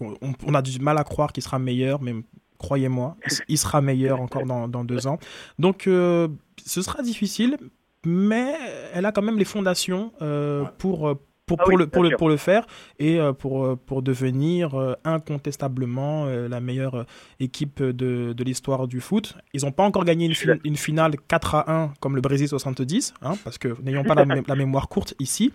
on, 0.01 0.33
on 0.45 0.53
a 0.53 0.61
du 0.61 0.79
mal 0.79 0.97
à 0.97 1.03
croire 1.05 1.31
qu'il 1.31 1.43
sera 1.43 1.59
meilleur, 1.59 2.01
mais 2.01 2.13
croyez-moi, 2.59 3.15
il 3.47 3.57
sera 3.57 3.81
meilleur 3.81 4.21
encore 4.21 4.45
dans, 4.45 4.67
dans 4.67 4.83
deux 4.83 5.07
ans. 5.07 5.17
Donc, 5.57 5.87
euh, 5.87 6.27
ce 6.63 6.81
sera 6.83 7.01
difficile, 7.01 7.57
mais 8.05 8.53
elle 8.93 9.05
a 9.07 9.11
quand 9.11 9.23
même 9.23 9.39
les 9.39 9.45
fondations 9.45 10.11
euh, 10.21 10.65
pour, 10.77 11.07
euh, 11.09 11.15
pour, 11.45 11.57
Ah 11.59 11.63
pour, 11.63 11.73
oui, 11.73 11.79
le, 11.79 11.87
pour, 11.87 12.03
le, 12.03 12.09
pour 12.17 12.29
le 12.29 12.37
faire 12.37 12.67
et 12.99 13.17
pour, 13.39 13.75
pour 13.79 14.03
devenir 14.03 14.75
euh, 14.79 14.93
incontestablement 15.03 16.25
euh, 16.27 16.47
la 16.47 16.59
meilleure 16.59 17.05
équipe 17.39 17.81
de, 17.81 18.33
de 18.33 18.43
l'histoire 18.43 18.87
du 18.87 18.99
foot. 19.01 19.35
Ils 19.53 19.61
n'ont 19.63 19.71
pas 19.71 19.83
encore 19.83 20.05
gagné 20.05 20.25
une, 20.27 20.35
fi- 20.35 20.47
une 20.63 20.75
finale 20.75 21.15
4 21.27 21.55
à 21.55 21.71
1 21.83 21.93
comme 21.99 22.15
le 22.15 22.21
Brésil 22.21 22.47
70, 22.47 23.15
hein, 23.23 23.33
parce 23.43 23.57
que 23.57 23.69
n'ayons 23.81 24.03
pas 24.03 24.13
la, 24.15 24.25
mé- 24.25 24.43
la 24.47 24.55
mémoire 24.55 24.89
courte 24.89 25.15
ici. 25.19 25.51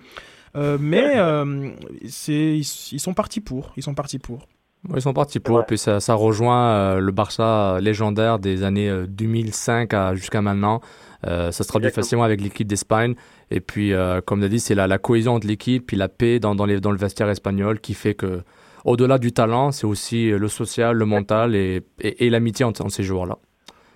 Euh, 0.57 0.79
mais 0.81 1.15
ils 2.29 2.65
sont 2.65 3.15
partis 3.15 3.41
pour. 3.41 3.73
Ils 3.77 3.83
sont 3.83 3.95
partis 3.95 4.19
pour. 4.19 4.49
Ouais, 4.89 4.99
Ils 4.99 5.03
sont 5.03 5.15
partis 5.15 5.41
pour, 5.41 5.65
puis 5.65 5.79
ça, 5.79 5.99
ça 6.01 6.15
rejoint 6.15 6.69
euh, 6.69 7.01
le 7.01 7.11
Barça 7.13 7.79
légendaire 7.81 8.39
des 8.39 8.63
années 8.65 8.91
euh, 8.91 9.07
2005 9.07 9.95
à 9.95 10.15
jusqu'à 10.15 10.43
maintenant. 10.43 10.81
Euh, 11.27 11.51
ça 11.53 11.65
se 11.65 11.69
traduit 11.69 11.87
Exactement. 11.87 12.03
facilement 12.05 12.25
avec 12.25 12.41
l'équipe 12.43 12.67
d'Espagne. 12.69 13.15
Et 13.51 13.61
puis, 13.61 13.95
euh, 13.95 14.21
comme 14.21 14.41
tu 14.41 14.45
as 14.45 14.49
dit, 14.49 14.61
c'est 14.61 14.75
la, 14.75 14.87
la 14.87 14.99
cohésion 14.99 15.39
de 15.39 15.47
l'équipe, 15.47 15.87
puis 15.87 15.97
la 15.97 16.09
paix 16.09 16.39
dans, 16.39 16.55
dans, 16.55 16.67
les, 16.67 16.81
dans 16.81 16.91
le 16.91 16.99
vestiaire 16.99 17.31
espagnol 17.31 17.81
qui 17.81 17.95
fait 17.95 18.15
que, 18.15 18.43
au-delà 18.85 19.19
du 19.19 19.33
talent, 19.33 19.73
c'est 19.73 19.87
aussi 19.87 20.31
euh, 20.31 20.39
le 20.39 20.49
social, 20.49 20.95
le 20.97 21.07
mental 21.07 21.55
et, 21.57 21.83
et, 22.01 22.27
et 22.27 22.31
l'amitié 22.31 22.67
entre, 22.67 22.83
entre 22.83 22.93
ces 22.93 23.05
joueurs-là. 23.05 23.39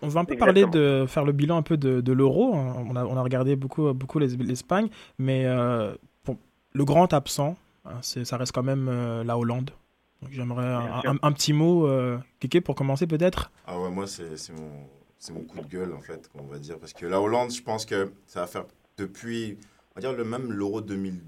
On 0.00 0.08
va 0.08 0.20
un 0.20 0.24
peu 0.24 0.36
parler 0.36 0.64
de 0.64 1.04
faire 1.06 1.24
le 1.24 1.32
bilan 1.32 1.58
un 1.58 1.62
peu 1.62 1.76
de, 1.76 2.00
de 2.00 2.12
l'euro. 2.12 2.54
On 2.54 2.94
a, 2.96 3.04
on 3.04 3.16
a 3.16 3.20
regardé 3.20 3.56
beaucoup, 3.56 3.92
beaucoup 3.92 4.18
les- 4.20 4.36
l'Espagne, 4.36 4.88
mais 5.18 5.42
euh, 5.44 5.92
pour 6.24 6.36
le 6.72 6.84
grand 6.86 7.12
absent, 7.12 7.56
hein, 7.84 7.90
c'est- 8.00 8.24
ça 8.24 8.36
reste 8.38 8.52
quand 8.52 8.62
même 8.62 8.88
euh, 8.88 9.22
la 9.24 9.36
Hollande. 9.36 9.70
Donc 10.22 10.30
j'aimerais 10.32 10.66
un, 10.66 11.00
sûr. 11.00 11.10
un- 11.10 11.18
un 11.22 11.32
petit 11.32 11.52
mot, 11.52 11.86
euh, 11.86 12.18
Kéké, 12.40 12.60
pour 12.60 12.74
commencer 12.74 13.06
peut-être? 13.06 13.50
Ah 13.66 13.78
ouais, 13.80 13.90
moi, 13.90 14.06
c'est 14.06 14.36
c'est 14.36 14.52
mon, 14.52 14.70
c'est 15.18 15.32
mon 15.32 15.42
coup 15.42 15.60
de 15.60 15.66
gueule, 15.66 15.92
en 15.94 16.00
fait, 16.00 16.28
on 16.34 16.44
va 16.44 16.58
dire. 16.58 16.78
Parce 16.78 16.92
que 16.92 17.06
la 17.06 17.20
Hollande, 17.20 17.52
je 17.52 17.62
pense 17.62 17.86
que 17.86 18.10
ça 18.26 18.40
va 18.40 18.46
faire 18.46 18.64
depuis, 18.96 19.56
on 19.92 19.94
va 19.96 20.00
dire, 20.00 20.12
le 20.12 20.24
même 20.24 20.50
l'Euro 20.52 20.80
2000, 20.80 21.20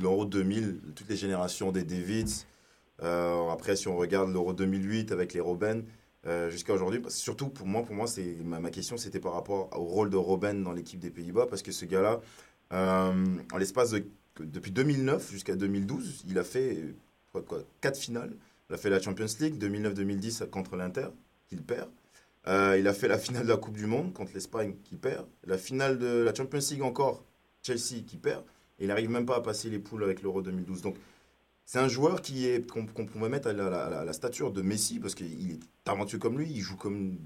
l'Euro 0.00 0.24
2000, 0.24 0.80
toutes 0.96 1.08
les 1.10 1.16
générations 1.16 1.72
des 1.72 1.84
Davids. 1.84 2.46
Euh, 3.02 3.50
après, 3.50 3.76
si 3.76 3.88
on 3.88 3.96
regarde 3.96 4.30
l'Euro 4.32 4.52
2008 4.52 5.12
avec 5.12 5.34
les 5.34 5.40
Robben, 5.40 5.84
euh, 6.26 6.48
jusqu'à 6.50 6.72
aujourd'hui, 6.72 7.02
surtout 7.08 7.48
pour 7.48 7.66
moi, 7.66 7.82
pour 7.84 7.94
moi 7.96 8.06
c'est, 8.06 8.36
ma, 8.44 8.60
ma 8.60 8.70
question, 8.70 8.96
c'était 8.96 9.18
par 9.18 9.32
rapport 9.34 9.68
au 9.76 9.82
rôle 9.84 10.08
de 10.08 10.16
Robben 10.16 10.62
dans 10.62 10.72
l'équipe 10.72 11.00
des 11.00 11.10
Pays-Bas. 11.10 11.46
Parce 11.50 11.62
que 11.62 11.72
ce 11.72 11.84
gars-là, 11.84 12.20
euh, 12.72 13.24
en 13.52 13.56
l'espace 13.58 13.90
de, 13.90 14.04
depuis 14.40 14.70
2009 14.70 15.30
jusqu'à 15.32 15.56
2012, 15.56 16.24
il 16.28 16.38
a 16.38 16.44
fait 16.44 16.94
quoi, 17.40 17.62
quatre 17.80 17.98
finales. 17.98 18.36
Il 18.68 18.74
a 18.74 18.78
fait 18.78 18.90
la 18.90 19.00
Champions 19.00 19.26
League 19.40 19.62
2009-2010 19.62 20.48
contre 20.50 20.76
l'Inter, 20.76 21.08
qu'il 21.48 21.62
perd. 21.62 21.88
Euh, 22.48 22.76
il 22.78 22.88
a 22.88 22.92
fait 22.92 23.08
la 23.08 23.18
finale 23.18 23.44
de 23.44 23.48
la 23.50 23.56
Coupe 23.56 23.76
du 23.76 23.86
Monde 23.86 24.12
contre 24.12 24.32
l'Espagne, 24.34 24.74
qui 24.84 24.96
perd. 24.96 25.26
La 25.44 25.58
finale 25.58 25.98
de 25.98 26.22
la 26.22 26.34
Champions 26.34 26.60
League 26.70 26.82
encore, 26.82 27.24
Chelsea, 27.62 28.02
qui 28.06 28.16
perd. 28.16 28.44
Et 28.78 28.84
il 28.84 28.88
n'arrive 28.88 29.10
même 29.10 29.26
pas 29.26 29.36
à 29.36 29.40
passer 29.40 29.70
les 29.70 29.78
poules 29.78 30.02
avec 30.02 30.22
l'Euro 30.22 30.42
2012. 30.42 30.82
Donc, 30.82 30.96
c'est 31.64 31.78
un 31.78 31.88
joueur 31.88 32.20
qui 32.20 32.46
est 32.46 32.68
qu'on 32.68 32.86
pourrait 32.86 33.28
mettre 33.28 33.48
à 33.48 33.52
la, 33.52 34.12
stature 34.12 34.52
de 34.52 34.62
Messi 34.62 34.98
parce 34.98 35.14
qu'il 35.14 35.52
est 35.52 35.60
talentueux 35.84 36.18
comme 36.18 36.38
lui, 36.38 36.50
il 36.50 36.60
joue 36.60 36.76
comme 36.76 37.16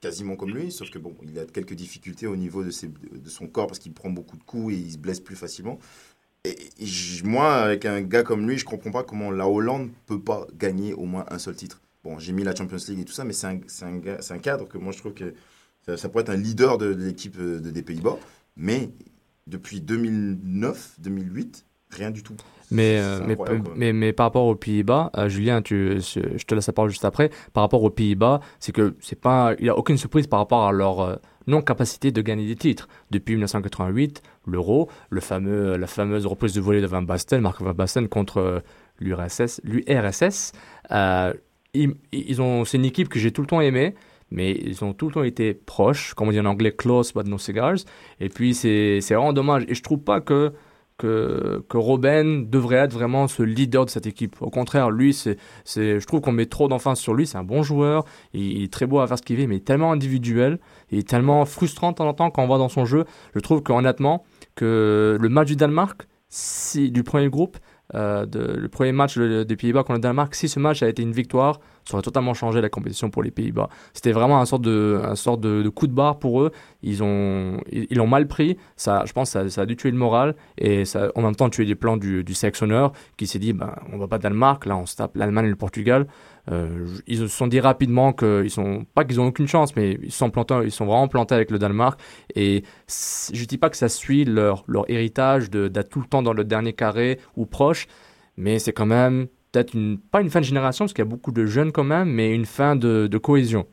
quasiment 0.00 0.36
comme 0.36 0.54
lui, 0.54 0.72
sauf 0.72 0.90
que 0.90 0.98
bon, 0.98 1.14
il 1.22 1.38
a 1.38 1.44
quelques 1.44 1.74
difficultés 1.74 2.26
au 2.26 2.36
niveau 2.36 2.64
de 2.64 2.70
son 2.70 3.46
corps 3.46 3.66
parce 3.66 3.78
qu'il 3.78 3.92
prend 3.92 4.08
beaucoup 4.08 4.36
de 4.38 4.42
coups 4.42 4.72
et 4.72 4.76
il 4.76 4.92
se 4.92 4.98
blesse 4.98 5.20
plus 5.20 5.36
facilement. 5.36 5.78
Et, 6.48 7.24
moi, 7.24 7.56
avec 7.56 7.84
un 7.84 8.00
gars 8.00 8.22
comme 8.22 8.48
lui, 8.48 8.58
je 8.58 8.64
comprends 8.64 8.90
pas 8.90 9.02
comment 9.02 9.30
la 9.30 9.48
Hollande 9.48 9.90
peut 10.06 10.20
pas 10.20 10.46
gagner 10.58 10.94
au 10.94 11.04
moins 11.04 11.24
un 11.30 11.38
seul 11.38 11.54
titre. 11.54 11.80
Bon, 12.04 12.18
j'ai 12.18 12.32
mis 12.32 12.44
la 12.44 12.54
Champions 12.54 12.78
League 12.88 13.00
et 13.00 13.04
tout 13.04 13.12
ça, 13.12 13.24
mais 13.24 13.32
c'est 13.32 13.46
un, 13.46 14.38
cadre 14.38 14.68
que 14.68 14.78
moi 14.78 14.92
je 14.92 14.98
trouve 14.98 15.14
que 15.14 15.34
ça, 15.96 16.08
pourrait 16.08 16.22
être 16.22 16.30
un 16.30 16.36
leader 16.36 16.78
de, 16.78 16.86
l'équipe 16.86 17.36
euh, 17.38 17.60
de- 17.60 17.70
des 17.70 17.82
Pays-Bas. 17.82 18.18
Mais 18.56 18.90
depuis 19.46 19.80
2009, 19.80 20.96
2008, 20.98 21.64
rien 21.90 22.10
du 22.10 22.22
tout. 22.22 22.36
Mais, 22.70 22.98
euh, 22.98 23.20
mais, 23.26 23.36
mais, 23.76 23.92
mais 23.92 24.12
par 24.12 24.26
rapport 24.26 24.46
aux 24.46 24.54
Pays-Bas, 24.54 25.10
euh, 25.16 25.28
Julien, 25.28 25.62
tu, 25.62 26.00
je 26.00 26.44
te 26.44 26.54
laisse 26.54 26.66
la 26.66 26.72
parole 26.72 26.90
juste 26.90 27.04
après. 27.04 27.30
Par 27.52 27.62
rapport 27.62 27.82
aux 27.82 27.90
Pays-Bas, 27.90 28.40
c'est 28.60 28.72
que 28.72 28.94
c'est 29.00 29.20
pas, 29.20 29.54
il 29.58 29.64
n'y 29.64 29.70
a 29.70 29.76
aucune 29.76 29.96
surprise 29.96 30.26
par 30.26 30.40
rapport 30.40 30.66
à 30.66 30.72
leur 30.72 31.00
euh, 31.00 31.16
non-capacité 31.46 32.12
de 32.12 32.20
gagner 32.20 32.46
des 32.46 32.56
titres. 32.56 32.88
Depuis 33.10 33.34
1988, 33.34 34.22
l'Euro, 34.46 34.90
le 35.10 35.20
fameux, 35.20 35.76
la 35.76 35.86
fameuse 35.86 36.26
reprise 36.26 36.52
de 36.52 36.60
volée 36.60 36.80
de 36.80 36.86
Van 36.86 37.02
Basten, 37.02 37.40
Marc 37.40 37.62
Van 37.62 37.72
Basten 37.72 38.08
contre 38.08 38.38
euh, 38.38 38.60
l'URSS, 39.00 39.60
l'URSS, 39.64 40.52
ils, 41.74 41.94
ils 42.12 42.42
ont, 42.42 42.64
c'est 42.64 42.78
une 42.78 42.86
équipe 42.86 43.08
que 43.08 43.18
j'ai 43.18 43.30
tout 43.30 43.42
le 43.42 43.46
temps 43.46 43.60
aimée. 43.60 43.94
Mais 44.30 44.52
ils 44.52 44.84
ont 44.84 44.92
tout 44.92 45.06
le 45.06 45.14
temps 45.14 45.22
été 45.22 45.54
proches, 45.54 46.12
comme 46.12 46.28
on 46.28 46.32
dit 46.32 46.40
en 46.40 46.44
anglais, 46.44 46.72
close 46.72 47.14
but 47.14 47.26
no 47.26 47.38
cigars. 47.38 47.78
Et 48.20 48.28
puis 48.28 48.54
c'est 48.54 49.00
c'est 49.00 49.14
vraiment 49.14 49.32
dommage. 49.32 49.64
Et 49.68 49.74
je 49.74 49.82
trouve 49.82 50.00
pas 50.00 50.20
que 50.20 50.52
que, 50.98 51.64
que 51.68 51.76
Robben 51.76 52.50
devrait 52.50 52.76
être 52.76 52.92
vraiment 52.92 53.28
ce 53.28 53.42
leader 53.42 53.84
de 53.84 53.90
cette 53.90 54.06
équipe. 54.06 54.36
Au 54.42 54.50
contraire, 54.50 54.90
lui, 54.90 55.14
c'est, 55.14 55.38
c'est, 55.64 56.00
je 56.00 56.06
trouve 56.06 56.20
qu'on 56.20 56.32
met 56.32 56.46
trop 56.46 56.68
d'enfance 56.68 57.00
sur 57.00 57.14
lui. 57.14 57.26
C'est 57.26 57.38
un 57.38 57.44
bon 57.44 57.62
joueur, 57.62 58.04
il, 58.34 58.64
est 58.64 58.72
très 58.72 58.86
beau 58.86 58.98
à 58.98 59.06
faire 59.06 59.16
ce 59.16 59.22
qu'il 59.22 59.36
veut, 59.36 59.46
mais 59.46 59.54
il 59.54 59.58
est 59.58 59.64
tellement 59.64 59.92
individuel, 59.92 60.58
il 60.90 60.98
est 60.98 61.08
tellement 61.08 61.44
frustrant 61.46 61.92
de 61.92 61.96
temps 61.96 62.08
en 62.08 62.14
temps 62.14 62.30
quand 62.30 62.42
on 62.42 62.46
voit 62.46 62.58
dans 62.58 62.68
son 62.68 62.84
jeu. 62.84 63.04
Je 63.34 63.40
trouve 63.40 63.62
qu'honnêtement, 63.62 64.24
que 64.56 65.16
le 65.18 65.28
match 65.28 65.48
du 65.48 65.56
Danemark, 65.56 66.08
si, 66.28 66.90
du 66.90 67.04
premier 67.04 67.30
groupe, 67.30 67.56
euh, 67.94 68.26
le 68.34 68.68
premier 68.68 68.92
match 68.92 69.16
des 69.16 69.56
Pays-Bas 69.56 69.82
contre 69.82 69.94
le 69.94 70.00
Danemark, 70.00 70.34
si 70.34 70.48
ce 70.48 70.60
match 70.60 70.82
a 70.82 70.88
été 70.88 71.02
une 71.02 71.12
victoire, 71.12 71.60
ça 71.88 71.94
aurait 71.96 72.02
totalement 72.02 72.34
changé 72.34 72.60
la 72.60 72.68
compétition 72.68 73.08
pour 73.08 73.22
les 73.22 73.30
Pays-Bas. 73.30 73.70
C'était 73.94 74.12
vraiment 74.12 74.42
un 74.42 74.44
sorte 74.44 74.60
de, 74.60 75.00
un 75.02 75.14
sorte 75.14 75.40
de, 75.40 75.66
coup 75.70 75.86
de 75.86 75.94
barre 75.94 76.18
pour 76.18 76.42
eux. 76.42 76.52
Ils 76.82 77.02
ont, 77.02 77.62
ils 77.72 77.86
ils 77.90 78.02
mal 78.02 78.28
pris. 78.28 78.58
Ça, 78.76 79.04
je 79.06 79.12
pense, 79.14 79.30
ça, 79.30 79.48
ça 79.48 79.62
a 79.62 79.66
dû 79.66 79.74
tuer 79.74 79.90
le 79.90 79.96
moral 79.96 80.36
et 80.58 80.84
ça, 80.84 81.10
en 81.14 81.22
même 81.22 81.34
temps 81.34 81.48
tuer 81.48 81.64
les 81.64 81.74
plans 81.74 81.96
du, 81.96 82.24
du 82.24 82.34
sélectionneur 82.34 82.92
qui 83.16 83.26
s'est 83.26 83.38
dit, 83.38 83.54
ben, 83.54 83.74
on 83.90 83.96
va 83.96 84.06
pas 84.06 84.18
Danemark, 84.18 84.66
là, 84.66 84.76
on 84.76 84.84
se 84.84 84.96
tape 84.96 85.16
l'Allemagne 85.16 85.46
et 85.46 85.48
le 85.48 85.56
Portugal. 85.56 86.06
Euh, 86.50 86.84
ils 87.06 87.16
se 87.16 87.26
sont 87.26 87.46
dit 87.46 87.60
rapidement 87.60 88.12
qu'ils 88.12 88.50
sont, 88.50 88.84
pas 88.94 89.06
qu'ils 89.06 89.18
ont 89.18 89.26
aucune 89.26 89.48
chance, 89.48 89.74
mais 89.74 89.98
ils 90.02 90.12
sont 90.12 90.30
ils 90.62 90.70
sont 90.70 90.84
vraiment 90.84 91.08
plantés 91.08 91.34
avec 91.34 91.50
le 91.50 91.58
Danemark. 91.58 91.98
Et 92.34 92.64
je 93.32 93.44
dis 93.46 93.56
pas 93.56 93.70
que 93.70 93.78
ça 93.78 93.88
suit 93.88 94.26
leur, 94.26 94.62
leur 94.66 94.90
héritage 94.90 95.50
d'être 95.50 95.88
tout 95.88 96.00
le 96.00 96.06
temps 96.06 96.22
dans 96.22 96.34
le 96.34 96.44
dernier 96.44 96.74
carré 96.74 97.18
ou 97.34 97.46
proche, 97.46 97.86
mais 98.36 98.58
c'est 98.58 98.74
quand 98.74 98.86
même 98.86 99.28
peut-être 99.52 99.74
une, 99.74 99.98
pas 99.98 100.20
une 100.20 100.30
fin 100.30 100.40
de 100.40 100.44
génération, 100.44 100.84
parce 100.84 100.92
qu'il 100.92 101.04
y 101.04 101.08
a 101.08 101.10
beaucoup 101.10 101.32
de 101.32 101.46
jeunes 101.46 101.72
quand 101.72 101.84
même, 101.84 102.08
mais 102.10 102.34
une 102.34 102.46
fin 102.46 102.76
de, 102.76 103.06
de 103.06 103.18
cohésion. 103.18 103.66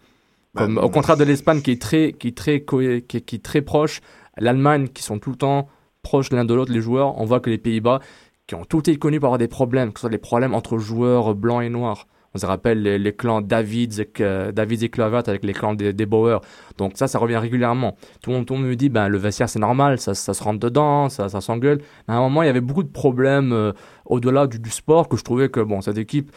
Comme, 0.55 0.75
Bah, 0.75 0.83
au 0.83 0.89
contraire 0.89 1.17
de 1.17 1.23
l'Espagne 1.25 1.61
qui 1.61 1.71
est 1.71 1.81
très, 1.81 2.13
qui 2.13 2.29
est 2.29 2.37
très, 2.37 2.57
cohé- 2.59 3.01
qui, 3.05 3.17
est- 3.17 3.21
qui 3.21 3.35
est 3.37 3.43
très 3.43 3.61
proche, 3.61 4.01
l'Allemagne 4.37 4.87
qui 4.87 5.03
sont 5.03 5.19
tout 5.19 5.31
le 5.31 5.35
temps 5.37 5.67
proches 6.01 6.31
l'un 6.31 6.45
de 6.45 6.53
l'autre, 6.53 6.71
les 6.71 6.81
joueurs, 6.81 7.19
on 7.19 7.25
voit 7.25 7.39
que 7.39 7.49
les 7.49 7.57
Pays-Bas, 7.57 7.99
qui 8.47 8.55
ont 8.55 8.63
tout 8.63 8.79
été 8.79 8.95
connus 8.97 9.19
pour 9.19 9.27
avoir 9.27 9.39
des 9.39 9.47
problèmes, 9.47 9.91
que 9.91 9.99
ce 9.99 10.01
soit 10.01 10.09
des 10.09 10.17
problèmes 10.19 10.53
entre 10.53 10.77
joueurs 10.77 11.33
blancs 11.35 11.63
et 11.63 11.69
noirs. 11.69 12.07
On 12.35 12.37
se 12.37 12.45
rappelle 12.45 12.81
les, 12.81 12.99
les 12.99 13.13
clans 13.15 13.39
Davids 13.39 14.01
et, 14.01 14.05
que- 14.05 14.51
Davids 14.51 14.83
et 14.83 14.89
Kluivert 14.89 15.23
avec 15.25 15.45
les 15.45 15.53
clans 15.53 15.73
des, 15.73 15.93
des 15.93 16.05
Bauer. 16.05 16.41
Donc 16.77 16.91
ça, 16.95 17.07
ça 17.07 17.17
revient 17.17 17.37
régulièrement. 17.37 17.95
Tout 18.21 18.29
le 18.31 18.35
monde, 18.35 18.45
tout 18.45 18.55
le 18.55 18.59
monde 18.59 18.69
me 18.69 18.75
dit, 18.75 18.89
ben, 18.89 19.07
le 19.07 19.17
vestiaire, 19.17 19.47
c'est 19.47 19.57
normal, 19.59 19.99
ça, 19.99 20.13
ça 20.13 20.33
se 20.33 20.43
rentre 20.43 20.59
dedans, 20.59 21.07
ça, 21.07 21.29
ça 21.29 21.39
s'engueule. 21.39 21.77
Mais 22.09 22.13
à 22.13 22.17
un 22.17 22.19
moment, 22.19 22.43
il 22.43 22.47
y 22.47 22.49
avait 22.49 22.59
beaucoup 22.59 22.83
de 22.83 22.91
problèmes 22.91 23.53
euh, 23.53 23.71
au-delà 24.05 24.47
du, 24.47 24.59
du 24.59 24.69
sport 24.69 25.07
que 25.07 25.15
je 25.15 25.23
trouvais 25.23 25.47
que, 25.47 25.61
bon, 25.61 25.79
cette 25.79 25.97
équipe, 25.97 26.29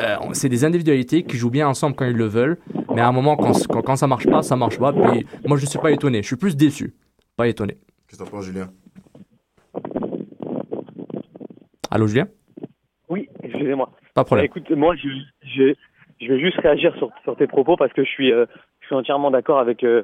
euh, 0.00 0.16
c'est 0.32 0.48
des 0.48 0.64
individualités 0.64 1.22
qui 1.22 1.36
jouent 1.36 1.50
bien 1.50 1.68
ensemble 1.68 1.96
quand 1.96 2.06
ils 2.06 2.16
le 2.16 2.26
veulent. 2.26 2.56
Mais 2.94 3.02
à 3.02 3.08
un 3.08 3.12
moment, 3.12 3.36
quand, 3.36 3.52
quand, 3.68 3.82
quand 3.82 3.96
ça 3.96 4.06
marche 4.06 4.26
pas, 4.26 4.42
ça 4.42 4.56
marche 4.56 4.78
pas. 4.78 4.94
Puis 4.94 5.26
moi, 5.46 5.58
je 5.58 5.66
suis 5.66 5.78
pas 5.78 5.90
étonné. 5.90 6.22
Je 6.22 6.28
suis 6.28 6.36
plus 6.36 6.56
déçu. 6.56 6.94
Pas 7.36 7.46
étonné. 7.46 7.76
Qu'est-ce 8.08 8.18
que 8.20 8.24
t'en 8.24 8.30
penses, 8.30 8.46
Julien? 8.46 8.70
Allô, 11.90 12.06
Julien? 12.06 12.26
Oui, 13.10 13.28
excusez-moi. 13.42 13.90
Pas 14.24 14.44
écoute, 14.44 14.70
moi, 14.70 14.94
je, 14.96 15.08
je, 15.44 15.74
je 16.20 16.32
vais 16.32 16.40
juste 16.40 16.58
réagir 16.58 16.94
sur, 16.96 17.10
sur 17.22 17.36
tes 17.36 17.46
propos 17.46 17.76
parce 17.76 17.92
que 17.92 18.04
je 18.04 18.08
suis, 18.08 18.32
euh, 18.32 18.46
je 18.80 18.86
suis 18.86 18.94
entièrement 18.94 19.30
d'accord 19.30 19.58
avec, 19.58 19.84
euh, 19.84 20.02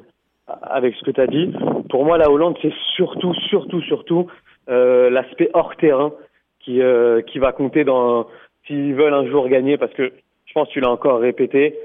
avec 0.62 0.94
ce 0.94 1.04
que 1.04 1.10
tu 1.10 1.20
as 1.20 1.26
dit. 1.26 1.52
Pour 1.88 2.04
moi, 2.04 2.18
la 2.18 2.30
Hollande, 2.30 2.56
c'est 2.62 2.74
surtout, 2.94 3.34
surtout, 3.48 3.80
surtout 3.82 4.26
euh, 4.68 5.10
l'aspect 5.10 5.50
hors 5.54 5.74
terrain 5.76 6.12
qui, 6.60 6.80
euh, 6.80 7.22
qui 7.22 7.38
va 7.38 7.52
compter 7.52 7.84
dans 7.84 8.26
s'ils 8.66 8.94
veulent 8.94 9.14
un 9.14 9.26
jour 9.26 9.48
gagner 9.48 9.76
parce 9.76 9.92
que 9.92 10.12
je 10.46 10.52
pense 10.52 10.68
que 10.68 10.74
tu 10.74 10.80
l'as 10.80 10.90
encore 10.90 11.18
répété. 11.20 11.76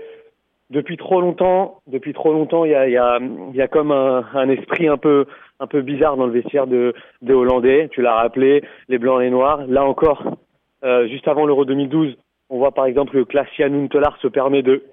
Depuis 0.69 0.97
trop 0.97 1.21
longtemps, 1.21 1.79
depuis 1.87 2.11
trop 2.11 2.33
longtemps, 2.33 2.65
il 2.65 2.71
y 2.71 2.75
a, 2.75 2.89
y 2.89 2.97
a, 2.97 3.19
y 3.53 3.61
a 3.61 3.67
comme 3.69 3.93
un, 3.93 4.25
un 4.33 4.49
esprit 4.49 4.89
un 4.89 4.97
peu, 4.97 5.25
un 5.61 5.67
peu 5.67 5.81
bizarre 5.81 6.17
dans 6.17 6.25
le 6.25 6.33
vestiaire 6.33 6.67
de, 6.67 6.93
des 7.21 7.33
Hollandais. 7.33 7.87
Tu 7.91 8.01
l'as 8.01 8.15
rappelé, 8.15 8.63
les 8.89 8.97
blancs, 8.97 9.21
les 9.21 9.29
noirs. 9.29 9.65
Là 9.67 9.85
encore, 9.85 10.23
euh, 10.83 11.07
juste 11.07 11.27
avant 11.27 11.45
l'Euro 11.45 11.65
2012, 11.65 12.17
on 12.49 12.57
voit 12.57 12.71
par 12.71 12.85
exemple 12.85 13.11
que 13.11 13.23
Klaas-Jan 13.23 13.73
Huntelaar 13.73 14.17
se 14.21 14.27
permet 14.27 14.61
de, 14.61 14.83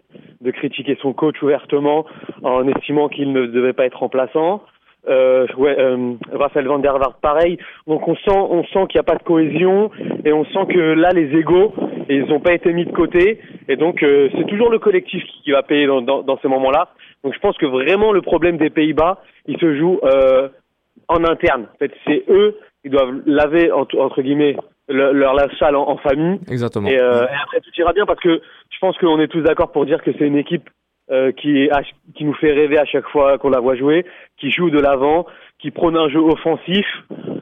de 0.41 0.51
critiquer 0.51 0.97
son 1.01 1.13
coach 1.13 1.41
ouvertement 1.43 2.05
en 2.43 2.67
estimant 2.67 3.09
qu'il 3.09 3.33
ne 3.33 3.47
devait 3.47 3.73
pas 3.73 3.87
être 3.87 3.99
remplaçant. 3.99 4.63
Euh, 5.07 5.47
ouais, 5.59 5.79
euh, 5.79 6.15
Raphaël 6.33 6.67
van 6.67 6.79
der 6.79 6.99
Vaart 6.99 7.19
pareil. 7.21 7.59
Donc 7.87 8.09
on 8.09 8.17
sent, 8.17 8.31
on 8.31 8.65
sent 8.65 8.87
qu'il 8.89 8.97
n'y 8.97 9.01
a 9.01 9.03
pas 9.03 9.17
de 9.17 9.23
cohésion 9.23 9.91
et 10.25 10.33
on 10.33 10.45
sent 10.47 10.67
que 10.71 10.79
là 10.95 11.11
les 11.11 11.37
égaux 11.37 11.75
ils 12.09 12.25
n'ont 12.25 12.41
pas 12.41 12.55
été 12.55 12.73
mis 12.73 12.87
de 12.87 12.93
côté 12.93 13.39
et 13.69 13.77
donc 13.77 14.03
euh, 14.03 14.31
c'est 14.35 14.47
toujours 14.47 14.71
le 14.71 14.79
collectif 14.79 15.23
qui, 15.43 15.51
va 15.51 15.63
payer 15.63 15.87
dans, 15.87 16.01
dans, 16.01 16.23
dans 16.23 16.39
ces 16.39 16.49
moments-là. 16.49 16.89
Donc 17.23 17.35
je 17.35 17.39
pense 17.39 17.57
que 17.59 17.67
vraiment 17.67 18.13
le 18.13 18.23
problème 18.23 18.57
des 18.57 18.71
Pays-Bas 18.71 19.23
il 19.47 19.59
se 19.59 19.77
joue 19.77 20.01
euh, 20.05 20.49
en 21.09 21.23
interne. 21.25 21.67
En 21.75 21.79
fait 21.79 21.93
c'est 22.07 22.25
eux 22.31 22.57
ils 22.85 22.91
doivent 22.91 23.21
laver 23.27 23.71
entre 23.73 24.23
guillemets 24.23 24.57
le- 24.89 25.13
leur 25.13 25.35
lave 25.35 25.51
sale 25.59 25.77
en, 25.77 25.89
en 25.89 25.97
famille. 25.99 26.41
Exactement. 26.49 26.89
Et, 26.89 26.99
euh, 26.99 27.25
et 27.25 27.37
après 27.43 27.61
tout 27.61 27.71
ira 27.79 27.93
bien 27.93 28.07
parce 28.07 28.21
que 28.21 28.41
je 28.71 28.79
pense 28.81 28.97
qu'on 28.99 29.21
est 29.21 29.29
tous 29.29 29.43
d'accord 29.43 29.73
pour 29.73 29.87
dire 29.87 30.03
que 30.03 30.11
c'est 30.19 30.27
une 30.27 30.37
équipe 30.37 30.69
euh, 31.11 31.33
qui, 31.33 31.69
qui 32.15 32.25
nous 32.25 32.35
fait 32.35 32.53
rêver 32.53 32.79
à 32.79 32.85
chaque 32.87 33.07
fois 33.09 33.37
qu'on 33.39 33.51
la 33.51 33.61
voit 33.61 33.77
jouer, 33.77 34.07
qui 34.39 34.51
joue 34.51 34.71
de 34.71 34.81
l'avant, 34.81 35.27
qui 35.59 35.71
prône 35.71 35.97
un 35.97 36.09
jeu 36.09 36.19
offensif, 36.21 36.87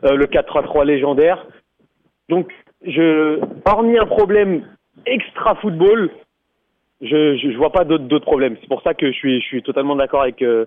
euh, 0.04 0.16
le 0.16 0.26
4-3-3 0.26 0.84
légendaire. 0.84 1.46
Donc, 2.28 2.50
je, 2.84 3.38
hormis 3.64 3.98
un 3.98 4.06
problème 4.06 4.64
extra 5.06 5.54
football, 5.56 6.10
je, 7.00 7.36
je, 7.36 7.50
je 7.52 7.56
vois 7.56 7.70
pas 7.72 7.84
d'autres 7.84 8.04
d'autres 8.04 8.24
problèmes. 8.24 8.56
C'est 8.60 8.68
pour 8.68 8.82
ça 8.82 8.94
que 8.94 9.06
je 9.06 9.16
suis, 9.16 9.40
je 9.40 9.46
suis 9.46 9.62
totalement 9.62 9.96
d'accord 9.96 10.22
avec, 10.22 10.42
euh, 10.42 10.66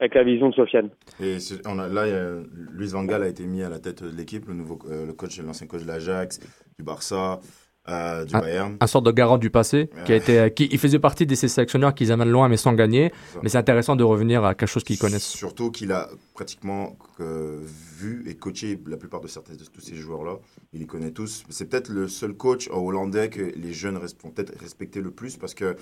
avec 0.00 0.14
la 0.14 0.24
vision 0.24 0.50
de 0.50 0.54
Sofiane. 0.54 0.90
Et 1.20 1.38
on 1.66 1.78
a, 1.78 1.88
là, 1.88 2.02
a- 2.02 2.42
Luis 2.72 2.88
Van 2.88 3.04
Gaal 3.04 3.22
a 3.22 3.28
été 3.28 3.44
mis 3.46 3.62
à 3.62 3.68
la 3.68 3.78
tête 3.78 4.02
de 4.02 4.14
l'équipe, 4.16 4.46
le 4.48 4.54
nouveau 4.54 4.78
euh, 4.90 5.06
le 5.06 5.12
coach, 5.12 5.38
l'ancien 5.40 5.66
coach 5.66 5.82
de 5.82 5.86
l'Ajax, 5.86 6.40
du 6.78 6.84
Barça, 6.84 7.40
euh, 7.88 8.24
du 8.24 8.34
un, 8.34 8.40
Bayern. 8.40 8.76
un 8.80 8.86
sorte 8.88 9.06
de 9.06 9.12
garant 9.12 9.38
du 9.38 9.48
passé 9.48 9.88
qui 10.06 10.12
a 10.12 10.16
été, 10.16 10.50
qui 10.54 10.68
il 10.72 10.78
faisait 10.78 10.98
partie 10.98 11.24
de 11.24 11.34
ces 11.36 11.46
sélectionneurs 11.46 11.94
qu'ils 11.94 12.10
amènent 12.10 12.30
loin 12.30 12.48
mais 12.48 12.56
sans 12.56 12.72
gagner. 12.72 13.12
Mais 13.42 13.48
c'est 13.48 13.58
intéressant 13.58 13.94
de 13.94 14.02
revenir 14.02 14.44
à 14.44 14.54
quelque 14.56 14.68
chose 14.68 14.82
qu'ils 14.82 14.98
connaissent. 14.98 15.24
Surtout 15.28 15.70
qu'il 15.70 15.92
a 15.92 16.08
pratiquement 16.34 16.98
euh, 17.20 17.60
vu 17.96 18.24
et 18.28 18.34
coaché 18.34 18.76
la 18.88 18.96
plupart 18.96 19.20
de, 19.20 19.28
certains, 19.28 19.54
de 19.54 19.62
tous 19.64 19.80
ces 19.80 19.94
joueurs-là. 19.94 20.38
Il 20.72 20.80
les 20.80 20.86
connaît 20.86 21.12
tous. 21.12 21.44
C'est 21.48 21.70
peut-être 21.70 21.88
le 21.90 22.08
seul 22.08 22.34
coach 22.34 22.68
hollandais 22.72 23.30
que 23.30 23.52
les 23.56 23.72
jeunes 23.72 23.96
vont 23.98 24.30
peut-être 24.30 24.58
respecter 24.60 25.00
le 25.00 25.12
plus 25.12 25.36
parce 25.36 25.54
que 25.54 25.76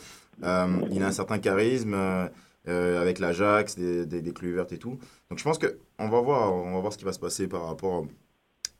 euh, 0.44 0.66
il 0.92 1.02
a 1.02 1.06
un 1.06 1.12
certain 1.12 1.38
charisme 1.38 1.96
euh, 2.68 3.00
avec 3.00 3.18
l'Ajax, 3.18 3.76
des, 3.76 4.06
des, 4.06 4.22
des 4.22 4.32
clés 4.32 4.50
ouvertes 4.52 4.72
et 4.72 4.78
tout. 4.78 4.98
Donc 5.30 5.38
je 5.38 5.44
pense 5.44 5.58
que 5.58 5.78
on 5.98 6.08
va 6.08 6.20
voir, 6.20 6.52
on 6.54 6.74
va 6.74 6.80
voir 6.80 6.92
ce 6.92 6.98
qui 6.98 7.04
va 7.04 7.12
se 7.12 7.18
passer 7.20 7.46
par 7.48 7.66
rapport 7.66 8.06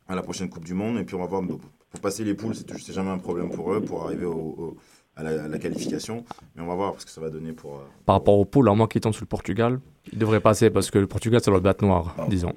à 0.09 0.15
la 0.15 0.23
prochaine 0.23 0.49
Coupe 0.51 0.65
du 0.65 0.75
Monde 0.75 0.99
et 0.99 1.05
puis 1.05 1.15
on 1.15 1.21
va 1.21 1.27
voir 1.27 1.43
pour 1.47 2.01
passer 2.01 2.25
les 2.25 2.35
poules, 2.35 2.55
c'est 2.55 2.93
jamais 2.93 3.11
un 3.11 3.19
problème 3.19 3.51
pour 3.51 3.73
eux 3.73 3.81
pour 3.81 4.05
arriver 4.05 4.25
au, 4.27 4.33
au- 4.35 4.77
à, 5.17 5.23
la, 5.23 5.45
à 5.45 5.49
la 5.49 5.59
qualification. 5.61 6.25
Mais 6.57 6.63
on 6.63 6.67
va 6.67 6.75
voir 6.75 6.95
ce 6.99 7.05
que 7.07 7.11
ça 7.13 7.21
va 7.21 7.31
donner 7.31 7.53
pour. 7.53 7.77
euh, 7.77 7.83
Par 8.05 8.17
rapport 8.17 8.37
au 8.37 8.45
poules, 8.45 8.69
à 8.69 8.75
moins 8.75 8.89
qu'ils 8.89 9.01
tombent 9.01 9.13
sur 9.15 9.23
le 9.23 9.29
Portugal, 9.29 9.81
ils 10.13 10.19
devraient 10.19 10.41
passer 10.41 10.71
parce 10.71 10.91
que 10.91 10.99
le 10.99 11.07
Portugal 11.07 11.41
c'est 11.43 11.51
leur 11.53 11.61
bête 11.61 11.83
noire, 11.83 12.17
disons. 12.29 12.53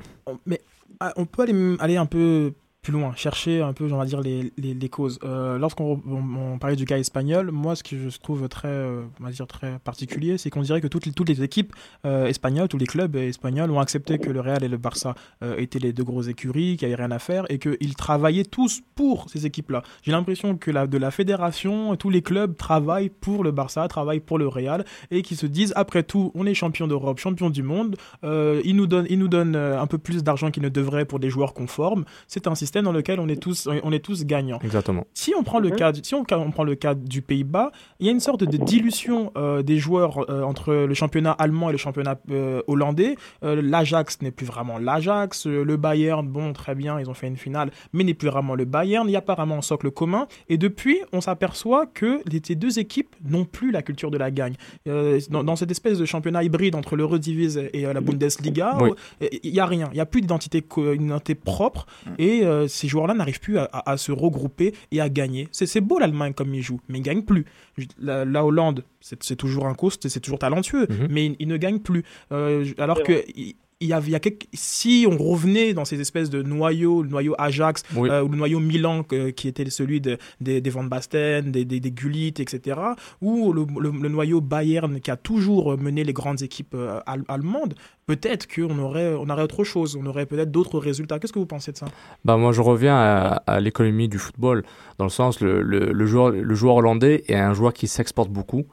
Mais 0.48 0.60
ah, 1.00 1.14
on 1.18 1.26
peut 1.26 1.44
aller, 1.44 1.76
aller 1.80 1.98
un 1.98 2.08
peu 2.08 2.54
plus 2.82 2.94
loin, 2.94 3.14
chercher 3.16 3.62
un 3.62 3.74
peu, 3.74 3.92
on 3.92 3.98
va 3.98 4.06
dire, 4.06 4.22
les, 4.22 4.54
les, 4.58 4.90
causes. 4.90 5.20
Euh, 5.24 5.58
Lorsqu'on 5.58 6.02
on, 6.08 6.54
on 6.54 6.58
parlait 6.58 6.76
du 6.76 6.86
cas 6.86 6.98
espagnol, 6.98 7.52
moi, 7.52 7.76
ce 7.76 7.84
que 7.84 8.10
je 8.10 8.18
trouve 8.18 8.48
très, 8.48 8.70
euh, 8.70 9.04
on 9.20 9.24
va 9.26 9.32
dire, 9.32 9.46
très 9.46 9.80
particulier, 9.80 10.38
c'est 10.38 10.50
qu'on 10.50 10.62
dirait 10.62 10.80
que 10.80 10.88
toutes 10.88 11.06
les, 11.06 11.12
toutes 11.12 11.28
les 11.28 11.44
équipes 11.44 11.74
euh, 12.06 12.28
espagnoles, 12.28 12.70
tous 12.70 12.78
les 12.78 12.86
clubs 12.86 13.16
espagnols 13.16 13.72
ont 13.72 13.80
accepté 13.80 14.20
que 14.20 14.30
le 14.30 14.40
Real 14.40 14.64
et 14.64 14.70
le 14.70 14.78
Barça 14.78 15.16
euh, 15.44 15.58
étaient 15.58 15.80
les 15.80 15.92
deux 15.92 16.04
grosses 16.04 16.28
écuries, 16.28 16.78
qu'il 16.78 16.88
n'y 16.88 16.94
avait 16.94 17.04
rien 17.04 17.12
à 17.12 17.20
faire 17.20 17.46
et 17.50 17.60
qu'ils 17.60 17.96
travaillaient 17.96 18.46
tous 18.46 18.82
pour 18.96 19.30
ces 19.30 19.46
équipes-là. 19.46 19.84
J'ai 20.04 20.12
l'impression 20.12 20.58
que 20.58 20.72
la, 20.72 20.88
de 20.88 20.98
la 20.98 21.12
fédération, 21.12 21.96
tous 21.98 22.10
les 22.10 22.22
clubs 22.22 22.56
travaillent 22.56 23.10
pour 23.10 23.44
le 23.44 23.52
Barça, 23.52 23.88
travaillent 23.88 24.22
pour 24.22 24.38
le 24.38 24.48
Real 24.48 24.86
et 25.12 25.24
qui 25.24 25.36
se 25.36 25.46
disent, 25.46 25.74
après 25.76 26.04
tout, 26.04 26.32
on 26.36 26.46
est 26.46 26.54
champion 26.54 26.88
d'Europe, 26.88 27.20
champion 27.20 27.50
du 27.50 27.64
monde, 27.64 27.98
euh, 28.24 28.62
ils 28.64 28.76
nous 28.76 28.88
donnent, 28.88 29.08
ils 29.10 29.20
nous 29.20 29.28
donnent 29.28 29.56
euh, 29.56 29.82
un 29.82 29.88
peu 29.88 29.98
plus 29.98 30.24
d'argent 30.24 30.52
qu'ils 30.52 30.64
ne 30.64 30.70
devraient 30.70 31.06
pour 31.06 31.20
des 31.20 31.30
joueurs 31.30 31.54
conformes. 31.54 32.06
C'est 32.28 32.48
un 32.48 32.56
système 32.56 32.77
dans 32.84 32.92
lequel 32.92 33.20
on 33.20 33.28
est 33.28 33.42
tous, 33.42 33.68
on 33.84 33.92
est 33.92 34.00
tous 34.04 34.26
gagnants. 34.26 34.60
Exactement. 34.64 35.06
Si 35.14 35.34
on 35.38 35.44
prend 35.44 35.60
le 35.60 35.70
cas, 35.70 35.92
si 36.02 36.16
on, 36.16 36.24
on 36.32 36.52
prend 36.52 36.64
le 36.64 36.76
cas 36.76 36.94
du 36.96 37.22
Pays-Bas, 37.22 37.72
il 38.00 38.06
y 38.06 38.10
a 38.10 38.12
une 38.12 38.20
sorte 38.20 38.44
de 38.44 38.58
dilution 38.58 39.32
euh, 39.38 39.62
des 39.64 39.78
joueurs 39.78 40.30
euh, 40.30 40.42
entre 40.44 40.74
le 40.74 40.94
championnat 40.94 41.32
allemand 41.32 41.70
et 41.70 41.72
le 41.72 41.78
championnat 41.78 42.20
euh, 42.32 42.62
hollandais. 42.68 43.16
Euh, 43.44 43.62
L'Ajax 43.62 44.22
n'est 44.22 44.32
plus 44.32 44.46
vraiment 44.46 44.78
l'Ajax. 44.78 45.46
Le 45.48 45.78
Bayern, 45.78 46.28
bon, 46.28 46.54
très 46.54 46.76
bien, 46.76 47.00
ils 47.00 47.10
ont 47.10 47.14
fait 47.14 47.28
une 47.28 47.38
finale, 47.38 47.72
mais 47.94 48.04
n'est 48.04 48.14
plus 48.14 48.30
vraiment 48.30 48.56
le 48.56 48.66
Bayern. 48.66 49.08
Il 49.08 49.12
y 49.12 49.16
a 49.16 49.20
apparemment 49.20 49.58
un 49.58 49.62
socle 49.62 49.92
commun. 49.92 50.28
Et 50.50 50.58
depuis, 50.58 50.98
on 51.14 51.22
s'aperçoit 51.22 51.86
que 51.86 52.22
les, 52.32 52.42
ces 52.44 52.56
deux 52.56 52.80
équipes 52.80 53.16
n'ont 53.26 53.46
plus 53.46 53.72
la 53.72 53.82
culture 53.82 54.12
de 54.12 54.18
la 54.18 54.32
gagne. 54.32 54.56
Euh, 54.88 55.20
dans, 55.30 55.44
dans 55.44 55.56
cette 55.56 55.72
espèce 55.72 55.98
de 56.00 56.06
championnat 56.06 56.44
hybride 56.44 56.76
entre 56.76 56.96
l'Eurodivisie 56.96 57.60
et 57.74 57.86
euh, 57.86 57.94
la 57.94 58.02
Bundesliga, 58.02 58.78
Oui. 58.82 58.92
il 59.44 59.52
n'y 59.52 59.60
a 59.60 59.66
rien. 59.66 59.90
Il 59.92 59.96
n'y 59.96 60.02
a 60.02 60.06
plus 60.06 60.22
d'identité 60.22 60.62
propre. 61.36 61.86
Et 62.18 62.42
euh, 62.58 62.68
ces 62.68 62.88
joueurs-là 62.88 63.14
n'arrivent 63.14 63.40
plus 63.40 63.58
à, 63.58 63.64
à- 63.72 63.92
à 63.92 63.98
se 63.98 64.12
regrouper 64.12 64.74
et 64.92 65.00
à 65.02 65.10
gagner. 65.10 65.48
C'est 65.52 65.82
beau 65.82 66.00
l'Allemagne 66.00 66.34
comme 66.34 66.54
ils 66.54 66.62
jouent, 66.62 66.82
mais 66.90 66.98
ils 66.98 67.02
ne 67.02 67.06
gagnent 67.06 67.24
plus. 67.24 67.46
La, 68.00 68.26
la 68.26 68.44
Hollande, 68.46 68.84
c'est 69.00 69.36
toujours 69.36 69.68
un 69.68 69.74
coast, 69.74 70.08
c'est 70.08 70.20
toujours 70.20 70.40
talentueux, 70.40 70.88
Mhm. 70.90 71.08
mais 71.10 71.26
ils, 71.28 71.36
ils 71.40 71.48
ne 71.48 71.58
gagnent 71.58 71.80
plus. 71.80 72.04
Euh, 72.32 72.66
alors 72.78 73.02
que. 73.04 73.24
Il- 73.80 73.88
y 73.90 73.94
avait, 73.94 74.08
il 74.08 74.12
y 74.12 74.16
a 74.16 74.20
quelques- 74.20 74.48
si 74.54 75.06
on 75.10 75.18
revenait 75.18 75.74
dans 75.74 75.86
ces 75.86 76.02
espèces 76.02 76.30
de 76.30 76.42
noyaux, 76.42 77.04
le 77.04 77.10
noyau 77.10 77.36
Ajax 77.38 77.84
Oui. 77.96 78.10
euh, 78.10 78.24
ou 78.24 78.28
le 78.30 78.38
noyau 78.38 78.60
Milan 78.60 79.04
que- 79.04 79.30
qui 79.30 79.48
était 79.48 79.70
celui 79.70 80.02
de, 80.02 80.18
des, 80.42 80.62
des 80.62 80.70
Van 80.70 80.84
Basten, 80.84 81.52
des, 81.52 81.64
des, 81.66 81.80
des 81.80 81.92
Gullit, 81.92 82.34
etc., 82.40 82.80
ou 83.22 83.54
le, 83.54 83.66
le- 83.80 83.92
le 83.92 84.10
noyau 84.10 84.42
Bayern 84.42 85.00
qui 85.00 85.12
a 85.12 85.16
toujours 85.18 85.78
mené 85.78 86.04
les 86.04 86.14
grandes 86.14 86.42
équipes 86.42 86.74
euh, 86.76 87.00
al- 87.06 87.24
allemandes, 87.28 87.76
peut-être 88.08 88.48
qu'on 88.48 88.80
aurait, 88.80 89.14
on 89.14 89.30
aurait 89.30 89.44
autre 89.44 89.64
chose, 89.64 89.96
on 90.02 90.06
aurait 90.06 90.26
peut-être 90.26 90.52
d'autres 90.52 90.80
résultats. 90.80 91.20
Qu'est-ce 91.20 91.34
que 91.34 91.40
vous 91.40 91.46
pensez 91.46 91.72
de 91.72 91.78
ça? 91.78 91.88
Bah 92.26 92.38
moi 92.38 92.52
je 92.54 92.62
reviens 92.62 92.96
à, 92.96 93.44
à 93.46 93.60
l'économie 93.60 94.08
du 94.10 94.18
football 94.18 94.64
dans 94.98 95.06
le 95.06 95.10
sens 95.12 95.40
le, 95.42 95.62
le, 95.62 95.92
le 95.92 96.06
joueur 96.08 96.32
le 96.32 96.56
joueur 96.56 96.76
hollandais 96.76 97.24
est 97.28 97.36
un 97.36 97.54
joueur 97.54 97.74
qui 97.74 97.88
s'exporte 97.88 98.30
beaucoup 98.30 98.66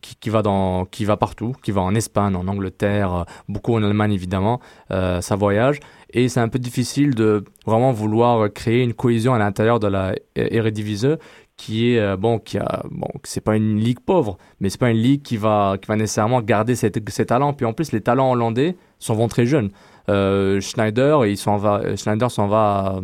qui, 0.00 0.16
qui 0.16 0.30
va 0.30 0.42
dans 0.42 0.84
qui 0.86 1.04
va 1.04 1.16
partout 1.16 1.52
qui 1.62 1.70
va 1.70 1.80
en 1.82 1.94
Espagne 1.94 2.34
en 2.36 2.46
Angleterre 2.48 3.14
euh, 3.14 3.24
beaucoup 3.48 3.74
en 3.74 3.82
Allemagne 3.82 4.12
évidemment 4.12 4.60
euh, 4.90 5.20
ça 5.20 5.36
voyage. 5.36 5.80
Et 6.12 6.28
c'est 6.28 6.40
un 6.40 6.48
peu 6.48 6.58
difficile 6.58 7.14
de 7.14 7.44
vraiment 7.66 7.92
vouloir 7.92 8.52
créer 8.52 8.82
une 8.82 8.94
cohésion 8.94 9.32
à 9.34 9.38
l'intérieur 9.38 9.78
de 9.80 9.86
la 9.86 10.14
Eredivisie 10.34 11.14
qui 11.56 11.92
est 11.92 12.00
euh, 12.00 12.16
bon 12.16 12.38
qui 12.38 12.58
a 12.58 12.82
bon 12.90 13.08
c'est 13.24 13.42
pas 13.42 13.54
une 13.56 13.78
ligue 13.78 14.00
pauvre 14.00 14.38
mais 14.60 14.70
c'est 14.70 14.80
pas 14.80 14.90
une 14.90 14.96
ligue 15.02 15.22
qui 15.22 15.36
va 15.36 15.76
qui 15.80 15.86
va 15.88 15.96
nécessairement 15.96 16.40
garder 16.40 16.74
ses, 16.74 16.90
ses 17.08 17.26
talents. 17.26 17.52
Puis 17.52 17.66
en 17.66 17.72
plus 17.72 17.92
les 17.92 18.00
talents 18.00 18.32
hollandais 18.32 18.76
sont 18.98 19.14
vont 19.14 19.28
très 19.28 19.46
jeunes. 19.46 19.70
Euh, 20.08 20.60
Schneider 20.60 21.26
il 21.26 21.36
s'en 21.36 21.56
va 21.58 21.94
Schneider 21.96 22.30
s'en 22.30 22.48
va 22.48 23.00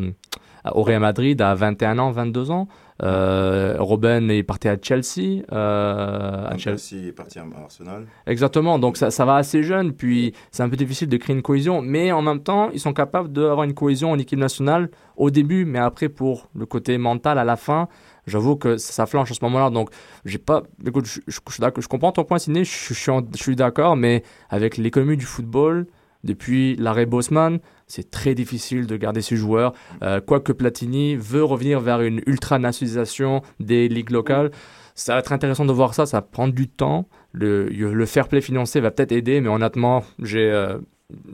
à- 0.65 0.77
au 0.77 0.83
Real 0.83 1.01
Madrid 1.01 1.41
à 1.43 1.55
21 1.55 1.99
ans 1.99 2.11
22 2.11 2.51
ans 2.51 2.67
euh, 3.03 3.77
Robben 3.79 4.31
est 4.31 4.43
parti 4.43 4.69
à 4.69 4.77
Chelsea 4.81 5.43
euh, 5.53 6.47
à 6.47 6.57
Chelsea 6.57 7.09
est 7.09 7.13
parti 7.13 7.39
à 7.39 7.45
Arsenal. 7.63 8.07
Exactement, 8.27 8.79
donc 8.79 8.97
ça, 8.97 9.11
ça 9.11 9.25
va 9.25 9.37
assez 9.37 9.63
jeune, 9.63 9.93
puis 9.93 10.33
c'est 10.51 10.63
un 10.63 10.69
peu 10.69 10.77
difficile 10.77 11.09
de 11.09 11.17
créer 11.17 11.37
une 11.37 11.43
cohésion, 11.43 11.83
mais 11.83 12.13
en 12.13 12.23
même 12.23 12.41
temps, 12.43 12.71
ils 12.73 12.81
sont 12.81 12.93
capables 12.95 13.31
d'avoir 13.33 13.65
une 13.65 13.75
cohésion 13.75 14.11
en 14.13 14.19
équipe 14.19 14.39
nationale 14.39 14.91
au 15.17 15.31
début, 15.31 15.65
mais 15.65 15.79
après, 15.79 16.09
pour 16.09 16.49
le 16.55 16.67
côté 16.67 16.97
mental 16.99 17.39
à 17.39 17.45
la 17.45 17.57
fin, 17.57 17.89
j'avoue 18.27 18.57
que 18.57 18.77
ça, 18.77 19.07
flanche 19.07 19.31
à 19.31 19.35
ce 19.35 19.45
moment-là. 19.45 19.71
Donc, 19.71 19.91
j'ai 20.25 20.39
pas. 20.39 20.63
Écoute, 20.87 21.07
je, 21.07 21.21
je, 21.27 21.39
je 21.47 21.53
suis 21.53 21.61
d'accord- 21.61 21.83
je 21.83 21.89
comprends 21.89 22.13
ton 22.13 22.25
point, 22.25 22.39
en- 23.11 23.23
je 23.35 23.43
suis 23.43 23.57
d'accord, 23.57 23.97
mais 23.97 24.23
avec 24.51 24.77
l'économie 24.77 25.17
du 25.17 25.25
football, 25.27 25.87
depuis 26.27 26.77
l'arrêt 26.77 27.07
Bosman, 27.07 27.59
c'est 27.87 28.11
très 28.11 28.35
difficile 28.35 28.87
de 28.87 28.97
garder 28.97 29.23
ces 29.23 29.37
joueurs. 29.37 29.73
Euh, 30.03 30.21
quoique 30.21 30.53
Platini 30.53 31.17
veut 31.17 31.45
revenir 31.45 31.81
vers 31.81 32.03
une 32.03 32.21
ultra-nationalisation 32.27 33.43
des 33.61 33.89
ligues 33.89 34.11
locales, 34.11 34.51
ça 34.95 35.13
va 35.13 35.21
être 35.21 35.33
intéressant 35.33 35.65
de 35.65 35.73
voir 35.73 35.95
ça. 35.95 36.07
Ça 36.07 36.19
va 36.19 36.23
prendre 36.23 36.55
du 36.55 36.69
temps. 36.69 37.09
Le, 37.33 37.69
le 37.69 38.07
fair 38.07 38.29
play 38.29 38.41
financier 38.41 38.81
va 38.81 38.91
peut-être 38.91 39.13
aider, 39.13 39.41
mais 39.41 39.49
honnêtement, 39.49 40.03
j'ai, 40.19 40.51
euh, 40.51 40.79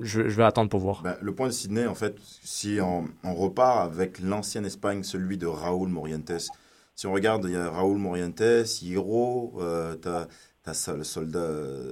je, 0.01 0.21
vais 0.21 0.45
attendre 0.45 0.69
pour 0.69 0.81
voir. 0.81 1.03
Ben, 1.03 1.17
le 1.21 1.35
point 1.35 1.47
de 1.47 1.53
Sydney, 1.53 1.87
en 1.87 1.95
fait, 1.95 2.17
si 2.21 2.79
on, 2.81 3.07
repart 3.35 3.81
avec 3.81 4.19
l'ancienne 4.19 4.67
Espagne, 4.67 5.03
celui 5.03 5.39
de 5.39 5.47
Raúl 5.47 5.89
Morientes. 5.89 6.51
Si 6.95 7.07
on 7.07 7.13
regarde, 7.13 7.47
il 7.47 7.53
y 7.53 7.57
a 7.57 7.71
Raúl 7.71 7.99
Morientes, 7.99 8.83
Hiro, 8.83 9.55
euh, 9.61 9.95
t'as 9.95 10.27
as 10.65 10.75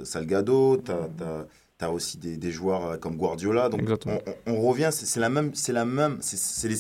Salgado, 0.05 0.77
t'as 0.77 0.95
as, 0.95 1.47
aussi 1.89 2.19
des, 2.19 2.37
des 2.37 2.51
joueurs 2.51 2.85
euh, 2.85 2.97
comme 2.99 3.17
Guardiola. 3.17 3.69
Donc 3.71 3.81
on, 4.11 4.21
on- 4.47 4.53
on 4.57 4.61
revient, 4.61 4.91
c'est 4.93 5.21
la 5.21 5.29
même, 5.31 5.55
c'est 5.55 5.73
la 5.73 5.85
même, 5.85 6.19
c'est- 6.21 6.37
les 6.69 6.77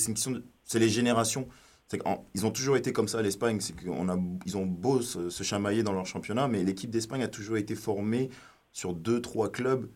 les 0.80 0.88
générations. 0.88 1.48
Ils 2.34 2.46
ont 2.46 2.50
toujours 2.52 2.76
été 2.76 2.92
comme 2.92 3.08
ça, 3.08 3.20
l'Espagne. 3.22 3.58
C'est 3.60 3.74
qu'on 3.74 4.08
a, 4.08 4.16
ils 4.46 4.56
ont 4.56 4.66
beau 4.66 5.00
se, 5.00 5.30
se 5.30 5.42
chamailler 5.42 5.82
dans 5.82 5.92
leur 5.92 6.06
championnat, 6.06 6.46
mais 6.48 6.62
l'équipe 6.62 6.90
d'Espagne 6.90 7.22
a 7.22 7.28
toujours 7.28 7.56
été 7.56 7.74
formée 7.74 8.30
sur 8.72 8.92
deux, 8.94 9.20
trois 9.20 9.50
clubs 9.50 9.88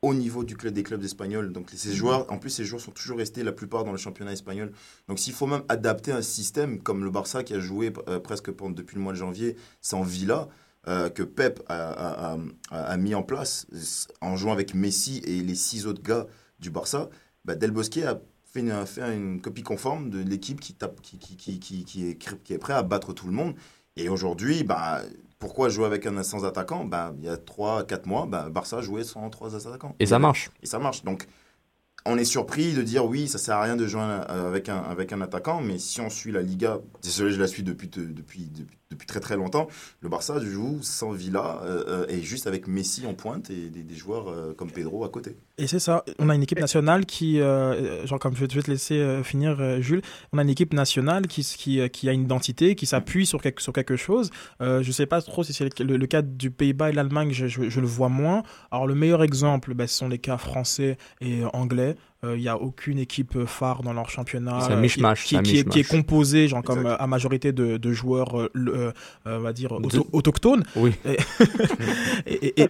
au 0.00 0.14
niveau 0.14 0.44
du 0.44 0.56
club 0.56 0.72
des 0.74 0.82
clubs 0.82 1.02
espagnols. 1.02 1.52
Donc 1.52 1.70
ces 1.74 1.92
joueurs, 1.94 2.30
en 2.32 2.38
plus 2.38 2.50
ces 2.50 2.64
joueurs 2.64 2.80
sont 2.80 2.90
toujours 2.92 3.18
restés 3.18 3.42
la 3.42 3.52
plupart 3.52 3.84
dans 3.84 3.92
le 3.92 3.98
championnat 3.98 4.32
espagnol. 4.32 4.72
Donc 5.08 5.18
s'il 5.18 5.32
faut 5.34 5.46
même 5.46 5.62
adapter 5.68 6.12
un 6.12 6.22
système 6.22 6.78
comme 6.80 7.04
le 7.04 7.10
Barça 7.10 7.42
qui 7.42 7.52
a 7.54 7.60
joué 7.60 7.92
euh, 8.08 8.18
presque 8.20 8.50
pendant, 8.50 8.74
depuis 8.74 8.96
le 8.96 9.02
mois 9.02 9.12
de 9.12 9.18
janvier 9.18 9.56
sans 9.82 10.02
Villa, 10.02 10.48
euh, 10.88 11.08
que 11.10 11.22
Pep 11.22 11.62
a, 11.68 11.74
a- 12.34 12.36
a- 12.70 12.82
a 12.84 12.96
mis 12.96 13.14
en 13.14 13.22
place 13.22 13.66
en 14.20 14.36
jouant 14.36 14.52
avec 14.52 14.74
Messi 14.74 15.22
et 15.24 15.40
les 15.42 15.54
six 15.54 15.86
autres 15.86 16.02
gars 16.02 16.26
du 16.58 16.70
Barça, 16.70 17.08
bah, 17.44 17.54
Del 17.54 17.70
Bosque 17.70 17.98
a 17.98 18.20
fait 18.44 18.60
une, 18.60 18.70
a 18.70 18.86
fait 18.86 19.14
une 19.16 19.40
copie 19.40 19.62
conforme 19.62 20.10
de 20.10 20.18
l'équipe 20.22 20.60
qui, 20.60 20.74
tape, 20.74 21.00
qui, 21.02 21.18
qui, 21.18 21.36
qui, 21.36 21.58
qui, 21.58 21.84
qui 21.84 22.08
est, 22.10 22.16
qui 22.18 22.52
est 22.52 22.58
prêt 22.58 22.74
à 22.74 22.82
battre 22.82 23.12
tout 23.12 23.26
le 23.26 23.32
monde. 23.32 23.54
Et 23.96 24.08
aujourd'hui, 24.08 24.64
bah, 24.64 25.02
pourquoi 25.38 25.68
jouer 25.68 25.86
avec 25.86 26.06
un 26.06 26.22
sans 26.22 26.44
attaquant 26.44 26.84
bah, 26.84 27.12
Il 27.18 27.24
y 27.24 27.28
a 27.28 27.36
3-4 27.36 28.06
mois, 28.06 28.26
bah, 28.26 28.48
Barça 28.50 28.80
jouait 28.82 29.04
sans 29.04 29.28
trois 29.30 29.54
attaquants. 29.54 29.94
Et 30.00 30.06
ça 30.06 30.18
marche. 30.18 30.50
Et 30.62 30.66
ça 30.66 30.78
marche. 30.78 31.02
Donc, 31.04 31.26
on 32.06 32.18
est 32.18 32.24
surpris 32.24 32.74
de 32.74 32.82
dire 32.82 33.06
oui, 33.06 33.28
ça 33.28 33.38
sert 33.38 33.56
à 33.56 33.62
rien 33.62 33.76
de 33.76 33.86
jouer 33.86 34.02
un- 34.02 34.20
avec 34.20 34.68
un, 34.68 34.78
avec 34.78 35.12
un 35.12 35.20
attaquant, 35.22 35.60
mais 35.62 35.78
si 35.78 36.00
on 36.00 36.10
suit 36.10 36.32
la 36.32 36.42
Liga, 36.42 36.80
désolé, 37.02 37.32
je 37.32 37.40
la 37.40 37.46
suis 37.46 37.62
depuis, 37.62 37.88
depuis, 37.88 38.46
depuis, 38.50 38.76
depuis 38.94 39.06
très 39.06 39.20
très 39.20 39.36
longtemps, 39.36 39.68
le 40.00 40.08
Barça 40.08 40.40
joue 40.40 40.78
sans 40.82 41.12
Villa 41.12 41.60
euh, 41.62 41.84
euh, 41.88 42.06
et 42.08 42.22
juste 42.22 42.46
avec 42.46 42.66
Messi 42.66 43.06
en 43.06 43.14
pointe 43.14 43.50
et 43.50 43.68
des, 43.68 43.94
joueurs 43.94 44.28
euh, 44.28 44.54
comme 44.54 44.70
Pedro 44.70 45.04
à 45.04 45.08
côté. 45.08 45.36
Et 45.58 45.66
c'est 45.66 45.78
ça, 45.78 46.04
on 46.18 46.28
a 46.30 46.34
une 46.34 46.42
équipe 46.42 46.58
nationale 46.58 47.06
qui, 47.06 47.38
genre 47.38 48.18
comme 48.18 48.34
je 48.34 48.40
vais, 48.40 48.48
te 48.48 48.70
laisser 48.70 49.20
finir 49.22 49.80
Jules, 49.80 50.02
on 50.32 50.38
a 50.38 50.42
une 50.42 50.48
équipe 50.48 50.72
nationale 50.72 51.28
qui, 51.28 51.44
qui, 51.92 52.08
a 52.08 52.12
une 52.12 52.22
identité, 52.22 52.74
qui 52.74 52.86
s'appuie 52.86 53.24
sur 53.24 53.40
quelque, 53.40 53.62
sur 53.62 53.72
quelque 53.72 53.96
chose. 53.96 54.30
Je 54.60 54.90
sais 54.90 55.06
pas 55.06 55.22
trop 55.22 55.44
si 55.44 55.52
c'est 55.52 55.78
le, 55.80 56.06
cas 56.06 56.22
du 56.22 56.50
Pays-Bas 56.50 56.90
et 56.90 56.92
l'Allemagne, 56.92 57.30
je, 57.30 57.80
le 57.80 57.86
vois 57.86 58.08
moins. 58.08 58.42
Alors 58.72 58.88
le 58.88 58.96
meilleur 58.96 59.22
exemple, 59.22 59.74
ben, 59.74 59.86
ce 59.86 59.96
sont 59.96 60.08
les 60.08 60.18
cas 60.18 60.38
français 60.38 60.96
et 61.20 61.44
anglais. 61.52 61.94
Il 62.36 62.40
n'y 62.40 62.48
a 62.48 62.56
aucune 62.58 62.98
équipe 62.98 63.36
euh, 63.36 63.46
phare 63.46 63.82
dans 63.82 63.92
leur 63.92 64.08
championnat 64.10 64.60
C'est 64.62 64.72
un 64.72 64.76
euh, 64.78 64.80
mishmash, 64.80 65.24
qui, 65.24 65.28
c'est 65.30 65.36
un 65.36 65.42
qui 65.42 65.50
est, 65.58 65.68
qui 65.68 65.78
est 65.78 65.82
mishmash. 65.82 65.88
composé 66.00 66.48
genre, 66.48 66.62
comme 66.62 66.86
euh, 66.86 66.96
à 66.98 67.06
majorité 67.06 67.52
de, 67.52 67.76
de 67.76 67.92
joueurs, 67.92 68.40
euh, 68.40 68.50
le- 68.54 68.74
euh, 68.76 68.92
on 69.26 69.40
va 69.40 69.52
dire, 69.52 69.72
auto- 69.72 70.08
autochtones. 70.12 70.64
Oui. 70.76 70.92
Et, 71.04 71.16
et, 72.26 72.62
et- 72.62 72.68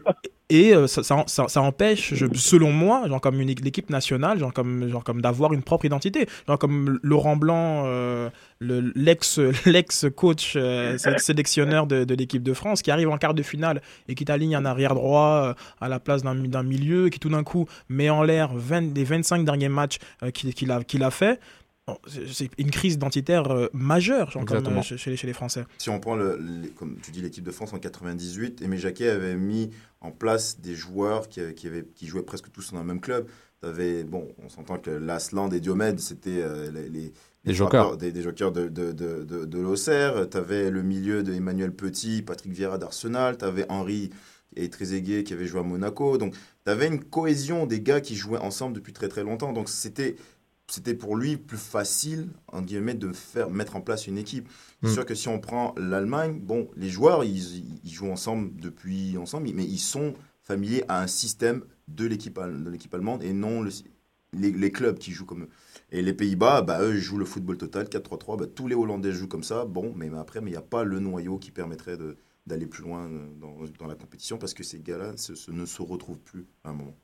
et, 0.51 0.75
euh, 0.75 0.87
ça, 0.87 1.03
ça, 1.03 1.25
ça- 1.27 1.49
ça 1.49 1.63
empêche, 1.63 2.13
je- 2.15 2.27
selon 2.35 2.71
moi, 2.71 3.09
genre 3.09 3.21
comme 3.21 3.41
une 3.41 3.49
l'équipe 3.49 3.89
nationale, 3.89 4.39
genre 4.39 4.53
comme, 4.53 4.89
genre 4.89 5.03
comme 5.03 5.23
d'avoir 5.23 5.53
une 5.55 5.63
propre 5.63 5.87
identité. 5.87 6.27
Genre 6.47 6.59
comme 6.59 6.99
Laurent 7.03 7.37
Blanc, 7.37 7.85
euh, 7.87 8.29
le- 8.59 8.93
l'ex 8.95 9.39
l'ex 9.67 10.07
coach 10.15 10.53
euh, 10.57 10.99
sé- 10.99 11.19
sélectionneur 11.19 11.87
de, 11.87 12.05
de 12.05 12.15
l'équipe 12.15 12.43
de 12.43 12.53
France, 12.53 12.83
qui 12.83 12.91
arrive 12.91 13.09
en 13.09 13.17
quart 13.17 13.33
de 13.35 13.43
finale 13.43 13.81
et 14.09 14.15
qui 14.15 14.25
t'aligne 14.27 14.55
un 14.55 14.65
arrière 14.67 14.95
droit 14.95 15.45
euh, 15.49 15.55
à 15.81 15.89
la 15.89 15.99
place 15.99 16.23
d'un 16.23 16.35
d'un 16.35 16.63
milieu, 16.63 17.09
qui 17.09 17.19
tout 17.19 17.31
d'un 17.31 17.43
coup 17.43 17.67
met 17.89 18.11
en 18.11 18.23
l'air 18.23 18.51
20 18.55 18.95
les 18.95 19.05
25 19.05 19.45
derniers 19.45 19.69
matchs 19.71 19.97
euh, 20.23 20.31
qu'il 20.31 20.53
qu'il 20.53 20.71
a, 20.71 20.85
qu'il 20.85 21.03
a 21.05 21.11
fait. 21.11 21.41
Bon, 21.87 21.99
c'est- 22.07 22.49
une 22.57 22.71
crise 22.71 22.95
identitaire 22.95 23.51
euh, 23.51 23.69
majeure 23.75 24.31
genre, 24.31 24.45
comme, 24.47 24.67
euh, 24.79 24.83
chez, 24.83 24.97
chez 24.97 25.11
les- 25.11 25.17
chez 25.19 25.27
les 25.27 25.35
Français. 25.35 25.65
Si 25.77 25.91
on 25.91 26.01
prend, 26.01 26.17
le, 26.17 26.39
les- 26.63 26.71
comme 26.71 26.97
tu 27.03 27.11
dis, 27.11 27.21
l'équipe 27.21 27.45
de 27.45 27.51
France 27.51 27.75
en 27.75 27.79
98, 27.79 28.63
Aimé 28.63 28.79
Jacquet 28.79 29.11
avait 29.11 29.35
mis 29.37 29.71
en 30.01 30.11
place 30.11 30.61
des 30.61 30.75
joueurs 30.75 31.29
qui, 31.29 31.41
qui, 31.55 31.67
avaient, 31.67 31.85
qui 31.95 32.07
jouaient 32.07 32.23
presque 32.23 32.51
tous 32.53 32.73
dans 32.73 32.79
le 32.81 32.87
même 32.87 33.01
club. 33.01 33.27
Avais, 33.63 34.05
bon, 34.05 34.29
on 34.45 34.49
s'entend 34.51 34.79
que 34.79 34.91
Lasland 34.91 35.51
et 35.53 35.61
Diomède, 35.61 35.99
c'était 36.01 36.41
euh, 36.43 36.71
les, 36.71 36.89
les, 36.91 37.13
Des 37.45 37.55
frappeurs- 37.55 37.83
jokers. 37.85 37.97
Des, 37.99 38.13
des 38.13 38.23
jokers 38.23 38.53
de, 38.53 38.69
de, 38.69 38.93
de, 38.93 39.25
de, 39.25 39.45
de 39.45 39.59
l'Auxerre. 39.59 40.29
Tu 40.31 40.37
avais 40.39 40.71
le 40.71 40.83
milieu 40.83 41.23
de 41.23 41.33
Emmanuel 41.35 41.73
Petit, 41.73 42.21
Patrick 42.23 42.53
Vieira 42.53 42.77
d'Arsenal. 42.79 43.37
Tu 43.39 43.45
avais 43.47 43.65
Henri 43.71 44.09
et 44.57 44.69
Trezeguet 44.71 45.25
qui 45.25 45.33
avaient 45.33 45.47
joué 45.47 45.61
à 45.61 45.65
Monaco. 45.65 46.17
Donc, 46.19 46.35
tu 46.35 46.71
avais 46.71 46.87
une 46.89 47.03
cohésion 47.03 47.65
des 47.67 47.81
gars 47.81 48.01
qui 48.03 48.17
jouaient 48.17 48.39
ensemble 48.39 48.75
depuis 48.75 48.93
très 48.93 49.09
très 49.09 49.23
longtemps. 49.23 49.53
Donc, 49.55 49.69
c'était 49.71 50.17
c'était 50.75 50.95
pour 50.95 51.17
lui 51.17 51.37
plus 51.37 51.59
facile, 51.59 52.29
en 52.49 52.63
guillemets, 52.63 52.95
de 52.95 53.13
faire, 53.13 53.51
mettre 53.51 53.77
en 53.77 53.81
place 53.81 54.07
une 54.07 54.19
équipe. 54.19 54.49
C'est 54.83 54.89
Mm. 54.91 54.93
sûr 54.93 55.07
que 55.07 55.15
si 55.15 55.29
on 55.29 55.39
prend 55.41 55.75
l'Allemagne, 55.77 56.41
bon, 56.41 56.69
les 56.77 56.89
joueurs, 56.91 57.25
ils, 57.25 57.79
ils 57.85 57.93
jouent 57.93 58.11
ensemble 58.11 58.55
depuis 58.61 59.17
ensemble, 59.19 59.51
mais 59.55 59.65
ils 59.65 59.79
sont 59.79 60.15
familiers 60.43 60.85
à 60.89 61.01
un 61.03 61.07
système 61.07 61.65
de 61.89 62.05
l'équipe 62.07 62.39
al- 62.39 62.63
de 62.65 62.71
l'équipe 62.71 62.93
allemande 62.95 63.23
et 63.23 63.33
non 63.33 63.63
le- 63.63 63.71
les, 64.33 64.51
les 64.51 64.71
clubs 64.73 64.99
qui 64.99 65.13
jouent 65.13 65.27
comme 65.27 65.45
eux. 65.45 65.49
Et 65.93 66.03
les 66.03 66.13
Pays-Bas, 66.13 66.63
bah, 66.63 66.83
eux, 66.83 66.95
ils 66.97 67.01
jouent 67.01 67.19
le 67.19 67.25
football 67.25 67.57
total, 67.57 67.89
4-3-3. 67.89 68.37
Bah, 68.37 68.47
tous 68.47 68.67
les 68.67 68.75
Hollandais 68.75 69.13
jouent 69.13 69.29
comme 69.29 69.45
ça. 69.45 69.65
Bon, 69.65 69.93
mais 69.97 70.11
après, 70.17 70.41
mais 70.41 70.51
il 70.51 70.55
n'y 70.55 70.59
a 70.59 70.63
pas 70.63 70.83
le 70.85 70.99
noyau 70.99 71.39
qui 71.39 71.51
permettrait 71.53 71.97
d'aller 72.47 72.67
plus 72.67 72.83
loin 72.83 73.07
euh, 73.07 73.27
dans, 73.41 73.57
dans 73.79 73.87
la 73.87 73.95
compétition 73.95 74.37
parce 74.39 74.53
que 74.55 74.63
ces 74.65 74.81
gars-là 74.81 75.13
ce- 75.17 75.35
ce 75.35 75.51
ne 75.51 75.65
se 75.67 75.83
retrouvent 75.83 76.19
plus 76.19 76.47
à 76.65 76.71
un 76.71 76.75
moment. 76.75 76.97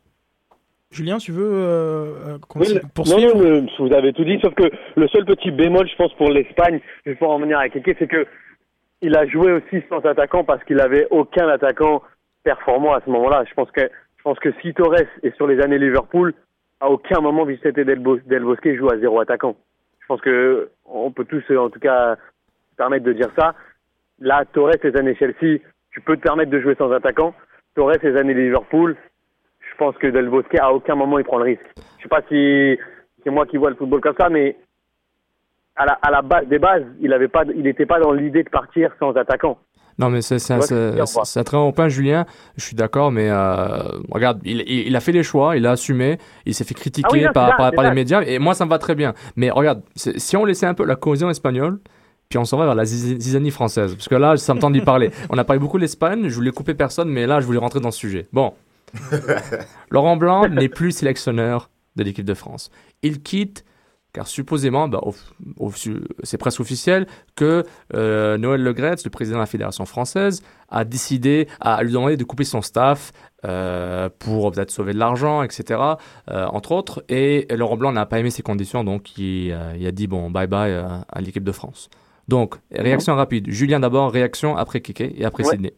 Julien, 0.91 1.18
tu 1.18 1.30
veux 1.30 1.45
euh, 1.53 2.34
euh, 2.34 2.38
Oui, 2.57 2.78
poursuivre 2.95 3.36
non, 3.36 3.62
non, 3.62 3.66
vous 3.78 3.93
avez 3.95 4.12
tout 4.12 4.24
dit, 4.24 4.38
sauf 4.43 4.55
que 4.55 4.64
le 4.97 5.07
seul 5.09 5.24
petit 5.24 5.53
bémol, 5.53 5.88
je 5.88 5.95
pense, 5.95 6.12
pour 6.14 6.30
l'Espagne, 6.30 6.80
je 7.05 7.11
vais 7.11 7.16
pouvoir 7.16 7.36
en 7.36 7.41
venir 7.41 7.59
avec 7.61 7.72
Keke, 7.74 7.97
c'est 7.99 8.09
que 8.09 8.26
il 9.01 9.16
a 9.16 9.24
joué 9.26 9.53
aussi 9.53 9.82
sans 9.88 10.01
attaquant 10.05 10.43
parce 10.45 10.62
qu'il 10.64 10.80
avait 10.80 11.07
aucun 11.11 11.49
attaquant 11.49 12.03
performant 12.43 12.93
à 12.95 13.01
ce 13.05 13.11
moment-là. 13.11 13.45
Je 13.49 13.55
pense 13.55 13.70
que 13.70 13.82
je 13.82 14.22
pense 14.22 14.38
que 14.41 14.51
si 14.61 14.74
Torres 14.74 14.97
est 15.22 15.34
sur 15.36 15.47
les 15.47 15.61
années 15.62 15.78
Liverpool, 15.78 16.34
à 16.80 16.91
aucun 16.91 17.20
moment 17.20 17.45
Vicente 17.45 17.76
Del, 17.76 18.01
Bos- 18.01 18.20
Del 18.26 18.43
Bosque 18.43 18.68
joue 18.76 18.91
à 18.91 18.99
zéro 18.99 19.20
attaquant. 19.20 19.57
Je 20.01 20.07
pense 20.07 20.20
que 20.20 20.68
on 20.84 21.12
peut 21.12 21.24
tous, 21.24 21.43
en 21.57 21.70
tout 21.70 21.78
cas, 21.80 22.16
permettre 22.76 23.05
de 23.05 23.12
dire 23.12 23.30
ça. 23.38 23.55
Là, 24.18 24.45
Torres, 24.53 24.74
ces 24.82 24.95
années 24.97 25.14
Chelsea, 25.14 25.61
tu 25.93 26.01
peux 26.03 26.16
te 26.16 26.22
permettre 26.22 26.51
de 26.51 26.61
jouer 26.61 26.74
sans 26.74 26.91
attaquant. 26.93 27.32
Torres, 27.74 27.95
ces 28.03 28.16
années 28.16 28.34
Liverpool, 28.34 28.97
pense 29.81 29.97
que 29.97 30.07
Del 30.07 30.28
Bosque, 30.28 30.55
à 30.55 30.72
aucun 30.72 30.95
moment, 30.95 31.18
il 31.18 31.24
prend 31.24 31.39
le 31.39 31.45
risque. 31.45 31.66
Je 31.99 32.03
sais 32.05 32.09
pas 32.09 32.20
si 32.28 32.78
c'est 33.24 33.31
moi 33.31 33.47
qui 33.47 33.57
vois 33.57 33.70
le 33.70 33.76
football 33.76 34.01
comme 34.01 34.14
ça, 34.18 34.28
mais 34.28 34.57
à 35.76 35.87
la, 35.87 35.93
à 36.03 36.11
la 36.11 36.22
base 36.22 36.47
des 36.49 36.59
bases, 36.59 36.85
il 37.01 37.12
avait 37.12 37.28
pas, 37.28 37.45
il 37.55 37.62
n'était 37.62 37.87
pas 37.87 37.99
dans 38.01 38.12
l'idée 38.12 38.43
de 38.45 38.51
partir 38.51 38.93
sans 38.99 39.12
attaquant. 39.16 39.59
Non, 39.99 40.09
mais 40.09 40.22
c'est 40.22 40.39
je 40.39 41.12
quoi? 41.14 41.24
c'est 41.24 41.41
un 41.41 41.45
très 41.45 41.57
bon 41.59 41.72
point, 41.72 41.89
Julien? 41.89 42.24
Je 42.57 42.64
suis 42.64 42.76
d'accord, 42.76 43.11
mais 43.12 43.28
euh, 43.31 43.83
regarde, 44.11 44.41
il, 44.45 44.61
il- 44.66 44.87
il 44.89 44.97
a 44.97 45.01
fait 45.01 45.12
les 45.12 45.22
choix, 45.22 45.57
il 45.57 45.66
a 45.66 45.72
assumé, 45.72 46.16
il 46.47 46.55
s'est 46.55 46.64
fait 46.64 46.74
critiquer 46.74 47.09
Ah 47.24 47.26
oui, 47.26 47.33
par, 47.35 47.57
ça, 47.59 47.70
les 47.70 47.76
ça. 47.89 47.95
médias, 47.95 48.22
et 48.22 48.39
moi, 48.39 48.55
ça 48.55 48.64
me 48.64 48.70
va 48.70 48.78
très 48.78 48.95
bien. 48.95 49.12
Mais 49.37 49.51
regarde, 49.51 49.83
si 49.97 50.37
on 50.37 50.45
laissait 50.45 50.66
un 50.66 50.74
peu 50.74 50.85
la 50.87 50.97
cohésion 50.97 51.28
espagnole, 51.28 51.81
puis 52.31 52.39
on 52.39 52.45
s'en 52.45 52.57
va 52.57 52.64
vers 52.64 52.74
la 52.74 52.85
ziz- 52.85 53.18
zizanie 53.20 53.51
française, 53.51 53.95
parce 53.95 54.09
que 54.09 54.14
là, 54.14 54.37
ça 54.37 54.55
me 54.55 54.61
tente 54.61 54.72
d'y 54.72 54.81
parler. 54.81 55.11
On 55.31 55.37
a 55.37 55.45
parlé 55.45 55.59
beaucoup 55.61 55.76
de 55.78 55.83
l'Espagne, 55.83 56.28
je 56.28 56.35
voulais 56.35 56.53
couper 56.53 56.74
personne, 56.74 57.09
mais 57.11 57.26
là, 57.26 57.41
je 57.41 57.47
voulais 57.47 57.59
rentrer 57.59 57.81
dans 57.81 57.91
ce 57.91 57.99
sujet. 57.99 58.26
Bon, 58.33 58.55
Laurent 59.91 60.16
Blanc 60.16 60.49
n'est 60.49 60.68
plus 60.68 60.93
sélectionneur 60.93 61.70
de 61.97 62.03
l'équipe 62.05 62.24
de 62.24 62.34
France. 62.34 62.70
Il 63.03 63.22
quitte 63.22 63.64
car 64.12 64.26
supposément, 64.26 64.88
bah, 64.88 65.01
c'est 66.22 66.38
presque 66.38 66.61
officiel, 66.61 67.07
que 67.36 67.64
euh, 67.95 68.38
Noël 68.38 68.62
Le 68.62 68.72
Graët, 68.72 69.05
le 69.05 69.11
président 69.11 69.36
de 69.36 69.43
la 69.43 69.47
Fédération 69.47 69.86
française, 69.86 70.43
a 70.68 70.84
décidé 70.84 71.47
à 71.61 71.82
lui 71.82 71.93
demander 71.93 72.16
de 72.16 72.24
couper 72.24 72.45
son 72.45 72.62
staff 72.62 73.12
euh, 73.45 74.09
pour 74.18 74.51
peut-être 74.51 74.70
sauver 74.70 74.93
de 74.93 74.99
l'argent, 74.99 75.43
etc., 75.43 75.80
euh, 76.30 76.47
entre 76.47 76.72
autres. 76.72 77.05
Et 77.09 77.47
Laurent 77.51 77.76
Blanc 77.76 77.93
n'a 77.93 78.07
pas 78.07 78.18
aimé 78.18 78.30
ces 78.30 78.43
conditions, 78.43 78.84
donc 78.84 79.16
il, 79.16 79.57
il 79.78 79.86
a 79.86 79.93
dit 79.93 80.07
bon, 80.07 80.30
bye 80.30 80.47
bye 80.47 80.72
à 80.72 81.20
l'équipe 81.20 81.45
de 81.45 81.53
France. 81.53 81.88
Donc, 82.28 82.57
réaction 82.72 83.16
rapide. 83.16 83.51
Julien 83.51 83.80
d'abord, 83.80 84.12
réaction 84.12 84.57
après 84.57 84.80
Keke 84.80 85.01
et 85.01 85.24
après 85.24 85.45
Ouais. 85.45 85.51
Sydney. 85.51 85.74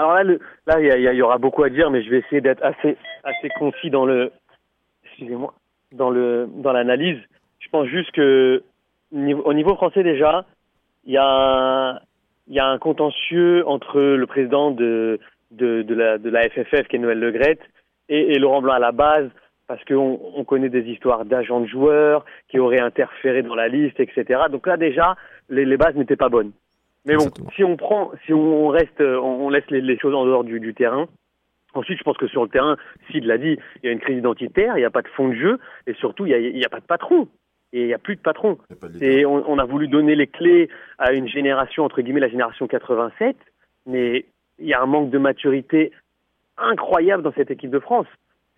Alors 0.00 0.14
là, 0.14 0.22
là, 0.66 0.80
il 0.80 1.14
y, 1.14 1.20
aura 1.20 1.36
beaucoup 1.36 1.62
à 1.62 1.68
dire, 1.68 1.90
mais 1.90 2.02
je 2.02 2.08
vais 2.08 2.20
essayer 2.20 2.40
d'être 2.40 2.64
assez, 2.64 2.96
assez 3.22 3.50
concis 3.58 3.90
dans 3.90 4.06
le, 4.06 4.32
excusez-moi, 5.04 5.52
dans 5.92 6.08
le, 6.08 6.48
dans 6.48 6.72
l'analyse. 6.72 7.18
Je 7.58 7.68
pense 7.68 7.86
juste 7.86 8.10
que 8.12 8.62
au 9.12 9.52
niveau 9.52 9.74
français 9.74 10.02
déjà, 10.02 10.46
il 11.04 11.12
y 11.12 11.18
a, 11.18 12.00
il 12.48 12.54
y 12.54 12.58
a 12.58 12.66
un 12.66 12.78
contentieux 12.78 13.62
entre 13.68 14.00
le 14.00 14.26
président 14.26 14.70
de, 14.70 15.20
de, 15.50 15.84
la, 15.92 16.48
FFF, 16.48 16.88
qui 16.88 16.96
est 16.96 16.98
Noël 16.98 17.20
Le 17.20 17.30
Graët, 17.30 17.60
et, 18.08 18.32
et 18.32 18.38
Laurent 18.38 18.62
Blanc 18.62 18.72
à 18.72 18.78
la 18.78 18.92
base, 18.92 19.28
parce 19.66 19.84
qu'on 19.84 20.18
on 20.34 20.44
connaît 20.44 20.70
des 20.70 20.88
histoires 20.88 21.26
d'agents 21.26 21.60
de 21.60 21.66
joueurs 21.66 22.24
qui 22.48 22.58
auraient 22.58 22.80
interféré 22.80 23.42
dans 23.42 23.54
la 23.54 23.68
liste, 23.68 24.00
etc. 24.00 24.44
Donc 24.50 24.66
là 24.66 24.78
déjà, 24.78 25.16
les 25.50 25.76
bases 25.76 25.94
n'étaient 25.94 26.16
pas 26.16 26.30
bonnes. 26.30 26.52
Mais 27.06 27.16
bon, 27.16 27.30
si 27.54 27.64
on 27.64 27.76
prend, 27.76 28.12
si 28.26 28.32
on 28.32 28.68
reste, 28.68 29.00
on, 29.00 29.46
on 29.46 29.50
laisse 29.50 29.68
les, 29.70 29.80
les 29.80 29.98
choses 29.98 30.14
en 30.14 30.26
dehors 30.26 30.44
du, 30.44 30.60
du 30.60 30.74
terrain. 30.74 31.08
Ensuite, 31.74 31.98
je 31.98 32.02
pense 32.02 32.16
que 32.16 32.26
sur 32.26 32.42
le 32.42 32.48
terrain, 32.48 32.76
Sid 33.10 33.24
l'a 33.24 33.38
dit, 33.38 33.56
il 33.82 33.86
y 33.86 33.88
a 33.88 33.92
une 33.92 34.00
crise 34.00 34.18
identitaire, 34.18 34.76
il 34.76 34.80
n'y 34.80 34.86
a 34.86 34.90
pas 34.90 35.02
de 35.02 35.08
fond 35.08 35.28
de 35.28 35.34
jeu, 35.34 35.58
et 35.86 35.94
surtout, 35.94 36.26
il 36.26 36.52
n'y 36.52 36.64
a, 36.64 36.68
pas 36.68 36.80
de 36.80 36.84
patron. 36.84 37.28
Et 37.72 37.82
il 37.82 37.86
n'y 37.86 37.94
a 37.94 37.98
plus 37.98 38.16
de 38.16 38.20
patron. 38.20 38.58
Et 39.00 39.24
on, 39.24 39.48
on 39.48 39.58
a 39.58 39.64
voulu 39.64 39.86
donner 39.86 40.16
les 40.16 40.26
clés 40.26 40.68
à 40.98 41.12
une 41.12 41.28
génération, 41.28 41.84
entre 41.84 42.02
guillemets, 42.02 42.20
la 42.20 42.28
génération 42.28 42.66
87, 42.66 43.36
mais 43.86 44.26
il 44.58 44.66
y 44.66 44.74
a 44.74 44.82
un 44.82 44.86
manque 44.86 45.10
de 45.10 45.18
maturité 45.18 45.92
incroyable 46.58 47.22
dans 47.22 47.32
cette 47.32 47.50
équipe 47.50 47.70
de 47.70 47.78
France. 47.78 48.06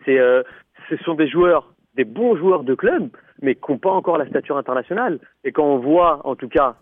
C'est, 0.04 0.18
euh, 0.18 0.42
ce 0.88 0.96
sont 0.98 1.14
des 1.14 1.28
joueurs, 1.28 1.74
des 1.94 2.04
bons 2.04 2.36
joueurs 2.36 2.64
de 2.64 2.74
club, 2.74 3.10
mais 3.40 3.54
qui 3.54 3.70
n'ont 3.70 3.78
pas 3.78 3.90
encore 3.90 4.18
la 4.18 4.26
stature 4.26 4.56
internationale. 4.56 5.18
Et 5.44 5.52
quand 5.52 5.64
on 5.64 5.78
voit, 5.78 6.26
en 6.26 6.34
tout 6.34 6.48
cas, 6.48 6.76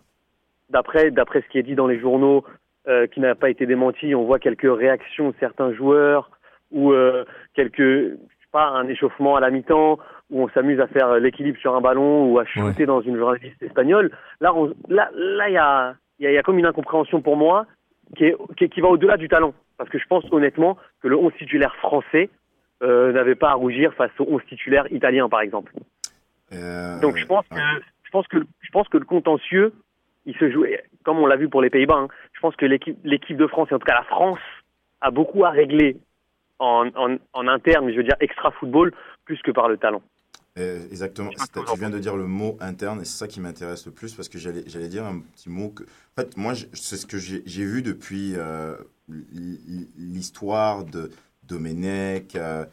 d'après 0.71 1.11
d'après 1.11 1.41
ce 1.41 1.47
qui 1.49 1.59
est 1.59 1.63
dit 1.63 1.75
dans 1.75 1.87
les 1.87 1.99
journaux, 1.99 2.43
euh, 2.87 3.07
qui 3.07 3.19
n'a 3.19 3.35
pas 3.35 3.49
été 3.49 3.65
démenti, 3.65 4.15
on 4.15 4.25
voit 4.25 4.39
quelques 4.39 4.71
réactions 4.71 5.29
de 5.29 5.35
certains 5.39 5.73
joueurs 5.73 6.31
ou 6.71 6.93
euh, 6.93 7.25
quelques, 7.53 7.77
je 7.79 8.15
sais 8.15 8.51
pas, 8.51 8.69
un 8.69 8.87
échauffement 8.87 9.35
à 9.35 9.39
la 9.39 9.51
mi-temps 9.51 9.99
où 10.31 10.43
on 10.43 10.49
s'amuse 10.49 10.79
à 10.79 10.87
faire 10.87 11.19
l'équilibre 11.19 11.59
sur 11.59 11.75
un 11.75 11.81
ballon 11.81 12.31
ou 12.31 12.39
à 12.39 12.45
shooter 12.45 12.85
dans 12.85 13.01
une 13.01 13.17
journaliste 13.17 13.61
espagnole. 13.61 14.11
Là, 14.39 14.55
on, 14.55 14.73
là, 14.87 15.11
là, 15.13 15.49
il 15.49 15.53
y 15.53 15.57
a, 15.57 15.95
il 16.19 16.23
y, 16.23 16.27
a, 16.27 16.31
y 16.31 16.37
a 16.37 16.43
comme 16.43 16.57
une 16.57 16.65
incompréhension 16.65 17.21
pour 17.21 17.35
moi 17.35 17.65
qui, 18.15 18.25
est, 18.25 18.35
qui, 18.57 18.69
qui 18.69 18.81
va 18.81 18.87
au-delà 18.87 19.17
du 19.17 19.27
talent, 19.27 19.53
parce 19.77 19.89
que 19.89 19.99
je 19.99 20.07
pense 20.07 20.23
honnêtement 20.31 20.77
que 21.01 21.07
le 21.07 21.17
11 21.17 21.33
titulaire 21.37 21.75
français 21.75 22.29
euh, 22.81 23.11
n'avait 23.11 23.35
pas 23.35 23.51
à 23.51 23.53
rougir 23.53 23.93
face 23.93 24.11
au 24.19 24.25
11 24.27 24.41
titulaire 24.47 24.91
italien, 24.91 25.29
par 25.29 25.41
exemple. 25.41 25.73
Donc 27.01 27.17
je 27.17 27.25
pense 27.25 27.47
que 27.47 27.55
je 28.03 28.09
pense 28.11 28.27
que 28.27 28.37
je 28.61 28.69
pense 28.71 28.87
que 28.89 28.97
le 28.97 29.05
contentieux 29.05 29.73
il 30.25 30.35
se 30.37 30.51
joue 30.51 30.65
comme 31.03 31.17
on 31.19 31.25
l'a 31.25 31.35
vu 31.37 31.49
pour 31.49 31.61
les 31.61 31.69
Pays-Bas. 31.69 31.95
hein. 31.95 32.07
je 32.33 32.39
pense 32.39 32.55
que 32.55 32.65
l'équipe 32.65 32.97
l'équipe 33.03 33.37
de 33.37 33.47
France 33.47 33.69
et 33.71 33.73
en 33.75 33.79
tout 33.79 33.85
cas 33.85 33.95
la 33.95 34.03
France 34.05 34.39
a 35.01 35.09
beaucoup 35.11 35.43
à 35.45 35.49
régler 35.49 35.97
en, 36.59 36.89
en, 36.95 37.17
en 37.33 37.47
interne, 37.47 37.85
mais 37.85 37.91
je 37.93 37.97
veux 37.97 38.03
dire 38.03 38.15
extra 38.19 38.51
football, 38.51 38.93
plus 39.25 39.41
que 39.41 39.49
par 39.51 39.67
le 39.67 39.77
talent. 39.77 40.03
Euh, 40.59 40.83
exactement. 40.91 41.29
Tu 41.29 41.79
viens 41.79 41.89
de 41.89 41.97
dire 41.97 42.15
le 42.17 42.27
mot 42.27 42.57
interne 42.59 43.01
et 43.01 43.05
c'est 43.05 43.17
ça 43.17 43.27
qui 43.27 43.39
m'intéresse 43.39 43.85
le 43.85 43.91
plus 43.93 44.13
parce 44.13 44.29
que 44.29 44.37
j'allais 44.37 44.87
dire 44.89 45.05
un 45.05 45.21
petit 45.21 45.49
mot 45.49 45.69
que. 45.69 45.83
En 45.83 46.21
fait, 46.21 46.37
moi, 46.37 46.53
c'est 46.73 46.97
ce 46.97 47.07
que 47.07 47.17
j'ai 47.17 47.65
vu 47.65 47.81
depuis 47.81 48.33
euh, 48.35 48.75
l'histoire 49.97 50.83
de 50.83 51.09
Domenech 51.43 52.35
euh, 52.35 52.65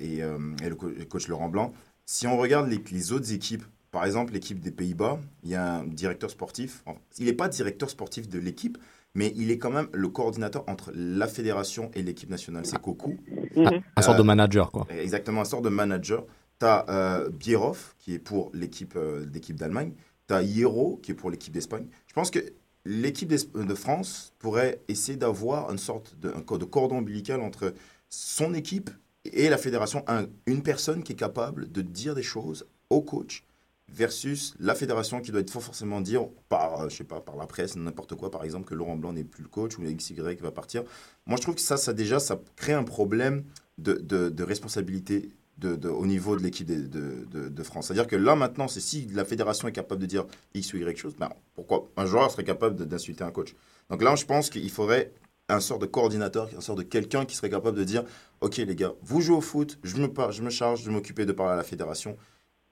et, 0.00 0.22
euh, 0.22 0.38
et 0.64 0.68
le, 0.68 0.74
co- 0.74 0.88
le 0.88 1.04
coach 1.04 1.28
Laurent 1.28 1.48
Blanc. 1.48 1.72
Si 2.06 2.26
on 2.26 2.36
regarde 2.36 2.68
les, 2.68 2.80
les 2.90 3.12
autres 3.12 3.32
équipes, 3.32 3.62
par 3.90 4.04
exemple 4.04 4.32
l'équipe 4.32 4.60
des 4.60 4.70
Pays-Bas, 4.70 5.18
il 5.42 5.50
y 5.50 5.54
a 5.54 5.76
un 5.76 5.84
directeur 5.84 6.30
sportif. 6.30 6.82
Enfin, 6.86 6.98
Il 7.18 7.26
n'est 7.26 7.32
pas 7.32 7.48
directeur 7.48 7.90
sportif 7.90 8.28
de 8.28 8.38
l'équipe, 8.38 8.78
mais 9.14 9.32
il 9.36 9.50
est 9.50 9.58
quand 9.58 9.70
même 9.70 9.88
le 9.92 10.08
coordinateur 10.08 10.64
entre 10.68 10.92
la 10.94 11.26
fédération 11.26 11.90
et 11.94 12.02
l'équipe 12.02 12.30
nationale. 12.30 12.64
C'est 12.66 12.80
Koku. 12.80 13.16
Un, 13.56 13.80
un 13.96 14.02
sort 14.02 14.14
de 14.16 14.22
manager, 14.22 14.70
quoi. 14.70 14.86
Exactement, 14.90 15.40
un 15.40 15.44
sort 15.44 15.62
de 15.62 15.68
manager. 15.68 16.24
Tu 16.60 16.66
as 16.66 17.24
Bierhoff, 17.32 17.96
qui 17.98 18.14
est 18.14 18.18
pour 18.18 18.50
l'équipe 18.54 18.94
euh, 18.96 19.24
d'Allemagne. 19.26 19.92
Tu 20.28 20.34
as 20.34 20.42
Hierro, 20.42 21.00
qui 21.02 21.10
est 21.12 21.14
pour 21.14 21.30
l'équipe 21.30 21.52
d'Espagne. 21.52 21.86
Je 22.06 22.12
pense 22.12 22.30
que 22.30 22.38
l'équipe 22.84 23.28
de 23.28 23.74
France 23.74 24.32
pourrait 24.38 24.80
essayer 24.88 25.16
d'avoir 25.16 25.70
une 25.72 25.78
sorte 25.78 26.16
de, 26.20 26.28
un 26.30 26.42
co- 26.42 26.58
de 26.58 26.64
cordon 26.64 26.98
ombilical 26.98 27.40
entre 27.40 27.74
son 28.08 28.54
équipe 28.54 28.90
et 29.24 29.48
la 29.48 29.58
fédération. 29.58 30.04
Un- 30.06 30.26
une 30.46 30.62
personne 30.62 31.02
qui 31.02 31.12
est 31.12 31.16
capable 31.16 31.70
de 31.72 31.82
dire 31.82 32.14
des 32.14 32.22
choses 32.22 32.66
au 32.90 33.00
coach 33.02 33.44
versus 33.92 34.54
la 34.60 34.74
fédération 34.74 35.20
qui 35.20 35.30
doit 35.32 35.40
être 35.40 35.50
forcément 35.50 36.00
dire 36.00 36.26
par, 36.48 36.82
euh, 36.82 36.88
je 36.88 36.96
sais 36.96 37.04
pas, 37.04 37.20
par 37.20 37.36
la 37.36 37.46
presse, 37.46 37.76
n'importe 37.76 38.14
quoi, 38.14 38.30
par 38.30 38.44
exemple, 38.44 38.66
que 38.68 38.74
Laurent 38.74 38.96
Blanc 38.96 39.12
n'est 39.12 39.24
plus 39.24 39.42
le 39.42 39.48
coach 39.48 39.78
ou 39.78 39.82
XY 39.82 40.14
va 40.40 40.50
partir. 40.52 40.84
Moi, 41.26 41.36
je 41.36 41.42
trouve 41.42 41.54
que 41.56 41.60
ça, 41.60 41.76
ça 41.76 41.92
déjà, 41.92 42.20
ça 42.20 42.40
crée 42.56 42.72
un 42.72 42.84
problème 42.84 43.44
de, 43.78 43.94
de, 43.94 44.42
responsabilité 44.42 45.30
de, 45.58 45.88
au 45.88 46.06
niveau 46.06 46.36
de 46.36 46.42
l'équipe 46.42 46.66
de, 46.66 46.86
de, 46.86 47.26
de- 47.30 47.48
de 47.48 47.62
France. 47.62 47.86
C'est-à-dire 47.86 48.06
que 48.06 48.16
là, 48.16 48.34
maintenant, 48.36 48.68
c'est 48.68 48.80
si 48.80 49.06
la 49.12 49.24
fédération 49.24 49.68
est 49.68 49.72
capable 49.72 50.00
de 50.00 50.06
dire 50.06 50.24
X 50.54 50.72
ou 50.72 50.78
Y 50.78 50.96
chose, 50.96 51.14
ben, 51.18 51.30
pourquoi 51.54 51.88
un 51.96 52.06
joueur 52.06 52.30
serait 52.30 52.44
capable 52.44 52.76
d'insulter 52.86 53.24
un 53.24 53.30
coach? 53.30 53.54
Donc 53.90 54.02
là, 54.02 54.14
je 54.16 54.24
pense 54.24 54.48
qu'il 54.50 54.70
faudrait 54.70 55.12
un 55.48 55.60
sort 55.60 55.78
de 55.78 55.86
coordinateur, 55.86 56.48
un 56.56 56.60
sort 56.60 56.76
de 56.76 56.82
quelqu'un 56.82 57.24
qui 57.26 57.36
serait 57.36 57.50
capable 57.50 57.76
de 57.76 57.84
dire 57.84 58.04
Ok, 58.40 58.56
les 58.56 58.76
gars, 58.76 58.92
vous 59.02 59.20
jouez 59.20 59.36
au 59.36 59.40
foot, 59.40 59.78
je 59.82 59.96
me, 59.96 60.08
je 60.30 60.42
me 60.42 60.50
charge 60.50 60.84
de 60.84 60.90
m'occuper 60.90 61.26
de 61.26 61.32
parler 61.32 61.52
à 61.52 61.56
la 61.56 61.64
fédération. 61.64 62.16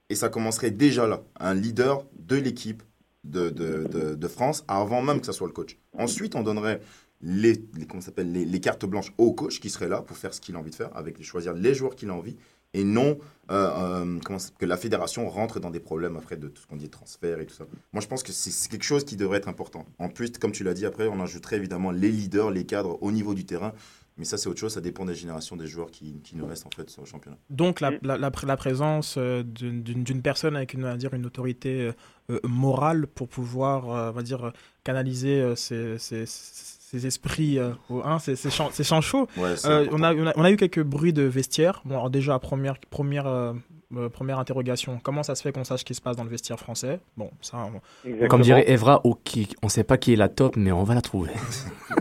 Et 0.09 0.15
ça 0.15 0.29
commencerait 0.29 0.71
déjà 0.71 1.07
là, 1.07 1.21
un 1.39 1.53
leader 1.53 2.03
de 2.17 2.35
l'équipe 2.35 2.81
de, 3.23 3.49
de, 3.49 3.85
de- 3.85 4.15
de 4.15 4.27
France, 4.27 4.63
avant 4.67 5.01
même 5.01 5.19
que 5.19 5.25
ça 5.25 5.33
soit 5.33 5.47
le 5.47 5.53
coach. 5.53 5.77
Ensuite, 5.97 6.35
on 6.35 6.41
donnerait 6.43 6.79
les, 7.21 7.61
les, 7.77 7.85
comment 7.85 8.01
s'appelle, 8.01 8.31
les, 8.31 8.59
cartes 8.59 8.85
blanches 8.85 9.13
au 9.17 9.33
coach 9.33 9.59
qui 9.59 9.69
serait 9.69 9.89
là 9.89 10.01
pour 10.01 10.17
faire 10.17 10.33
ce 10.33 10.39
qu'il 10.41 10.55
a 10.55 10.59
envie 10.59 10.71
de 10.71 10.75
faire, 10.75 10.89
avec 10.95 11.21
choisir 11.21 11.53
les 11.53 11.73
joueurs 11.73 11.95
qu'il 11.95 12.09
a 12.09 12.13
envie, 12.13 12.37
et 12.73 12.83
non 12.83 13.17
euh, 13.51 13.69
euh, 14.05 14.19
que 14.57 14.65
la 14.65 14.77
fédération 14.77 15.27
rentre 15.27 15.59
dans 15.59 15.71
des 15.71 15.79
problèmes 15.79 16.15
après 16.17 16.37
de 16.37 16.47
tout 16.47 16.61
ce 16.61 16.67
qu'on 16.67 16.75
dit 16.77 16.89
transfert 16.89 17.39
et 17.41 17.45
tout 17.45 17.55
ça. 17.55 17.65
Moi, 17.93 18.01
je 18.01 18.07
pense 18.07 18.23
que 18.23 18.31
c'est 18.31 18.69
quelque 18.69 18.83
chose 18.83 19.03
qui 19.03 19.15
devrait 19.17 19.39
être 19.39 19.49
important. 19.49 19.85
En 19.97 20.07
plus, 20.07 20.31
comme 20.39 20.51
tu 20.51 20.63
l'as 20.63 20.75
dit, 20.75 20.85
après, 20.85 21.07
on 21.07 21.19
ajouterait 21.19 21.57
évidemment 21.57 21.91
les 21.91 22.09
leaders, 22.09 22.51
les 22.51 22.65
cadres 22.65 22.97
au 23.01 23.11
niveau 23.11 23.33
du 23.33 23.45
terrain. 23.45 23.73
Mais 24.19 24.25
ça, 24.25 24.37
c'est 24.37 24.47
autre 24.49 24.59
chose, 24.59 24.73
ça 24.73 24.81
dépend 24.81 25.05
des 25.05 25.15
générations 25.15 25.55
des 25.55 25.65
joueurs 25.65 25.89
qui, 25.89 26.19
qui 26.23 26.35
nous 26.35 26.45
restent 26.45 26.67
en 26.67 26.69
fait 26.75 26.89
sur 26.89 27.01
le 27.01 27.07
championnat. 27.07 27.37
Donc 27.49 27.79
la, 27.79 27.91
la, 28.03 28.17
la, 28.17 28.29
la 28.45 28.57
présence 28.57 29.15
euh, 29.17 29.43
d'une 29.43 30.21
personne 30.21 30.55
avec 30.57 30.73
une, 30.73 30.81
on 30.83 30.89
va 30.89 30.97
dire, 30.97 31.13
une 31.13 31.25
autorité 31.25 31.81
euh, 31.87 31.93
euh, 32.31 32.39
morale 32.43 33.07
pour 33.07 33.29
pouvoir 33.29 33.89
euh, 33.89 34.09
on 34.09 34.11
va 34.13 34.21
dire, 34.21 34.51
canaliser 34.83 35.41
euh, 35.41 35.55
ses, 35.55 37.05
esprits 37.05 37.59
euh, 37.59 37.71
au 37.89 38.01
un, 38.03 38.19
c'est 38.19 38.35
c'est 38.35 38.49
champ, 38.49 38.69
c'est 38.73 38.83
champ 38.83 38.99
chaud. 38.99 39.27
Ouais, 39.37 39.55
c'est 39.55 39.67
Euh, 39.69 39.83
important. 39.83 39.97
on, 39.99 40.03
a, 40.03 40.13
on, 40.15 40.27
a, 40.27 40.33
on 40.35 40.43
a 40.43 40.51
eu 40.51 40.57
quelques 40.57 40.83
bruits 40.83 41.13
de 41.13 41.21
vestiaire. 41.23 41.81
Bon, 41.85 41.95
alors 41.95 42.09
déjà, 42.09 42.37
première, 42.39 42.77
première, 42.89 43.25
euh, 43.95 44.07
première 44.09 44.37
interrogation, 44.39 44.99
comment 45.01 45.23
ça 45.23 45.33
se 45.35 45.41
fait 45.41 45.51
qu'on 45.51 45.63
sache 45.63 45.79
ce 45.79 45.85
qui 45.85 45.95
se 45.95 46.01
passe 46.01 46.15
dans 46.15 46.23
le 46.23 46.29
vestiaire 46.29 46.59
français? 46.59 46.99
Bon, 47.17 47.31
ça, 47.41 47.57
on- 48.05 48.27
Comme 48.27 48.41
dirait 48.41 48.69
Evra, 48.69 49.01
on 49.03 49.69
sait 49.69 49.83
pas 49.83 49.97
qui 49.97 50.13
est 50.13 50.15
la 50.15 50.29
top, 50.29 50.55
mais 50.57 50.71
on 50.71 50.83
va 50.83 50.93
la 50.95 51.01
trouver. 51.01 51.31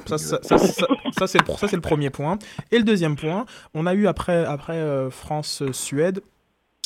ça, 0.07 0.19
ça, 0.19 0.39
ça, 0.43 0.59
ça- 0.59 0.87
ça, 1.19 1.27
c'est 1.27 1.39
le, 1.39 1.55
ça, 1.57 1.69
c'est 1.69 1.77
le 1.77 1.83
premier 1.83 2.11
point. 2.11 2.39
Et 2.71 2.79
le 2.79 2.85
deuxième 2.85 3.17
point, 3.17 3.47
on 3.75 3.87
a 3.87 3.95
eu 3.95 4.07
après, 4.07 4.45
après 4.45 4.75
euh, 4.77 5.11
France-Suède 5.11 6.21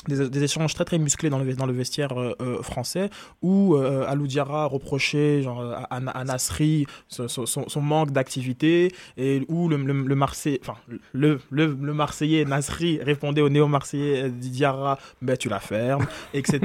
des, 0.09 0.29
des 0.29 0.43
échanges 0.43 0.75
très 0.75 0.85
très 0.85 0.99
musclés 0.99 1.31
dans 1.31 1.39
le, 1.39 1.55
dans 1.55 1.67
le 1.67 1.73
vestiaire 1.73 2.13
euh, 2.21 2.35
euh, 2.41 2.63
français 2.63 3.11
où 3.43 3.77
euh, 3.77 4.05
Alou 4.09 4.27
Diarra 4.27 4.67
reprochait 4.67 5.43
genre, 5.43 5.63
à, 5.91 6.25
Nasri 6.25 6.87
son, 7.09 7.29
son- 7.29 7.47
son- 7.47 7.69
son 7.69 7.81
manque 7.81 8.11
d'activité 8.11 8.93
et 9.17 9.43
où 9.49 9.69
le, 9.69 9.77
le, 9.77 9.93
le 9.93 10.15
Marseillais, 10.15 10.61
enfin, 10.63 10.77
le, 11.13 11.41
le, 11.51 11.77
le 11.81 11.95
Marseillais 11.95 12.45
Nasri 12.45 13.01
répondait 13.03 13.41
au 13.43 13.49
néo-Marseillais 13.49 14.25
euh, 14.25 14.29
Diarra 14.29 14.99
ben 15.21 15.37
tu 15.37 15.49
la 15.49 15.61
fermes, 15.61 16.07
etc. 16.35 16.61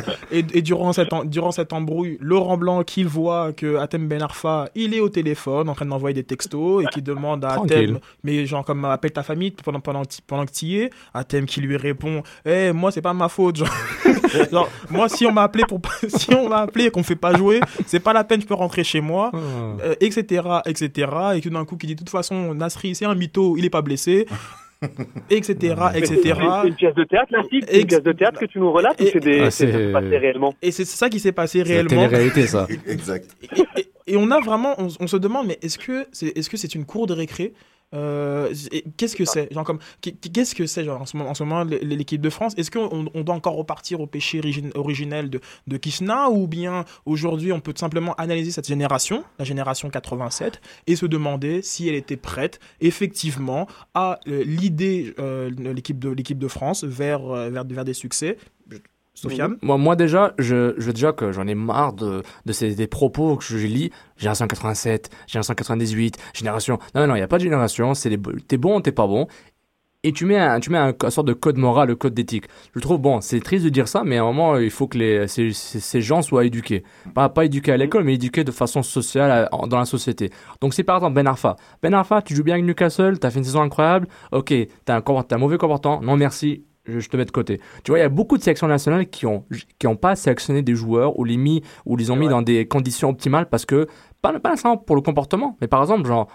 et, 0.32 0.38
et 0.52 0.62
durant, 0.62 0.92
cette, 0.92 1.10
durant 1.26 1.52
cette 1.52 1.72
embrouille, 1.72 2.18
Laurent 2.20 2.56
Blanc 2.56 2.82
qui 2.82 3.04
voit 3.04 3.52
que 3.52 3.76
Atem 3.76 4.08
Ben 4.08 4.22
Arfa 4.22 4.68
il 4.74 4.94
est 4.94 5.00
au 5.00 5.08
téléphone 5.08 5.68
en 5.68 5.74
train 5.74 5.86
d'envoyer 5.86 6.14
des 6.14 6.24
textos 6.24 6.82
et 6.84 6.86
qui 6.88 7.02
demande 7.02 7.44
à. 7.44 7.56
Atem 7.64 7.98
mais 8.24 8.46
genre 8.46 8.64
comme 8.64 8.84
appelle 8.84 9.12
ta 9.12 9.22
famille 9.22 9.50
pendant 9.52 9.80
pendant 9.80 10.02
pendant 10.26 10.46
que 10.46 10.52
tu 10.52 10.66
y 10.66 10.76
es 10.80 10.90
Atem 11.14 11.46
qui 11.46 11.60
lui 11.60 11.76
répond 11.76 12.22
eh 12.44 12.72
moi 12.80 12.90
c'est 12.90 13.02
pas 13.02 13.12
ma 13.14 13.28
faute 13.28 13.56
genre, 13.56 13.68
Genre, 14.52 14.68
moi 14.90 15.08
si 15.08 15.26
on 15.26 15.32
m'a 15.32 15.42
appelé 15.44 15.64
pour 15.68 15.80
si 16.08 16.32
on 16.34 16.48
m'a 16.48 16.58
appelé 16.66 16.86
et 16.86 16.90
qu'on 16.90 17.02
fait 17.02 17.16
pas 17.26 17.32
jouer 17.36 17.60
c'est 17.86 18.00
pas 18.00 18.12
la 18.12 18.24
peine 18.24 18.40
je 18.40 18.46
peux 18.46 18.54
rentrer 18.64 18.84
chez 18.84 19.00
moi 19.00 19.30
euh, 19.34 19.94
etc 20.00 20.42
etc 20.66 21.10
et 21.36 21.40
tout 21.40 21.50
d'un 21.50 21.64
coup 21.64 21.76
qui 21.76 21.86
dit 21.86 21.94
de 21.94 22.00
toute 22.00 22.10
façon 22.10 22.54
Nasri 22.54 22.94
c'est 22.94 23.04
un 23.06 23.14
mytho 23.14 23.56
il 23.58 23.64
est 23.64 23.70
pas 23.78 23.82
blessé 23.82 24.26
etc 25.30 25.74
c'est- 25.92 25.98
etc 25.98 26.34
C'est 26.62 26.68
une 26.68 26.74
pièce 26.74 26.94
de 26.94 27.04
théâtre, 27.04 27.32
là, 27.32 27.42
C'est 27.50 27.80
une 27.80 27.86
pièce 27.86 28.02
de 28.02 28.12
théâtre 28.12 28.40
que 28.40 28.46
tu 28.46 28.58
nous 28.58 28.72
relates 28.72 29.00
ou 29.00 29.04
c'est 29.12 29.20
des 29.20 29.40
Ah, 29.40 29.50
c'est 29.50 29.66
c'est- 29.66 29.72
ça 29.72 29.78
qui 29.78 29.84
s'est 29.86 29.92
passé 29.92 30.18
réellement? 30.18 30.54
Et 30.62 30.70
c'est 30.72 30.84
ça 30.86 31.08
qui 31.10 31.20
s'est 31.20 31.32
passé 31.32 31.58
C'est 31.58 31.68
la 31.68 31.74
réellement. 31.82 31.88
télé-réalité, 32.08 32.46
ça. 32.46 32.66
exact. 32.86 33.30
et, 33.42 33.80
et- 33.80 33.90
et 34.12 34.16
on 34.16 34.30
a 34.30 34.40
vraiment, 34.40 34.74
on, 34.78 34.88
on 34.98 35.06
se 35.06 35.16
demande, 35.18 35.46
mais 35.48 35.58
est-ce 35.62 35.78
que 35.78 36.06
c'est 36.12 36.28
est 36.28 36.40
-ce 36.40 36.48
c'est 36.50 36.56
c'est 36.56 36.74
une 36.74 36.86
cour 36.86 37.06
de 37.06 37.12
récré? 37.14 37.52
Euh, 37.92 38.52
Qu'est-ce 38.96 39.16
que 39.16 39.24
c'est 39.24 39.52
genre 39.52 39.64
comme 39.64 39.80
qu'est- 40.00 40.12
Qu'est-ce 40.32 40.54
que 40.54 40.66
c'est 40.66 40.84
genre 40.84 41.00
en 41.02 41.06
ce 41.06 41.16
moment, 41.16 41.30
en 41.30 41.34
ce 41.34 41.42
moment 41.42 41.62
l- 41.62 41.80
l'équipe 41.82 42.20
de 42.20 42.30
France? 42.30 42.54
Est-ce 42.56 42.70
qu'on 42.70 43.06
on 43.12 43.22
doit 43.22 43.34
encore 43.34 43.56
repartir 43.56 44.00
au 44.00 44.06
péché 44.06 44.38
origine- 44.38 44.70
originel 44.74 45.28
de, 45.28 45.40
de 45.66 45.76
Kishna 45.76 46.30
ou 46.30 46.46
bien 46.46 46.84
aujourd'hui 47.04 47.52
on 47.52 47.60
peut 47.60 47.72
tout 47.72 47.80
simplement 47.80 48.14
analyser 48.14 48.52
cette 48.52 48.68
génération, 48.68 49.24
la 49.38 49.44
génération 49.44 49.90
87, 49.90 50.60
et 50.86 50.94
se 50.96 51.06
demander 51.06 51.62
si 51.62 51.88
elle 51.88 51.94
était 51.96 52.16
prête 52.16 52.60
effectivement 52.80 53.66
à 53.94 54.20
euh, 54.28 54.44
l'idée 54.44 55.14
euh, 55.18 55.50
l'équipe 55.50 55.98
de 55.98 56.10
l'équipe 56.10 56.38
de 56.38 56.48
France 56.48 56.84
vers, 56.84 57.24
euh, 57.34 57.50
vers 57.50 57.64
vers 57.66 57.84
des 57.84 57.94
succès? 57.94 58.36
Sofiane 59.14 59.56
Moi, 59.62 59.76
moi 59.76 59.96
déjà, 59.96 60.32
je, 60.38 60.74
je 60.78 60.86
veux 60.86 60.92
déjà 60.92 61.12
que 61.12 61.32
j'en 61.32 61.46
ai 61.46 61.54
marre 61.54 61.92
de, 61.92 62.22
de 62.46 62.52
ces 62.52 62.74
des 62.74 62.86
propos 62.86 63.36
que 63.36 63.44
je 63.44 63.56
lis. 63.58 63.90
Génération 64.16 64.46
87, 64.46 65.10
génération 65.26 65.54
98, 65.54 66.16
génération. 66.32 66.78
Non, 66.94 67.06
non, 67.06 67.14
il 67.14 67.18
n'y 67.18 67.24
a 67.24 67.28
pas 67.28 67.38
de 67.38 67.42
génération. 67.42 67.92
C'est 67.94 68.16
t'es 68.48 68.56
bon, 68.56 68.80
t'es 68.80 68.92
pas 68.92 69.06
bon. 69.06 69.26
Et 70.02 70.12
tu 70.12 70.24
mets 70.24 70.38
un, 70.38 70.60
tu 70.60 70.70
mets 70.70 70.78
un, 70.78 70.94
un 70.98 71.10
sorte 71.10 71.26
de 71.26 71.34
code 71.34 71.58
moral, 71.58 71.88
le 71.88 71.94
code 71.96 72.14
d'éthique. 72.14 72.46
Je 72.74 72.80
trouve 72.80 72.98
bon, 72.98 73.20
c'est 73.20 73.38
triste 73.40 73.66
de 73.66 73.68
dire 73.68 73.86
ça, 73.86 74.02
mais 74.02 74.16
à 74.16 74.22
un 74.22 74.24
moment, 74.24 74.56
il 74.56 74.70
faut 74.70 74.88
que 74.88 74.96
les, 74.96 75.28
ces, 75.28 75.52
ces, 75.52 76.00
gens 76.00 76.22
soient 76.22 76.46
éduqués. 76.46 76.84
Pas, 77.14 77.28
pas 77.28 77.44
éduqués 77.44 77.72
à 77.72 77.76
l'école, 77.76 78.04
mais 78.04 78.14
éduqués 78.14 78.42
de 78.42 78.50
façon 78.50 78.82
sociale 78.82 79.30
à- 79.30 79.48
en- 79.54 79.66
dans 79.66 79.78
la 79.78 79.84
société. 79.84 80.30
Donc, 80.62 80.72
si 80.72 80.84
par 80.84 80.96
exemple 80.96 81.12
Ben 81.16 81.26
Arfa, 81.26 81.56
Ben 81.82 81.92
Arfa, 81.92 82.22
tu 82.22 82.34
joues 82.34 82.44
bien 82.44 82.54
avec 82.54 82.64
Newcastle, 82.64 83.18
t'as 83.18 83.28
fait 83.30 83.40
une 83.40 83.44
saison 83.44 83.60
incroyable, 83.60 84.08
ok, 84.32 84.54
t'as 84.86 84.96
un, 84.96 85.02
t'as 85.02 85.36
un 85.36 85.38
mauvais 85.38 85.58
comportement, 85.58 86.00
non 86.00 86.16
merci, 86.16 86.64
je, 86.98 87.08
te 87.08 87.16
mets 87.16 87.24
de 87.24 87.30
côté. 87.30 87.60
Tu 87.84 87.90
vois, 87.90 87.98
il 87.98 88.02
y 88.02 88.04
a 88.04 88.08
beaucoup 88.08 88.36
de 88.36 88.42
sélections 88.42 88.68
nationales 88.68 89.08
qui 89.08 89.26
ont, 89.26 89.44
qui 89.78 89.86
ont 89.86 89.96
pas 89.96 90.16
sélectionné 90.16 90.62
des 90.62 90.74
joueurs 90.74 91.18
ou 91.18 91.24
les 91.24 91.36
mis, 91.36 91.62
ou 91.86 91.96
les 91.96 92.10
ont 92.10 92.16
mis 92.16 92.28
dans 92.28 92.42
des 92.42 92.66
conditions 92.66 93.08
optimales 93.08 93.48
parce 93.48 93.64
que, 93.64 93.86
pas, 94.22 94.38
pas 94.38 94.50
nécessairement 94.50 94.78
pour 94.78 94.96
le 94.96 95.02
comportement, 95.02 95.56
mais 95.60 95.68
par 95.68 95.80
exemple, 95.80 96.06
genre, 96.06 96.28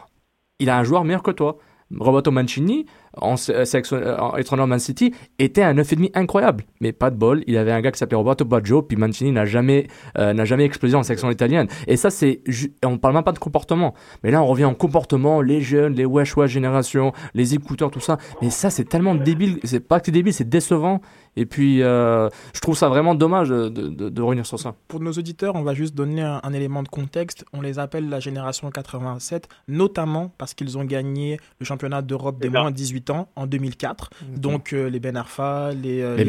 il 0.60 0.70
a 0.70 0.78
un 0.78 0.84
joueur 0.84 1.03
meilleur 1.03 1.24
que 1.24 1.32
toi. 1.32 1.58
Roberto 1.95 2.32
Mancini, 2.32 2.88
en 3.18 3.38
sé- 3.38 3.66
sélection- 3.66 3.97
euh, 3.97 4.18
en 4.18 4.38
entraîneur 4.39 4.68
Man 4.68 4.80
City, 4.80 5.13
était 5.39 5.63
un 5.63 5.74
9,5 5.74 6.11
incroyable. 6.16 6.63
Mais 6.82 6.91
pas 6.91 7.09
de 7.09 7.16
bol, 7.16 7.43
il 7.47 7.57
avait 7.57 7.72
un 7.72 7.82
gars 7.82 7.91
qui 7.91 7.99
s'appelait 7.99 8.18
Roberto 8.18 8.45
Baggio, 8.45 8.82
puis 8.82 8.97
Mancini 8.97 9.32
n'a 9.32 9.45
jamais, 9.45 9.88
euh, 10.18 10.34
n'a 10.34 10.45
jamais 10.45 10.66
explosé 10.66 10.95
en 10.95 11.03
sélection 11.03 11.30
italienne. 11.32 11.68
Et 11.88 11.97
ça, 11.97 12.09
c'est, 12.09 12.41
on 12.86 12.97
parle 12.97 13.13
même 13.16 13.24
pas 13.24 13.32
de 13.32 13.39
comportement. 13.39 13.93
Mais 14.24 14.32
là, 14.32 14.41
on 14.41 14.47
revient 14.47 14.66
en 14.66 14.74
comportement, 14.74 15.41
les 15.41 15.61
jeunes, 15.61 15.93
les 15.93 16.05
wesh 16.05 16.36
wesh 16.38 16.51
génération, 16.51 17.11
les 17.34 17.53
écouteurs, 17.53 17.91
tout 17.91 17.99
ça. 17.99 18.18
Mais 18.41 18.49
ça, 18.49 18.70
c'est 18.70 18.86
tellement 18.86 19.16
débile, 19.16 19.59
c'est 19.63 19.80
pas 19.80 19.99
que 19.99 20.07
c'est 20.07 20.11
débile, 20.11 20.34
c'est 20.34 20.47
décevant. 20.49 21.01
Et 21.38 21.45
puis, 21.45 21.82
euh, 21.84 22.30
je 22.53 22.61
trouve 22.61 22.78
ça 22.78 22.88
vraiment 22.88 23.13
dommage 23.13 23.49
de, 23.49 23.68
de, 23.68 24.07
de 24.09 24.22
revenir 24.22 24.45
sur 24.45 24.57
ça. 24.57 24.74
Pour 24.88 25.01
nos 25.01 25.11
auditeurs, 25.11 25.55
on 25.55 25.63
va 25.63 25.74
juste 25.74 25.93
donner 25.93 26.22
un, 26.22 26.39
un 26.41 26.53
élément 26.53 26.82
de 26.82 26.88
contexte. 26.88 27.43
On 27.51 27.59
les 27.59 27.78
appelle 27.78 28.07
la 28.07 28.22
génération 28.22 28.70
87, 28.72 29.49
notamment 29.68 30.32
parce 30.38 30.53
qu'ils 30.53 30.78
ont 30.78 30.86
gagné 30.86 31.38
le 31.59 31.66
championnat 31.66 32.01
d'Europe 32.01 32.39
des 32.39 32.49
moins 32.49 32.72
de 32.72 32.76
18 32.76 33.05
18 33.06 33.10
ans 33.12 33.30
en 33.36 33.47
2004. 33.47 34.10
Donc 34.38 34.74
euh, 34.74 34.89
les 34.89 34.99
Ben 34.99 35.16
Arfa, 35.16 35.72
les, 35.72 36.01
euh, 36.01 36.16
Les 36.16 36.26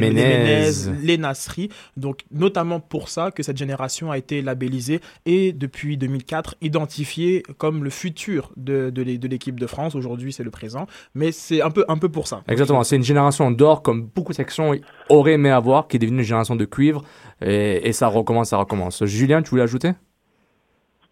les 1.02 1.18
Nasri. 1.18 1.68
Donc 1.96 2.20
notamment 2.30 2.80
pour 2.80 3.08
ça 3.08 3.30
que 3.30 3.42
cette 3.42 3.56
génération 3.56 4.10
a 4.10 4.18
été 4.18 4.42
labellisée 4.42 5.00
et 5.24 5.52
depuis 5.52 5.96
2004 5.96 6.56
identifiée 6.60 7.42
comme 7.58 7.84
le 7.84 7.90
futur 7.90 8.50
de, 8.56 8.90
de 8.90 9.02
l'é- 9.02 9.18
de 9.18 9.28
l'équipe 9.28 9.58
de 9.58 9.66
France. 9.66 9.94
Aujourd'hui 9.94 10.32
c'est 10.32 10.44
le 10.44 10.50
présent, 10.50 10.86
mais 11.14 11.32
c'est 11.32 11.62
un 11.62 11.70
peu, 11.70 11.84
un 11.88 11.98
peu 11.98 12.08
pour 12.08 12.26
ça. 12.26 12.42
Exactement, 12.48 12.82
c'est 12.84 12.96
une 12.96 13.04
génération 13.04 13.50
d'or 13.50 13.82
comme 13.82 14.02
beaucoup 14.14 14.32
de 14.32 14.36
sections 14.36 14.72
auraient 15.08 15.32
aimé 15.34 15.50
avoir, 15.50 15.88
qui 15.88 15.96
est 15.96 16.00
devenue 16.00 16.18
une 16.18 16.24
génération 16.24 16.56
de 16.56 16.64
cuivre, 16.64 17.02
et, 17.40 17.88
et 17.88 17.92
ça 17.92 18.06
recommence, 18.08 18.50
ça 18.50 18.56
recommence. 18.58 19.04
Julien, 19.04 19.42
tu 19.42 19.50
voulais 19.50 19.62
ajouter? 19.62 19.92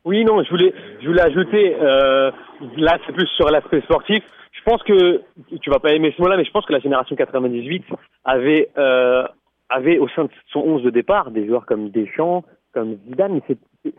Oui, 0.04 0.24
non, 0.24 0.42
je 0.42 0.50
voulais, 0.50 0.74
je 1.02 1.06
voulais 1.06 1.22
ajouter, 1.22 1.74
euh, 1.80 2.30
là 2.76 2.98
c'est 3.06 3.12
plus 3.12 3.26
sur 3.36 3.48
l'aspect 3.50 3.80
sportif. 3.82 4.22
Je 4.66 4.70
pense 4.70 4.82
que, 4.82 5.22
tu 5.60 5.68
vas 5.70 5.78
pas 5.78 5.92
aimer 5.92 6.12
ce 6.16 6.22
mot-là, 6.22 6.36
mais 6.38 6.44
je 6.44 6.50
pense 6.50 6.64
que 6.64 6.72
la 6.72 6.78
génération 6.78 7.14
98 7.16 7.84
avait, 8.24 8.70
euh, 8.78 9.24
avait 9.68 9.98
au 9.98 10.08
sein 10.08 10.24
de 10.24 10.30
son 10.48 10.60
11 10.60 10.82
de 10.82 10.90
départ 10.90 11.30
des 11.30 11.46
joueurs 11.46 11.66
comme 11.66 11.90
Deschamps, 11.90 12.44
comme 12.72 12.96
Zidane, 13.06 13.34
mais 13.34 13.42
c'est, 13.46 13.58
c'est- 13.84 13.94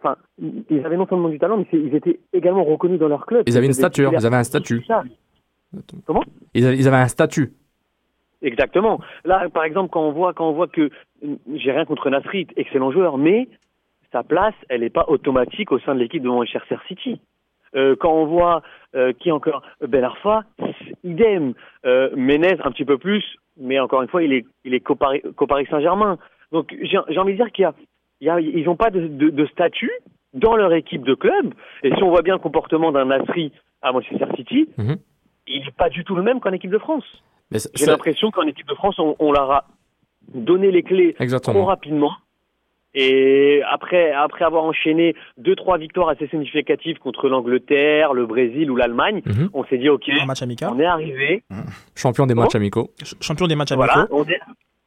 enfin, 0.00 0.16
ils 0.40 0.84
avaient 0.84 0.96
non 0.96 1.06
seulement 1.06 1.28
du 1.28 1.38
talent, 1.38 1.58
mais 1.58 1.66
ils 1.72 1.94
étaient 1.94 2.18
également 2.32 2.64
reconnus 2.64 2.98
dans 2.98 3.06
leur 3.08 3.26
club. 3.26 3.44
Ils 3.46 3.56
avaient 3.56 3.66
une 3.66 3.72
stature, 3.72 4.10
ils 4.12 4.26
avaient 4.26 4.36
un 4.36 4.42
statut. 4.44 4.84
Comment? 6.04 6.24
Ils 6.54 6.66
avaient, 6.66 6.76
ils 6.76 6.88
avaient 6.88 6.96
un 6.96 7.08
statut. 7.08 7.52
Exactement. 8.42 8.98
Là, 9.24 9.48
par 9.50 9.62
exemple, 9.64 9.90
quand 9.92 10.02
on 10.02 10.10
voit, 10.10 10.32
quand 10.32 10.48
on 10.48 10.52
voit 10.52 10.66
que 10.66 10.90
j'ai 11.54 11.70
rien 11.70 11.84
contre 11.84 12.10
Nasri, 12.10 12.48
excellent 12.56 12.90
joueur, 12.90 13.16
mais 13.18 13.46
sa 14.10 14.24
place, 14.24 14.54
elle 14.68 14.80
n'est 14.80 14.90
pas 14.90 15.04
automatique 15.06 15.70
au 15.70 15.78
sein 15.78 15.94
de 15.94 16.00
l'équipe 16.00 16.22
de 16.22 16.28
Manchester 16.28 16.76
City. 16.88 17.20
Euh, 17.74 17.96
quand 17.98 18.12
on 18.12 18.26
voit 18.26 18.62
euh, 18.94 19.12
qui 19.14 19.30
encore 19.32 19.62
Ben 19.86 20.04
Arfa, 20.04 20.44
idem. 21.04 21.54
Euh, 21.86 22.10
Menez 22.14 22.56
un 22.64 22.70
petit 22.70 22.84
peu 22.84 22.98
plus, 22.98 23.24
mais 23.58 23.78
encore 23.80 24.02
une 24.02 24.08
fois, 24.08 24.22
il 24.22 24.32
est, 24.32 24.44
il 24.64 24.74
est 24.74 24.80
qu'au 24.80 24.94
Paris, 24.96 25.22
Saint-Germain. 25.70 26.18
Donc 26.52 26.74
j'ai 26.82 27.18
envie 27.18 27.32
de 27.32 27.36
dire 27.38 27.50
qu'il 27.52 27.62
y 27.62 27.66
a, 27.66 27.74
il 28.20 28.26
y 28.26 28.30
a- 28.30 28.40
ils 28.40 28.64
n'ont 28.64 28.76
pas 28.76 28.90
de, 28.90 29.06
de, 29.06 29.30
de 29.30 29.46
statut 29.46 29.90
dans 30.34 30.54
leur 30.56 30.72
équipe 30.74 31.02
de 31.02 31.14
club. 31.14 31.54
Et 31.82 31.94
si 31.94 32.02
on 32.02 32.10
voit 32.10 32.22
bien 32.22 32.34
le 32.34 32.40
comportement 32.40 32.92
d'un 32.92 33.06
Nasri 33.06 33.52
à 33.80 33.92
Manchester 33.92 34.26
City, 34.36 34.68
Mhm. 34.78 34.96
il 35.48 35.64
n'est 35.64 35.70
pas 35.76 35.88
du 35.88 36.04
tout 36.04 36.14
le 36.14 36.22
même 36.22 36.40
qu'en 36.40 36.52
équipe 36.52 36.70
de 36.70 36.78
France. 36.78 37.04
J'ai 37.74 37.86
l'impression 37.86 38.30
qu'en 38.30 38.46
équipe 38.46 38.66
de 38.68 38.74
France, 38.74 38.98
on, 38.98 39.16
on 39.18 39.32
leur 39.32 39.50
a 39.50 39.64
donné 40.34 40.70
les 40.70 40.82
clés 40.82 41.14
Exactement. 41.18 41.54
trop 41.60 41.64
rapidement. 41.66 42.12
Et 42.94 43.62
après, 43.70 44.12
après 44.12 44.44
avoir 44.44 44.64
enchaîné 44.64 45.14
deux, 45.38 45.56
trois 45.56 45.78
victoires 45.78 46.08
assez 46.10 46.26
significatives 46.28 46.98
contre 46.98 47.28
l'Angleterre, 47.28 48.12
le 48.12 48.26
Brésil 48.26 48.70
ou 48.70 48.76
l'Allemagne, 48.76 49.22
Mhm. 49.24 49.48
on 49.54 49.64
s'est 49.64 49.78
dit, 49.78 49.88
OK, 49.88 50.04
match 50.26 50.42
amical. 50.42 50.70
on 50.74 50.78
est 50.78 50.84
arrivé. 50.84 51.42
Champion 51.96 52.26
des 52.26 52.34
matchs 52.34 52.54
amicaux. 52.54 52.90
Champion 53.20 53.46
des 53.46 53.56
matchs 53.56 53.72
amicaux. 53.72 53.88
Voilà, 53.92 54.08
on 54.10 54.24
est, 54.24 54.40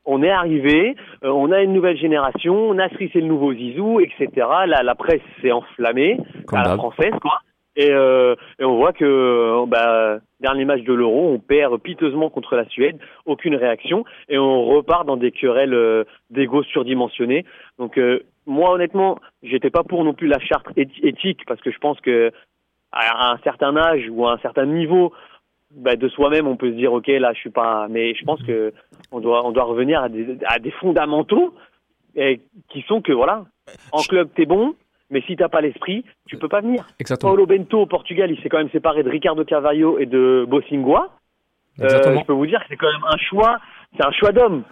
on 0.05 0.21
est 0.21 0.29
arrivé, 0.29 0.95
euh, 1.23 1.29
on 1.29 1.51
a 1.51 1.61
une 1.63 1.73
nouvelle 1.73 1.97
génération, 1.97 2.73
Nasri 2.75 3.09
c'est 3.11 3.21
le 3.21 3.27
nouveau 3.27 3.53
Zizou, 3.53 3.99
etc. 3.99 4.29
La, 4.67 4.83
la 4.83 4.93
presse 4.95 5.21
s'est 5.41 5.51
enflammée, 5.51 6.17
Comme 6.45 6.59
à 6.59 6.63
la 6.63 6.75
française, 6.77 7.13
quoi. 7.21 7.39
Et, 7.75 7.91
euh, 7.91 8.35
et 8.59 8.63
on 8.63 8.77
voit 8.77 8.93
que, 8.93 9.03
euh, 9.03 9.65
bah, 9.67 10.19
dernier 10.39 10.65
match 10.65 10.83
de 10.83 10.93
l'Euro, 10.93 11.33
on 11.33 11.39
perd 11.39 11.77
piteusement 11.81 12.29
contre 12.29 12.55
la 12.55 12.65
Suède, 12.69 12.97
aucune 13.25 13.55
réaction, 13.55 14.05
et 14.29 14.37
on 14.37 14.63
repart 14.65 15.05
dans 15.05 15.17
des 15.17 15.31
querelles 15.31 15.73
euh, 15.73 16.03
d'ego 16.29 16.63
surdimensionnés. 16.63 17.45
Donc, 17.77 17.97
euh, 17.97 18.23
moi, 18.45 18.71
honnêtement, 18.71 19.19
j'étais 19.43 19.71
pas 19.71 19.83
pour 19.83 20.03
non 20.03 20.13
plus 20.13 20.27
la 20.27 20.39
charte 20.39 20.67
éthi- 20.77 21.05
éthique, 21.05 21.41
parce 21.47 21.59
que 21.61 21.71
je 21.71 21.79
pense 21.79 21.99
que 21.99 22.31
à 22.91 23.33
un 23.33 23.37
certain 23.39 23.75
âge 23.75 24.05
ou 24.09 24.25
à 24.25 24.33
un 24.33 24.37
certain 24.37 24.65
niveau, 24.65 25.11
bah, 25.71 25.97
de 25.97 26.07
soi-même, 26.07 26.47
on 26.47 26.55
peut 26.55 26.69
se 26.69 26.75
dire, 26.75 26.93
ok, 26.93 27.07
là, 27.07 27.33
je 27.33 27.39
suis 27.39 27.49
pas. 27.49 27.87
Mais 27.89 28.13
je 28.13 28.23
pense 28.23 28.41
que 28.43 28.71
on 29.11 29.19
doit, 29.19 29.45
on 29.45 29.51
doit 29.51 29.65
revenir 29.65 30.01
à 30.01 30.07
des, 30.07 30.37
à 30.45 30.59
des 30.59 30.71
fondamentaux 30.71 31.53
et 32.15 32.39
qui 32.69 32.81
sont 32.83 33.01
que 33.01 33.11
voilà, 33.11 33.43
en 33.91 34.01
club 34.03 34.29
t'es 34.33 34.45
bon, 34.45 34.75
mais 35.09 35.21
si 35.21 35.35
t'as 35.35 35.49
pas 35.49 35.61
l'esprit, 35.61 36.03
tu 36.27 36.37
peux 36.37 36.47
pas 36.47 36.61
venir. 36.61 36.85
Exactement. 36.99 37.31
Paulo 37.31 37.45
Bento 37.45 37.81
au 37.81 37.85
Portugal, 37.85 38.31
il 38.31 38.41
s'est 38.41 38.49
quand 38.49 38.57
même 38.57 38.71
séparé 38.71 39.03
de 39.03 39.09
Ricardo 39.09 39.43
Carvalho 39.45 39.99
et 39.99 40.05
de 40.05 40.45
Bossingua. 40.47 41.09
Euh, 41.81 41.87
je 41.89 42.23
peux 42.25 42.33
vous 42.33 42.47
dire 42.47 42.59
que 42.61 42.65
c'est 42.69 42.77
quand 42.77 42.91
même 42.91 43.05
un 43.09 43.17
choix, 43.17 43.59
c'est 43.95 44.05
un 44.05 44.11
choix 44.11 44.31
d'homme. 44.31 44.63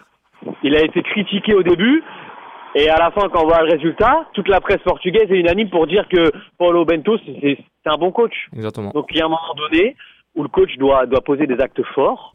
Il 0.62 0.74
a 0.74 0.82
été 0.82 1.02
critiqué 1.02 1.54
au 1.54 1.62
début. 1.62 2.02
Et 2.74 2.88
à 2.88 2.96
la 2.96 3.12
fin, 3.12 3.28
quand 3.28 3.44
on 3.44 3.46
voit 3.46 3.62
le 3.62 3.70
résultat, 3.70 4.26
toute 4.32 4.48
la 4.48 4.60
presse 4.60 4.82
portugaise 4.84 5.30
est 5.30 5.38
unanime 5.38 5.70
pour 5.70 5.86
dire 5.86 6.08
que 6.08 6.32
Paulo 6.58 6.84
Bento, 6.84 7.16
c'est 7.24 7.58
un 7.86 7.96
bon 7.96 8.10
coach. 8.10 8.48
Exactement. 8.52 8.90
Donc 8.90 9.06
il 9.10 9.18
y 9.18 9.20
a 9.20 9.26
un 9.26 9.28
moment 9.28 9.54
donné 9.56 9.94
où 10.34 10.42
le 10.42 10.48
coach 10.48 10.76
doit, 10.76 11.06
doit 11.06 11.20
poser 11.20 11.46
des 11.46 11.60
actes 11.60 11.82
forts. 11.94 12.34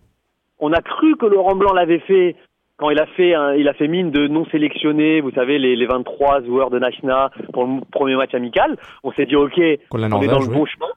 On 0.60 0.72
a 0.72 0.82
cru 0.82 1.18
que 1.18 1.26
Laurent 1.26 1.56
Blanc 1.56 1.74
l'avait 1.74 2.00
fait 2.00 2.36
quand 2.80 2.90
il 2.90 3.00
a 3.00 3.06
fait, 3.08 3.34
un- 3.36 3.54
il 3.56 3.68
a 3.68 3.74
fait 3.74 3.88
mine 3.88 4.10
de 4.10 4.28
non 4.28 4.46
sélectionner, 4.46 5.22
vous 5.22 5.32
savez, 5.32 5.60
les, 5.60 5.76
les 5.76 5.86
23 5.86 6.44
joueurs 6.44 6.70
de 6.70 6.80
Nashna 6.80 7.30
pour 7.54 7.66
le 7.66 7.82
premier 7.92 8.16
match 8.16 8.34
amical. 8.34 8.78
On 9.04 9.12
s'est 9.12 9.26
dit, 9.26 9.36
OK, 9.36 9.60
on 9.92 10.02
est 10.04 10.28
dans 10.28 10.40
le 10.40 10.48
oui. 10.48 10.54
bon 10.54 10.66
chemin. 10.66 10.88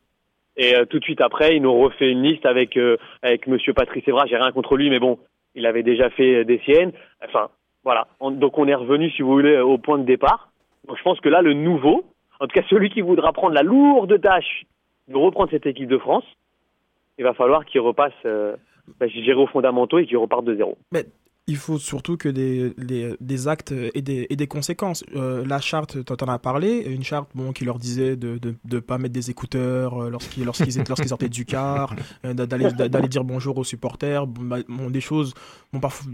Et 0.56 0.76
euh, 0.76 0.84
tout 0.84 0.98
de 0.98 1.04
suite 1.04 1.20
après, 1.20 1.56
il 1.56 1.62
nous 1.62 1.72
refait 1.74 2.10
une 2.10 2.22
liste 2.22 2.46
avec, 2.46 2.76
euh, 2.76 2.96
avec 3.22 3.46
Monsieur 3.46 3.72
Patrice 3.74 4.06
Evra. 4.06 4.26
J'ai 4.26 4.36
rien 4.36 4.52
contre 4.52 4.76
lui, 4.76 4.90
mais 4.90 4.98
bon, 5.00 5.18
il 5.54 5.66
avait 5.66 5.82
déjà 5.82 6.08
fait 6.10 6.36
euh, 6.40 6.44
des 6.44 6.58
siennes. 6.60 6.92
Enfin, 7.24 7.48
voilà. 7.84 8.06
On- 8.20 8.30
donc 8.30 8.58
on 8.58 8.68
est 8.68 8.74
revenu, 8.74 9.10
si 9.10 9.22
vous 9.22 9.32
voulez, 9.32 9.58
au 9.58 9.78
point 9.78 9.98
de 9.98 10.04
départ. 10.04 10.50
Donc 10.86 10.98
je 10.98 11.02
pense 11.02 11.20
que 11.20 11.28
là, 11.28 11.42
le 11.42 11.54
nouveau, 11.54 12.04
en 12.38 12.46
tout 12.46 12.54
cas 12.54 12.66
celui 12.68 12.90
qui 12.90 13.00
voudra 13.00 13.32
prendre 13.32 13.54
la 13.54 13.62
lourde 13.62 14.20
tâche 14.20 14.64
de 15.08 15.16
reprendre 15.16 15.50
cette 15.50 15.66
équipe 15.66 15.88
de 15.88 15.98
France, 15.98 16.24
il 17.18 17.24
va 17.24 17.34
falloir 17.34 17.64
qu'il 17.64 17.80
repasse, 17.80 18.12
euh, 18.26 18.54
bah, 19.00 19.06
je 19.08 19.20
dirais, 19.20 19.40
aux 19.40 19.46
fondamentaux 19.46 19.98
et 19.98 20.06
qu'il 20.06 20.16
reparte 20.18 20.44
de 20.44 20.54
zéro. 20.54 20.76
Mais 20.92 21.04
il 21.48 21.56
faut 21.56 21.78
surtout 21.78 22.16
que 22.16 22.28
des, 22.28 22.72
des 23.20 23.48
actes 23.48 23.74
et 23.94 24.00
des, 24.00 24.26
et 24.30 24.36
des 24.36 24.46
conséquences. 24.46 25.04
Euh, 25.16 25.44
la 25.44 25.60
charte, 25.60 26.04
tu 26.04 26.24
en 26.24 26.28
as 26.28 26.38
parlé, 26.38 26.84
une 26.86 27.02
charte 27.02 27.30
bon, 27.34 27.52
qui 27.52 27.64
leur 27.64 27.80
disait 27.80 28.16
de 28.16 28.34
ne 28.34 28.38
de, 28.38 28.54
de 28.64 28.78
pas 28.78 28.96
mettre 28.98 29.12
des 29.14 29.30
écouteurs 29.30 30.04
euh, 30.04 30.10
lorsqu'ils 30.10 30.44
lorsqu'ils 30.44 30.78
lorsqu'ils 30.88 31.08
sortaient 31.08 31.28
du 31.28 31.44
car, 31.44 31.96
euh, 32.24 32.32
d'aller 32.32 32.70
d'aller 32.70 33.08
dire 33.08 33.24
bonjour 33.24 33.58
aux 33.58 33.64
supporters, 33.64 34.26
bon, 34.28 34.42
bah, 34.44 34.58
bon, 34.68 34.88
des 34.88 35.00
choses 35.00 35.34
bon, 35.72 35.80
parfois, 35.80 36.12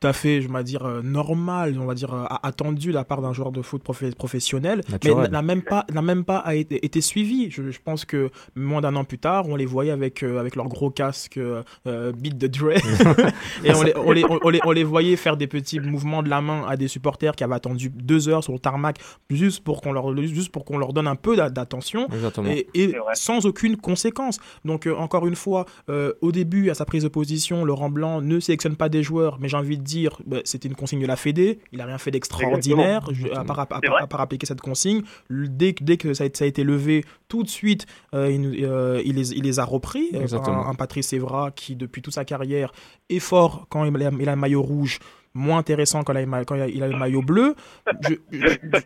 tout 0.00 0.06
à 0.06 0.14
fait, 0.14 0.40
je 0.40 0.48
vais 0.48 0.64
dire, 0.64 0.86
normales, 1.02 1.76
on 1.78 1.84
va 1.84 1.94
dire, 1.94 2.14
attendues 2.42 2.88
de 2.88 2.94
la 2.94 3.04
part 3.04 3.20
d'un 3.20 3.34
joueur 3.34 3.52
de 3.52 3.60
foot 3.60 3.84
profe- 3.84 4.14
professionnel, 4.14 4.80
mais 5.04 5.28
n'a 5.28 5.42
même 5.42 5.62
pas, 5.62 5.84
n'a 5.92 6.02
même 6.02 6.24
pas 6.24 6.38
a 6.38 6.54
été, 6.54 6.84
été 6.84 7.00
suivi. 7.02 7.50
Je, 7.50 7.70
je 7.70 7.78
pense 7.84 8.06
que 8.06 8.30
moins 8.56 8.80
d'un 8.80 8.96
an 8.96 9.04
plus 9.04 9.18
tard, 9.18 9.46
on 9.48 9.56
les 9.56 9.66
voyait 9.66 9.90
avec, 9.90 10.22
euh, 10.22 10.38
avec 10.40 10.56
leur 10.56 10.68
gros 10.68 10.90
casque 10.90 11.36
euh, 11.36 11.62
euh, 11.86 12.12
Beat 12.12 12.38
the 12.38 12.46
Dre, 12.46 12.70
et 13.64 13.74
on 13.74 13.82
les, 13.82 13.92
on, 13.96 14.12
les, 14.12 14.24
on, 14.24 14.48
les, 14.48 14.60
on 14.64 14.69
les 14.69 14.69
voyait 14.84 15.16
faire 15.16 15.36
des 15.36 15.46
petits 15.46 15.80
mouvements 15.80 16.22
de 16.22 16.28
la 16.28 16.40
main 16.40 16.64
à 16.68 16.76
des 16.76 16.88
supporters 16.88 17.34
qui 17.36 17.44
avaient 17.44 17.54
attendu 17.54 17.90
deux 17.90 18.28
heures 18.28 18.42
sur 18.44 18.52
le 18.52 18.58
tarmac 18.58 18.98
juste 19.28 19.62
pour 19.64 19.80
qu'on 19.80 19.92
leur, 19.92 20.16
juste 20.16 20.50
pour 20.52 20.64
qu'on 20.64 20.78
leur 20.78 20.92
donne 20.92 21.06
un 21.06 21.16
peu 21.16 21.36
d'a- 21.36 21.50
d'attention 21.50 22.06
et, 22.50 22.66
et 22.74 22.86
sans 23.14 23.46
aucune 23.46 23.76
conséquence. 23.76 24.38
Donc 24.64 24.86
euh, 24.86 24.94
encore 24.96 25.26
une 25.26 25.34
fois, 25.36 25.66
euh, 25.88 26.12
au 26.20 26.32
début, 26.32 26.70
à 26.70 26.74
sa 26.74 26.84
prise 26.84 27.02
de 27.02 27.08
position, 27.08 27.64
Laurent 27.64 27.90
Blanc 27.90 28.20
ne 28.20 28.40
sélectionne 28.40 28.76
pas 28.76 28.88
des 28.88 29.02
joueurs, 29.02 29.38
mais 29.40 29.48
j'ai 29.48 29.56
envie 29.56 29.78
de 29.78 29.82
dire, 29.82 30.20
bah, 30.26 30.38
c'était 30.44 30.68
une 30.68 30.74
consigne 30.76 31.00
de 31.02 31.06
la 31.06 31.16
Fédé, 31.16 31.58
il 31.72 31.78
n'a 31.78 31.86
rien 31.86 31.98
fait 31.98 32.10
d'extraordinaire 32.10 33.04
à, 33.36 33.44
part, 33.44 33.58
à, 33.60 33.80
à 34.20 34.22
appliquer 34.22 34.46
cette 34.46 34.60
consigne. 34.60 35.02
Dès, 35.30 35.72
que- 35.74 35.84
dès 35.84 35.96
que 35.96 36.14
ça 36.14 36.24
a, 36.24 36.26
été- 36.26 36.38
ça 36.38 36.44
a 36.44 36.48
été 36.48 36.64
levé, 36.64 37.04
tout 37.28 37.42
de 37.42 37.48
suite, 37.48 37.86
euh, 38.14 38.30
il, 38.30 38.64
euh, 38.64 39.02
les, 39.04 39.32
il 39.34 39.42
les 39.44 39.58
a 39.58 39.64
repris. 39.64 40.08
Un, 40.50 40.70
un 40.70 40.74
Patrice 40.74 41.12
Evra 41.12 41.50
qui, 41.50 41.76
depuis 41.76 42.02
toute 42.02 42.14
sa 42.14 42.24
carrière, 42.24 42.72
est 43.10 43.18
fort 43.20 43.66
quand 43.68 43.84
il 43.84 43.94
a, 44.02 44.10
il 44.18 44.28
a 44.28 44.34
le 44.34 44.40
maillot 44.40 44.62
rouge, 44.62 44.98
moins 45.34 45.58
intéressant 45.58 46.02
quand 46.02 46.12
il 46.12 46.18
a, 46.18 46.20
le 46.22 46.26
ma- 46.26 46.44
quand 46.44 46.54
il 46.56 46.62
a- 46.62 46.68
il 46.68 46.82
a 46.82 46.88
le 46.88 46.96
maillot 46.96 47.22
bleu. 47.22 47.54
Je, 48.02 48.14
je- 48.32 48.80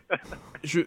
je- 0.63 0.81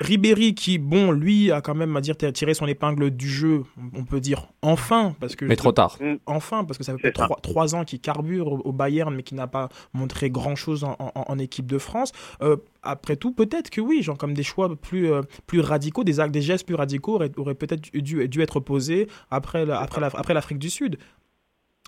Ribéry 0.00 0.54
qui, 0.54 0.78
bon, 0.78 1.12
lui 1.12 1.52
a 1.52 1.60
quand 1.60 1.74
même, 1.74 1.96
à 1.96 2.00
dire, 2.00 2.16
tiré 2.16 2.54
son 2.54 2.66
épingle 2.66 3.10
du 3.10 3.28
jeu, 3.28 3.62
on 3.94 4.04
peut 4.04 4.20
dire 4.20 4.48
enfin, 4.62 5.14
parce 5.20 5.36
que 5.36 5.44
Mais 5.44 5.56
trop 5.56 5.72
tard. 5.72 5.98
Enfin, 6.26 6.64
parce 6.64 6.78
que 6.78 6.84
ça 6.84 6.96
fait 6.98 7.12
trois, 7.12 7.38
trois 7.40 7.74
ans 7.76 7.84
qu'il 7.84 8.00
carbure 8.00 8.66
au, 8.66 8.72
Bayern, 8.72 9.14
mais 9.14 9.22
qui 9.22 9.34
n'a 9.34 9.46
pas 9.46 9.68
montré 9.92 10.30
grand-chose 10.30 10.82
en, 10.84 10.96
en- 10.98 11.12
en 11.14 11.38
équipe 11.38 11.66
de 11.66 11.78
France. 11.78 12.12
Euh, 12.42 12.56
après 12.82 13.14
tout, 13.16 13.32
peut-être 13.32 13.70
que 13.70 13.80
oui, 13.80 14.02
genre 14.02 14.16
comme 14.18 14.34
des 14.34 14.42
choix 14.42 14.74
plus, 14.74 15.10
euh, 15.12 15.22
plus 15.46 15.60
radicaux, 15.60 16.02
des 16.02 16.18
actes, 16.18 16.32
des 16.32 16.42
gestes 16.42 16.66
plus 16.66 16.74
radicaux 16.76 17.14
auraient, 17.16 17.30
auraient 17.36 17.54
peut-être 17.54 17.82
dû, 17.92 18.26
dû 18.28 18.40
être 18.42 18.58
posés 18.58 19.06
après, 19.30 19.64
la- 19.66 19.80
après, 19.80 20.00
la- 20.00 20.10
après 20.14 20.34
l'Afrique 20.34 20.58
du 20.58 20.70
Sud. 20.70 20.98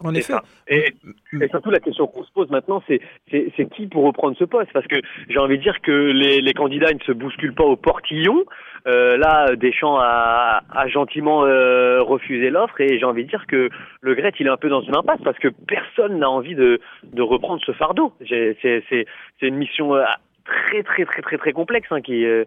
En 0.02 0.14
effet. 0.14 0.32
Et, 0.68 0.94
et 1.40 1.48
surtout, 1.48 1.70
la 1.70 1.78
question 1.78 2.06
qu'on 2.06 2.24
se 2.24 2.32
pose 2.32 2.50
maintenant, 2.50 2.82
c'est 2.88 3.00
c'est 3.30 3.52
c'est 3.56 3.68
qui 3.68 3.86
pour 3.86 4.04
reprendre 4.04 4.36
ce 4.38 4.44
poste? 4.44 4.72
Parce 4.72 4.86
que 4.86 4.96
j'ai 5.28 5.38
envie 5.38 5.58
de 5.58 5.62
dire 5.62 5.80
que 5.82 5.92
les, 5.92 6.40
les 6.40 6.54
candidats 6.54 6.92
ne 6.92 6.98
se 7.00 7.12
bousculent 7.12 7.54
pas 7.54 7.64
au 7.64 7.76
portillon. 7.76 8.42
Euh, 8.88 9.16
là, 9.16 9.54
Deschamps 9.54 9.98
a, 10.00 10.62
a 10.72 10.88
gentiment 10.88 11.44
euh, 11.44 12.02
refusé 12.02 12.50
l'offre 12.50 12.80
et 12.80 12.98
j'ai 12.98 13.04
envie 13.04 13.24
de 13.24 13.28
dire 13.28 13.46
que 13.46 13.68
le 14.00 14.14
Gret, 14.14 14.32
il 14.40 14.46
est 14.46 14.50
un 14.50 14.56
peu 14.56 14.68
dans 14.70 14.80
une 14.82 14.96
impasse 14.96 15.20
parce 15.22 15.38
que 15.38 15.48
personne 15.68 16.18
n'a 16.18 16.28
envie 16.30 16.56
de, 16.56 16.80
de 17.12 17.22
reprendre 17.22 17.62
ce 17.64 17.72
fardeau. 17.72 18.12
J'ai- 18.22 18.56
C'est 18.62 18.82
c'est- 18.88 19.06
c'est 19.38 19.46
une 19.46 19.56
mission 19.56 19.94
euh, 19.94 20.02
très 20.44 20.82
très 20.82 21.04
très 21.04 21.22
très 21.22 21.38
très 21.38 21.52
complexe 21.52 21.86
hein, 21.92 22.00
qui, 22.00 22.24
euh, 22.24 22.44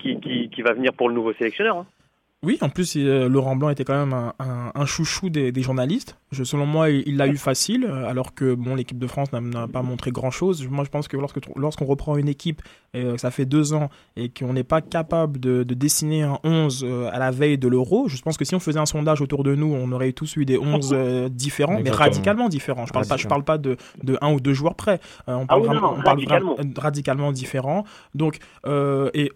qui, 0.00 0.20
qui 0.20 0.50
qui 0.50 0.62
va 0.62 0.74
venir 0.74 0.92
pour 0.92 1.08
le 1.08 1.14
nouveau 1.14 1.32
sélectionneur. 1.34 1.76
hein. 1.78 1.86
Oui, 2.44 2.56
en 2.60 2.68
plus, 2.68 2.94
euh, 2.96 3.28
Laurent 3.28 3.56
Blanc 3.56 3.68
était 3.68 3.82
quand 3.82 3.98
même 3.98 4.12
un, 4.12 4.32
un- 4.38 4.70
un 4.72 4.86
chouchou 4.86 5.28
des, 5.28 5.50
des 5.50 5.60
journalistes. 5.62 6.16
Je, 6.30 6.44
selon 6.44 6.66
moi, 6.66 6.88
il 6.88 7.16
l'a 7.16 7.26
eu 7.26 7.36
facile, 7.36 7.84
euh, 7.84 8.06
alors 8.08 8.32
que 8.32 8.54
bon, 8.54 8.76
l'équipe 8.76 8.96
de 8.98 9.08
France 9.08 9.32
n'a- 9.32 9.66
pas 9.66 9.82
montré 9.82 10.12
grand-chose. 10.12 10.64
Moi, 10.68 10.84
je 10.84 10.88
pense 10.90 11.08
que 11.08 11.16
lorsque 11.16 11.40
lorsqu'on 11.56 11.84
reprend 11.84 12.16
une 12.16 12.28
équipe, 12.28 12.62
euh, 12.94 13.16
ça 13.18 13.32
fait 13.32 13.44
deux 13.44 13.72
ans, 13.74 13.88
et 14.14 14.28
qu'on 14.28 14.52
n'est 14.52 14.62
pas 14.62 14.80
capable 14.80 15.40
de, 15.40 15.64
de 15.64 15.74
dessiner 15.74 16.22
un 16.22 16.38
11 16.44 16.84
euh, 16.86 17.10
à 17.12 17.18
la 17.18 17.32
veille 17.32 17.58
de 17.58 17.66
l'Euro, 17.66 18.06
je 18.06 18.22
pense 18.22 18.36
que 18.36 18.44
si 18.44 18.54
on 18.54 18.60
faisait 18.60 18.78
un 18.78 18.86
sondage 18.86 19.20
autour 19.20 19.42
de 19.42 19.56
nous, 19.56 19.74
on 19.74 19.90
aurait 19.90 20.12
tous 20.12 20.36
eu 20.36 20.44
des 20.44 20.58
11 20.58 20.90
euh, 20.92 21.28
différents, 21.28 21.80
mais 21.82 21.90
radicalement 21.90 22.48
différents. 22.48 22.86
Je 22.86 22.92
parle 22.92 23.06
pas, 23.08 23.16
je 23.16 23.26
parle 23.26 23.42
pas 23.42 23.58
de, 23.58 23.76
de 24.04 24.16
un 24.20 24.32
ou 24.32 24.38
deux 24.38 24.54
joueurs 24.54 24.76
près. 24.76 25.00
Euh, 25.28 25.34
on 25.34 25.42
Ah 25.42 25.46
parle 25.48 25.62
oui, 25.62 25.68
non, 25.74 25.94
on 25.98 26.02
radicalement. 26.08 26.56
radicalement 26.76 27.32
différents. 27.32 27.82
Donc, 28.14 28.38
et 28.64 29.32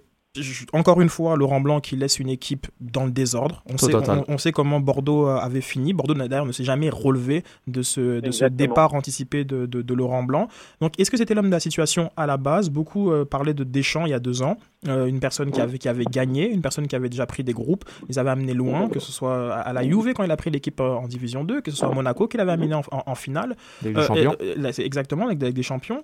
encore 0.72 1.00
une 1.02 1.10
fois, 1.10 1.36
Laurent 1.36 1.60
Blanc 1.60 1.80
qui 1.80 1.94
laisse 1.94 2.18
une 2.18 2.30
équipe 2.30 2.66
dans 2.80 3.04
le 3.04 3.10
désordre. 3.10 3.62
On, 3.70 3.76
sait, 3.76 3.90
total. 3.92 4.24
on, 4.28 4.34
on 4.34 4.38
sait 4.38 4.50
comment 4.50 4.80
Bordeaux 4.80 5.26
euh, 5.28 5.36
avait 5.36 5.60
fini. 5.60 5.92
Bordeaux 5.92 6.14
d'ailleurs 6.14 6.46
ne 6.46 6.52
s'est 6.52 6.64
jamais 6.64 6.88
relevé 6.88 7.44
de 7.66 7.82
ce, 7.82 8.00
de 8.00 8.20
ce 8.30 8.44
Exactement. 8.44 8.56
départ 8.56 8.94
anticipé 8.94 9.44
de, 9.44 9.66
de- 9.66 9.82
de 9.82 9.94
Laurent 9.94 10.22
Blanc. 10.22 10.48
Donc, 10.80 10.98
est-ce 10.98 11.10
que 11.10 11.18
c'était 11.18 11.34
l'homme 11.34 11.46
de 11.48 11.50
la 11.50 11.60
situation 11.60 12.10
à 12.16 12.26
la 12.26 12.38
base? 12.38 12.70
Beaucoup 12.70 13.12
euh, 13.12 13.26
parlaient 13.26 13.52
de 13.52 13.62
Deschamps 13.64 14.06
il 14.06 14.10
y 14.10 14.14
a 14.14 14.20
deux 14.20 14.42
ans, 14.42 14.56
Euh, 14.88 15.06
une 15.06 15.20
personne 15.20 15.50
qui 15.52 15.60
avait, 15.60 15.78
qui 15.78 15.88
avait 15.88 16.04
gagné, 16.06 16.50
une 16.50 16.60
personne 16.62 16.88
qui 16.88 16.96
avait 16.96 17.08
déjà 17.10 17.24
pris 17.26 17.44
des 17.44 17.52
groupes, 17.52 17.84
ils 18.08 18.18
avaient 18.18 18.30
amené 18.30 18.52
loin, 18.54 18.88
que 18.88 18.98
ce 19.00 19.12
soit 19.12 19.54
à 19.54 19.60
à 19.60 19.72
la 19.72 19.82
Juve 19.84 20.12
quand 20.14 20.24
il 20.24 20.30
a 20.32 20.36
pris 20.36 20.50
l'équipe 20.50 20.80
euh, 20.80 20.94
en 20.94 21.06
Division 21.06 21.44
2, 21.44 21.60
que 21.60 21.70
ce 21.70 21.76
soit 21.76 21.88
à 21.88 21.94
Monaco 21.94 22.26
qu'il 22.26 22.40
avait 22.40 22.50
amené 22.52 22.74
en, 22.74 22.80
en- 22.90 23.02
en 23.06 23.14
finale. 23.14 23.54
Des 23.82 23.94
champions. 23.94 24.34
là, 24.56 24.72
c'est 24.72 24.84
exactement, 24.84 25.26
avec, 25.26 25.40
avec 25.42 25.54
des 25.54 25.62
champions. 25.62 26.02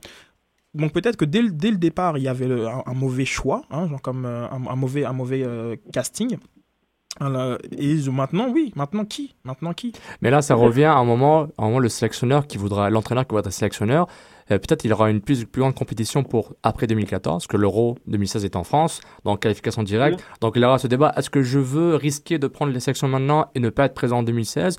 Donc 0.75 0.93
peut-être 0.93 1.17
que 1.17 1.25
dès, 1.25 1.43
le- 1.43 1.51
dès 1.51 1.71
le 1.71 1.77
départ, 1.79 2.19
il 2.19 2.25
y 2.25 2.29
avait 2.29 2.47
le- 2.47 2.67
un, 2.69 2.83
un 2.87 2.95
mauvais 2.95 3.25
choix, 3.25 3.63
hein, 3.71 3.89
genre 3.89 4.03
comme 4.03 4.25
euh, 4.27 4.49
un, 4.51 4.67
un 4.67 4.77
mauvais, 4.77 5.05
un 5.05 5.13
mauvais 5.13 5.43
euh, 5.43 5.77
casting. 5.93 6.37
Alors, 7.21 7.59
et 7.77 7.97
maintenant, 8.11 8.49
oui, 8.53 8.73
maintenant 8.77 9.05
qui? 9.05 9.35
Maintenant 9.45 9.73
qui? 9.73 9.93
Mais 10.21 10.31
là, 10.31 10.41
ça 10.41 10.55
revient 10.55 10.85
à 10.85 10.95
un 10.95 11.05
moment, 11.05 11.45
à 11.59 11.63
un 11.63 11.65
moment 11.65 11.79
le 11.81 11.89
sélectionneur 11.89 12.47
qui 12.47 12.59
voudra, 12.59 12.91
l'entraîneur 12.91 13.27
qui 13.27 13.31
voudra 13.35 13.49
être 13.49 13.53
sélectionneur, 13.53 14.07
euh, 14.51 14.59
peut-être 14.59 14.85
il 14.85 14.93
aura 14.93 15.11
une 15.11 15.21
plus, 15.21 15.45
plus 15.45 15.61
grande 15.61 15.75
compétition 15.75 16.23
pour 16.25 16.55
après 16.63 16.87
2014, 16.87 17.47
que 17.47 17.57
l'Euro 17.57 17.97
2016 18.07 18.45
est 18.45 18.57
en 18.57 18.65
France, 18.65 19.01
donc 19.25 19.41
qualification 19.41 19.83
directe. 19.83 20.19
Donc 20.41 20.55
il 20.57 20.65
aura 20.65 20.79
ce 20.79 20.87
débat 20.87 21.13
est-ce 21.17 21.31
que 21.31 21.43
je 21.43 21.59
veux 21.59 21.95
risquer 21.97 22.39
de 22.39 22.47
prendre 22.47 22.73
les 22.73 22.81
sélections 22.81 23.09
maintenant 23.09 23.47
et 23.55 23.61
ne 23.61 23.71
pas 23.71 23.85
être 23.87 23.95
présent 23.95 24.19
en 24.19 24.23
2016 24.23 24.79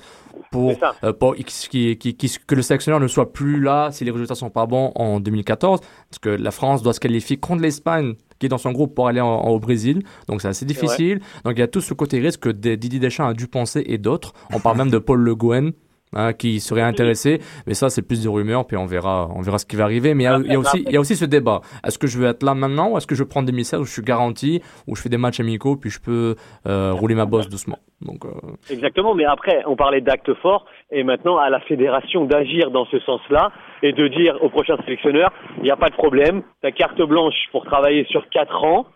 pour, 0.50 0.70
euh, 1.04 1.12
pour 1.12 1.36
X- 1.38 1.68
qui- 1.68 1.96
qui- 1.96 2.16
qui- 2.16 2.36
que 2.46 2.54
le 2.54 2.62
sélectionneur 2.62 2.98
ne 3.00 3.06
soit 3.08 3.32
plus 3.32 3.60
là 3.60 3.90
si 3.92 4.04
les 4.04 4.10
résultats 4.10 4.34
sont 4.34 4.50
pas 4.50 4.66
bons 4.66 4.92
en 4.94 5.20
2014 5.20 5.80
Parce 5.80 6.18
que 6.20 6.28
la 6.30 6.50
France 6.50 6.82
doit 6.82 6.92
se 6.92 7.00
qualifier 7.00 7.36
contre 7.36 7.62
l'Espagne 7.62 8.14
qui 8.38 8.46
est 8.46 8.48
dans 8.48 8.58
son 8.58 8.72
groupe 8.72 8.94
pour 8.94 9.06
aller 9.06 9.20
en- 9.20 9.26
en- 9.28 9.50
au 9.50 9.60
Brésil. 9.60 10.02
Donc 10.26 10.40
c'est 10.42 10.48
assez 10.48 10.64
difficile. 10.64 11.20
Donc 11.44 11.52
il 11.56 11.60
y 11.60 11.62
a 11.62 11.68
tout 11.68 11.80
ce 11.82 11.92
côté 11.94 12.18
risque 12.20 12.40
que 12.40 12.48
Didier 12.48 12.98
Deschamps 12.98 13.26
a 13.28 13.34
dû 13.34 13.46
penser 13.46 13.82
et 13.86 13.98
d'autres. 13.98 14.32
On 14.52 14.60
parle 14.60 14.78
même 14.78 14.90
de 14.90 14.98
Paul 14.98 15.20
Le 15.20 15.34
Guen. 15.36 15.72
Hein, 16.14 16.32
qui 16.32 16.60
serait 16.60 16.82
intéressé, 16.82 17.40
mais 17.66 17.74
ça 17.74 17.88
c'est 17.90 18.02
plus 18.02 18.22
des 18.22 18.28
rumeurs, 18.28 18.66
puis 18.66 18.76
on 18.76 18.86
verra, 18.86 19.28
on 19.34 19.40
verra 19.40 19.58
ce 19.58 19.66
qui 19.66 19.76
va 19.76 19.84
arriver. 19.84 20.14
Mais 20.14 20.24
il 20.24 20.26
y 20.26 20.28
a, 20.28 20.38
il 20.38 20.52
y 20.52 20.54
a 20.54 20.58
aussi, 20.58 20.82
il 20.86 20.92
y 20.92 20.96
a 20.96 21.00
aussi 21.00 21.16
ce 21.16 21.24
débat. 21.24 21.60
Est-ce 21.84 21.98
que 21.98 22.06
je 22.06 22.18
veux 22.18 22.26
être 22.26 22.42
là 22.42 22.54
maintenant, 22.54 22.90
ou 22.92 22.96
est-ce 22.96 23.06
que 23.06 23.14
je 23.14 23.24
prends 23.24 23.42
2016 23.42 23.80
où 23.80 23.84
je 23.84 23.92
suis 23.92 24.02
garanti, 24.02 24.62
où 24.86 24.96
je 24.96 25.02
fais 25.02 25.08
des 25.08 25.18
matchs 25.18 25.40
amicaux, 25.40 25.76
puis 25.76 25.90
je 25.90 26.00
peux 26.00 26.34
euh, 26.66 26.92
rouler 26.92 27.14
ma 27.14 27.26
bosse 27.26 27.48
doucement. 27.48 27.78
Donc 28.00 28.24
euh, 28.24 28.30
Exactement, 28.70 29.14
mais 29.14 29.24
après, 29.24 29.62
on 29.66 29.76
parlait 29.76 30.00
d'actes 30.00 30.32
forts, 30.34 30.66
et 30.90 31.02
maintenant 31.04 31.36
à 31.36 31.50
la 31.50 31.60
fédération 31.60 32.24
d'agir 32.24 32.70
dans 32.70 32.86
ce 32.86 32.98
sens-là, 33.00 33.52
et 33.82 33.92
de 33.92 34.08
dire 34.08 34.36
au 34.42 34.48
prochain 34.48 34.76
sélectionneur, 34.84 35.32
il 35.58 35.64
n'y 35.64 35.70
a 35.70 35.76
pas 35.76 35.88
de 35.88 35.94
problème, 35.94 36.42
ta 36.62 36.72
carte 36.72 37.00
blanche 37.02 37.34
pour 37.52 37.64
travailler 37.64 38.04
sur 38.04 38.28
4 38.28 38.64
ans, 38.64 38.86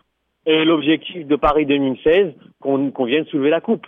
et 0.45 0.63
l'objectif 0.63 1.25
de 1.25 1.35
Paris 1.35 1.65
2016, 1.65 2.33
qu'on 2.61 2.91
qu'on 2.91 3.05
vienne 3.05 3.25
soulever 3.25 3.49
la 3.49 3.61
coupe. 3.61 3.85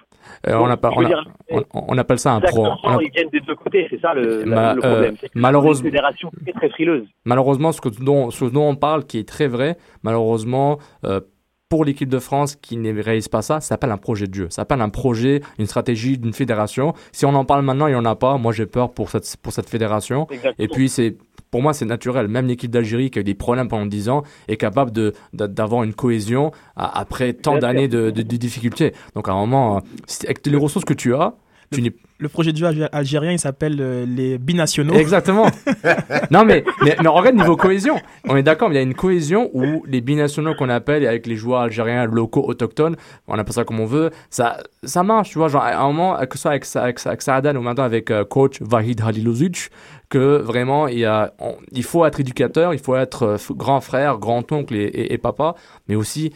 Euh, 0.48 0.56
on, 0.56 0.66
appelle, 0.66 0.92
on, 0.96 1.04
dire, 1.04 1.26
on- 1.74 1.98
appelle 1.98 2.20
ça 2.20 2.34
un 2.34 2.40
pro. 2.42 2.66
a- 2.66 2.78
ils 3.02 3.12
viennent 3.12 3.30
des 3.30 3.40
deux 3.42 3.56
côtés, 3.56 3.88
c'est 3.90 4.00
ça 4.02 4.14
le, 4.14 4.46
Ma- 4.46 4.74
le 4.74 4.82
problème. 4.82 5.16
Malheureusement- 5.36 5.90
très 5.90 6.54
très 6.54 6.70
frileuse. 6.70 7.08
Malheureusement, 7.26 7.72
ce, 7.72 7.82
que, 7.82 7.90
dont, 7.90 8.30
ce 8.32 8.46
dont 8.46 8.68
on 8.70 8.76
parle, 8.76 9.06
qui 9.06 9.20
est 9.20 9.28
très 9.28 9.48
vrai, 9.48 9.78
malheureusement, 10.04 10.78
euh, 11.06 11.20
pour 11.70 11.84
l'équipe 11.84 12.08
de 12.08 12.20
France 12.20 12.56
qui 12.56 12.78
ne 12.78 13.02
réalise 13.02 13.28
pas 13.28 13.42
ça, 13.42 13.56
ça 13.60 13.68
s'appelle 13.68 13.92
un 13.92 13.98
projet 13.98 14.26
de 14.28 14.34
jeu. 14.34 14.46
Ça 14.50 14.58
s'appelle 14.62 14.80
un 14.82 14.88
projet, 14.88 15.42
une 15.60 15.66
stratégie 15.66 16.18
d'une 16.18 16.32
fédération. 16.32 16.94
Si 17.12 17.26
on 17.26 17.36
en 17.36 17.44
parle 17.44 17.64
maintenant, 17.66 17.88
il 17.88 17.92
n'y 17.92 18.00
en 18.00 18.06
a 18.06 18.16
pas. 18.16 18.38
Moi, 18.38 18.54
j'ai 18.54 18.66
peur 18.66 18.94
pour 18.94 19.10
cette, 19.10 19.36
pour 19.42 19.52
cette 19.52 19.68
fédération. 19.70 20.28
Exactement. 20.32 20.54
Et 20.60 20.70
puis, 20.70 20.88
c'est, 20.88 21.18
pour 21.52 21.62
moi, 21.62 21.74
c'est 21.74 21.86
naturel. 21.86 22.28
Même 22.28 22.48
l'équipe 22.48 22.70
d'Algérie 22.72 23.10
qui 23.10 23.20
a 23.20 23.22
eu 23.22 23.24
des 23.24 23.34
problèmes 23.36 23.68
pendant 23.68 23.86
10 23.86 24.10
ans 24.10 24.24
est 24.48 24.58
capable 24.58 24.92
d'avoir 25.34 25.84
une 25.84 25.94
cohésion 25.94 26.52
à- 26.76 27.00
après 27.00 27.34
tant 27.34 27.58
d'années 27.58 27.88
de, 27.88 28.10
de- 28.12 28.22
de 28.22 28.38
difficultés. 28.38 28.94
Donc, 29.16 29.30
à 29.30 29.32
un 29.32 29.36
moment, 29.36 29.78
euh, 29.78 29.80
avec 30.26 30.46
les 30.46 30.58
ressources 30.58 30.86
que 30.86 30.94
tu 30.94 31.14
as, 31.16 31.34
tu 31.70 31.82
n'es 31.82 31.92
Le 32.20 32.30
projet 32.30 32.54
de 32.54 32.58
jeu 32.58 32.66
algé- 32.66 32.88
algérien, 32.94 33.34
il 33.34 33.40
s'appelle 33.40 33.76
euh, 33.82 34.06
les 34.08 34.38
binationaux. 34.38 34.94
Exactement. 34.94 35.48
non, 36.32 36.46
mais, 36.46 36.64
mais, 36.82 36.96
mais 37.04 37.10
regarde 37.10 37.36
niveau 37.36 37.58
cohésion. 37.58 38.00
On 38.28 38.38
est 38.38 38.42
d'accord, 38.44 38.70
mais 38.70 38.76
il 38.76 38.78
y 38.78 38.82
a 38.82 38.84
une 38.84 38.94
cohésion 38.96 39.50
où 39.54 39.84
les 39.86 40.00
binationaux 40.00 40.56
qu'on 40.56 40.70
appelle, 40.70 41.06
avec 41.06 41.28
les 41.28 41.36
joueurs 41.36 41.60
algériens 41.62 42.06
locaux, 42.06 42.44
autochtones, 42.48 42.96
on 43.28 43.38
appelle 43.38 43.54
ça 43.54 43.66
comme 43.66 43.82
on 43.82 43.86
veut, 43.86 44.12
ça, 44.30 44.58
ça 44.84 45.04
marche, 45.04 45.32
tu 45.32 45.40
vois. 45.40 45.50
Genre, 45.50 45.62
à 45.62 45.76
un 45.78 45.88
moment, 45.88 46.16
que 46.26 46.38
ce 46.38 46.44
soit 46.44 46.52
avec, 46.52 46.66
avec, 46.76 47.00
Sa- 47.00 47.10
avec 47.10 47.22
Saadan 47.22 47.56
ou 47.58 47.62
maintenant 47.62 47.84
avec 47.84 48.12
euh, 48.12 48.24
coach 48.24 48.62
Vahid 48.62 49.02
Halilovic, 49.02 49.70
que 50.10 50.38
vraiment, 50.38 50.88
il, 50.88 51.00
y 51.00 51.06
a, 51.06 51.34
on- 51.40 51.56
il 51.72 51.84
faut 51.84 52.06
être 52.06 52.20
éducateur, 52.20 52.74
il 52.74 52.80
faut 52.80 52.96
être 52.96 53.24
euh, 53.24 53.38
grand 53.52 53.82
frère, 53.82 54.18
grand 54.18 54.50
oncle 54.52 54.76
et, 54.76 54.84
et- 54.86 55.14
et 55.14 55.18
papa, 55.18 55.56
mais 55.88 55.96
aussi 55.96 56.34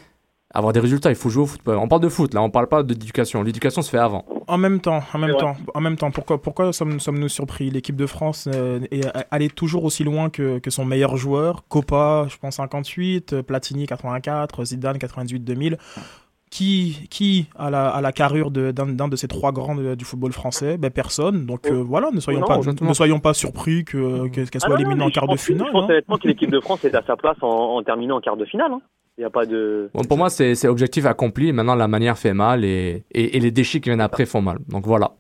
avoir 0.53 0.73
des 0.73 0.81
résultats. 0.81 1.09
Il 1.09 1.15
faut 1.15 1.29
jouer 1.29 1.43
au 1.43 1.47
football. 1.47 1.77
On 1.77 1.87
parle 1.87 2.01
de 2.01 2.09
foot, 2.09 2.33
là, 2.33 2.41
on 2.41 2.49
parle 2.49 2.67
pas 2.67 2.83
d'éducation. 2.83 3.41
L'éducation 3.43 3.81
se 3.81 3.89
fait 3.89 3.97
avant. 3.97 4.25
En 4.47 4.57
même 4.57 4.81
temps, 4.81 5.01
en 5.13 5.17
même 5.17 5.29
temps, 5.39 5.55
en 5.73 5.79
même 5.79 5.95
temps, 5.95 6.11
pourquoi, 6.11 6.41
pourquoi 6.41 6.73
sommes- 6.73 6.99
sommes-nous 6.99 7.29
surpris? 7.29 7.69
L'équipe 7.69 7.95
de 7.95 8.05
France 8.05 8.49
euh, 8.53 8.81
est 8.91 9.07
allée 9.31 9.47
toujours 9.49 9.85
aussi 9.85 10.03
loin 10.03 10.29
que, 10.29 10.59
que 10.59 10.69
son 10.69 10.83
meilleur 10.83 11.15
joueur, 11.15 11.63
Copa, 11.69 12.25
je 12.29 12.35
pense 12.37 12.55
58, 12.55 13.31
euh, 13.31 13.43
Platini 13.43 13.85
84, 13.85 14.65
Zidane 14.65 14.97
98-2000. 14.97 15.77
Qui, 16.53 17.07
qui 17.09 17.47
a 17.57 17.69
la, 17.69 17.87
a 17.87 18.01
la 18.01 18.11
carrure 18.11 18.51
de- 18.51 18.71
d'un 18.71 18.85
d'un 18.87 19.07
de 19.07 19.15
ces 19.15 19.29
trois 19.29 19.53
grands 19.53 19.73
de- 19.73 19.95
du 19.95 20.03
football 20.03 20.33
français? 20.33 20.77
Ben 20.77 20.91
Personne. 20.91 21.45
Donc 21.45 21.65
euh, 21.67 21.81
voilà, 21.81 22.09
ne 22.11 22.19
soyons, 22.19 22.41
Non, 22.41 22.45
pas, 22.45 22.57
exactement. 22.57 22.89
ne 22.89 22.93
soyons 22.93 23.19
pas 23.21 23.33
surpris 23.33 23.85
que- 23.85 24.27
que- 24.27 24.33
qu'elle 24.33 24.47
Ah 24.55 24.59
soit 24.59 24.69
non, 24.71 24.75
non, 24.75 24.79
éliminée 24.81 24.95
mais 24.99 25.05
en 25.05 25.09
quart 25.11 25.23
de 25.27 25.29
pense 25.29 25.43
finale. 25.45 25.67
Je 25.67 25.71
pense 25.71 25.83
hein. 25.83 25.87
honnêtement 25.93 26.17
que 26.17 26.27
l'équipe 26.27 26.51
de 26.51 26.59
France 26.59 26.83
est 26.83 26.93
à 26.93 27.03
sa 27.07 27.15
place 27.15 27.37
en, 27.41 27.47
en 27.47 27.83
terminant 27.83 28.17
en 28.17 28.19
quart 28.19 28.35
de 28.35 28.43
finale. 28.43 28.69
hein. 28.73 28.81
Il 29.17 29.21
n'y 29.21 29.25
a 29.25 29.29
pas 29.29 29.45
de. 29.45 29.89
Bon, 29.93 30.03
pour 30.03 30.17
moi, 30.17 30.29
c'est 30.29 30.55
c'est 30.55 30.67
objectif 30.67 31.05
accompli. 31.05 31.53
Maintenant, 31.53 31.75
la 31.75 31.87
manière 31.87 32.17
fait 32.17 32.33
mal 32.33 32.65
et, 32.65 33.05
et, 33.13 33.37
et 33.37 33.39
les 33.39 33.51
déchets 33.51 33.79
qui 33.79 33.87
viennent 33.89 34.01
après 34.01 34.25
font 34.25 34.41
mal. 34.41 34.57
Donc 34.67 34.85
voilà. 34.85 35.11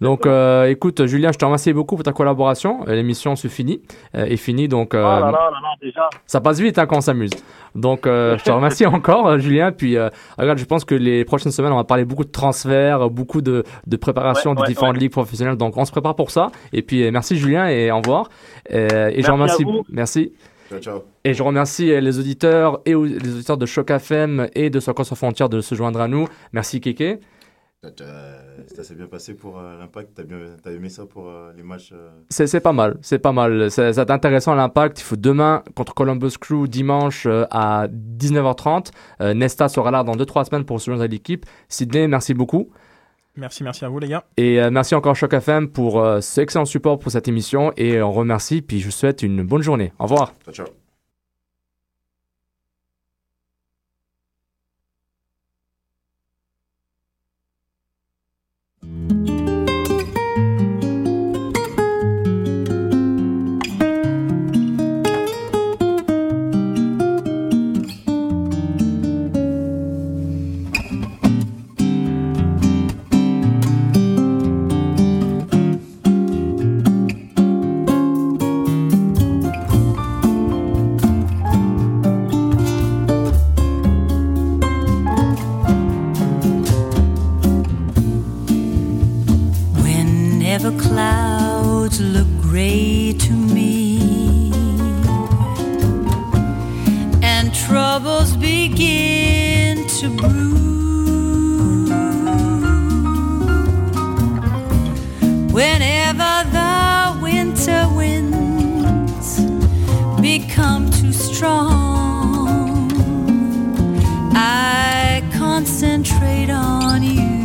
Donc, 0.00 0.26
euh, 0.26 0.66
écoute, 0.66 1.06
Julien, 1.06 1.32
je 1.32 1.38
te 1.38 1.44
remercie 1.44 1.72
beaucoup 1.72 1.96
pour 1.96 2.04
ta 2.04 2.12
collaboration. 2.12 2.84
L'émission 2.86 3.34
se 3.34 3.48
finit, 3.48 3.80
euh, 4.14 4.24
est 4.26 4.36
finie, 4.36 4.68
donc 4.68 4.94
euh, 4.94 5.02
Ah 5.04 5.20
là 5.20 5.26
là 5.30 5.32
là 5.32 5.50
là, 5.62 5.68
déjà. 5.80 6.08
ça 6.26 6.40
passe 6.40 6.60
vite 6.60 6.78
hein, 6.78 6.86
quand 6.86 6.98
on 6.98 7.00
s'amuse. 7.00 7.30
Donc, 7.74 8.06
euh, 8.06 8.36
je 8.38 8.44
te 8.44 8.50
remercie 8.50 8.84
encore, 8.96 9.38
Julien. 9.38 9.72
Puis, 9.72 9.96
euh, 9.96 10.08
regarde, 10.38 10.58
je 10.58 10.64
pense 10.66 10.84
que 10.84 10.94
les 10.94 11.24
prochaines 11.24 11.52
semaines, 11.52 11.72
on 11.72 11.76
va 11.76 11.84
parler 11.84 12.04
beaucoup 12.04 12.24
de 12.24 12.30
transferts, 12.30 13.08
beaucoup 13.10 13.40
de, 13.40 13.64
de 13.86 13.96
préparation 13.96 14.50
Ouais, 14.50 14.56
des 14.56 14.62
ouais, 14.62 14.68
différentes 14.68 14.94
ouais. 14.96 15.00
ligues 15.00 15.12
professionnelles. 15.12 15.56
Donc, 15.56 15.76
on 15.76 15.84
se 15.84 15.92
prépare 15.92 16.14
pour 16.14 16.30
ça. 16.30 16.50
Et 16.72 16.82
puis, 16.82 17.02
euh, 17.04 17.10
merci 17.10 17.36
Julien 17.36 17.68
et 17.68 17.90
au 17.90 17.98
revoir. 17.98 18.28
Euh, 18.72 19.08
et 19.08 19.22
je 19.22 19.30
Merci 19.30 19.30
remercie. 19.30 19.62
à 19.62 19.66
vous. 19.66 19.82
Merci. 19.88 20.32
Ciao, 20.68 20.78
ciao. 20.80 21.02
Et 21.24 21.32
je 21.32 21.42
remercie 21.42 21.86
les 22.00 22.18
auditeurs 22.18 22.80
et 22.84 22.90
les 22.92 23.34
auditeurs 23.34 23.56
de 23.56 23.66
Choc 23.66 23.90
FM 23.90 24.48
et 24.54 24.68
de 24.68 24.78
Soccer 24.80 25.06
sans 25.06 25.14
frontières 25.14 25.48
de 25.48 25.60
se 25.60 25.74
joindre 25.74 26.00
à 26.00 26.08
nous. 26.08 26.26
Merci 26.52 26.80
Kéké. 26.80 27.18
Ça, 27.82 27.90
ça 28.74 28.84
s'est 28.84 28.94
bien 28.94 29.06
passé 29.06 29.34
pour 29.34 29.58
euh, 29.58 29.78
l'impact. 29.78 30.10
T'as 30.14 30.22
bien, 30.22 30.38
t'as 30.62 30.70
aimé 30.72 30.88
ça 30.88 31.06
pour 31.06 31.28
euh, 31.28 31.52
les 31.56 31.62
matchs 31.62 31.90
euh, 31.92 32.10
C'est 32.30 32.60
pas 32.60 32.72
mal, 32.72 32.98
c'est 33.02 33.18
pas 33.18 33.32
mal. 33.32 33.70
C'est 33.70 33.92
c'est 33.92 34.10
intéressant 34.10 34.54
l'impact. 34.54 35.00
Il 35.00 35.04
faut 35.04 35.16
demain 35.16 35.62
contre 35.74 35.94
Columbus 35.94 36.32
Crew 36.40 36.66
dimanche 36.68 37.26
euh, 37.26 37.44
à 37.50 37.88
19h30. 37.88 38.90
Euh, 39.20 39.34
Nesta 39.34 39.68
sera 39.68 39.90
là 39.90 40.02
dans 40.02 40.16
2-3 40.16 40.48
semaines 40.48 40.64
pour 40.64 40.80
se 40.80 40.86
joindre 40.86 41.02
à 41.02 41.06
l'équipe. 41.06 41.46
Sydney, 41.68 42.08
merci 42.08 42.34
beaucoup. 42.34 42.70
Merci, 43.36 43.62
merci 43.62 43.84
à 43.84 43.88
vous 43.88 43.98
les 43.98 44.08
gars. 44.08 44.24
Et 44.36 44.60
euh, 44.60 44.70
merci 44.70 44.94
encore 44.94 45.14
Choc 45.14 45.34
FM 45.34 45.68
pour 45.68 46.00
euh, 46.00 46.20
ce 46.20 46.40
excellent 46.40 46.64
support 46.64 46.98
pour 46.98 47.12
cette 47.12 47.28
émission. 47.28 47.72
Et 47.76 48.00
on 48.00 48.12
remercie, 48.12 48.62
puis 48.62 48.80
je 48.80 48.86
vous 48.86 48.90
souhaite 48.90 49.22
une 49.22 49.42
bonne 49.42 49.62
journée. 49.62 49.92
Au 49.98 50.04
revoir. 50.04 50.32
Ciao, 50.44 50.54
ciao. 50.54 50.85
To 98.74 100.10
brew. 100.10 100.54
Whenever 105.52 106.44
the 106.50 107.18
winter 107.22 107.88
winds 107.94 109.40
become 110.20 110.90
too 110.90 111.12
strong, 111.12 112.90
I 114.34 115.22
concentrate 115.32 116.50
on 116.50 117.02
you. 117.02 117.36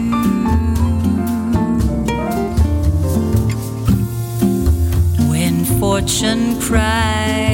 When 5.30 5.66
fortune 5.80 6.60
cries, 6.60 7.51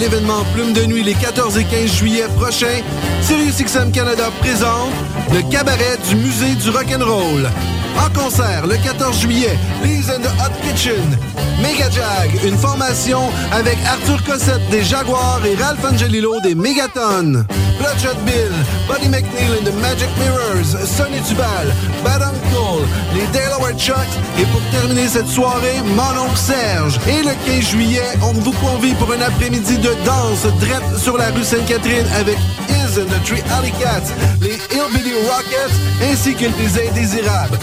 l'événement 0.00 0.42
Plume 0.54 0.72
de 0.72 0.84
Nuit 0.86 1.02
les 1.02 1.14
14 1.14 1.58
et 1.58 1.64
15 1.64 1.92
juillet 1.92 2.24
prochains, 2.36 2.80
SiriusXM 3.20 3.92
Canada 3.92 4.30
présente 4.40 4.92
le 5.32 5.42
cabaret 5.50 5.98
du 6.08 6.16
Musée 6.16 6.54
du 6.54 6.70
Rock'n'Roll. 6.70 7.50
En 7.98 8.18
concert 8.18 8.66
le 8.66 8.76
14 8.76 9.20
juillet, 9.20 9.58
Lee's 9.82 10.08
and 10.08 10.22
the 10.22 10.30
Hot 10.40 10.54
Kitchen, 10.62 11.18
Mega 11.60 11.90
Jag, 11.90 12.44
une 12.44 12.56
formation 12.56 13.20
avec 13.52 13.76
Arthur 13.86 14.24
Cossette 14.24 14.66
des 14.70 14.82
Jaguars 14.82 15.42
et 15.44 15.54
Ralph 15.62 15.84
Angelillo 15.84 16.40
des 16.40 16.54
Megaton. 16.54 17.44
Bloodshot 17.78 18.18
Bill, 18.24 18.52
Buddy 18.88 19.08
McNeil 19.08 19.52
and 19.58 19.66
the 19.66 19.74
Magic 19.82 20.08
Mirrors, 20.18 20.76
Sonny 20.86 21.20
Dubal, 21.28 21.68
Bad 22.02 22.22
Uncle, 22.22 22.69
les 23.14 23.26
Delaware 23.38 23.78
Chucks 23.78 23.96
et 24.38 24.44
pour 24.46 24.60
terminer 24.70 25.08
cette 25.08 25.28
soirée, 25.28 25.80
mon 25.84 26.22
oncle 26.22 26.36
Serge. 26.36 26.98
Et 27.08 27.22
le 27.22 27.32
15 27.46 27.70
juillet, 27.70 28.02
on 28.22 28.32
vous 28.32 28.52
convie 28.52 28.94
pour 28.94 29.12
un 29.12 29.20
après-midi 29.20 29.78
de 29.78 29.90
danse 30.04 30.46
drette 30.60 30.98
sur 30.98 31.16
la 31.16 31.30
rue 31.30 31.44
Sainte-Catherine 31.44 32.06
avec 32.16 32.36
Is 32.68 32.98
and 32.98 33.06
the 33.06 33.24
Three 33.24 33.42
Alley 33.56 33.72
Cats, 33.80 34.12
les 34.40 34.58
Hillbilly 34.74 35.14
Rockets 35.28 35.74
ainsi 36.10 36.34
que 36.34 36.44
les 36.44 36.88
Indésirables. 36.88 37.58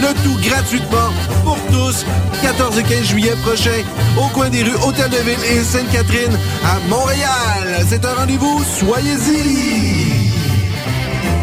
Le 0.00 0.14
tout 0.24 0.48
gratuitement 0.48 1.10
pour 1.44 1.58
tous, 1.70 2.06
14 2.42 2.78
et 2.78 2.82
15 2.82 3.04
juillet 3.04 3.36
prochain, 3.42 3.82
au 4.16 4.28
coin 4.28 4.48
des 4.48 4.62
rues 4.62 4.76
Hôtel 4.86 5.10
de 5.10 5.16
Ville 5.18 5.44
et 5.52 5.62
Sainte-Catherine 5.62 6.38
à 6.64 6.78
Montréal. 6.88 7.84
C'est 7.88 8.04
un 8.04 8.14
rendez-vous, 8.14 8.64
soyez-y! 8.78 9.99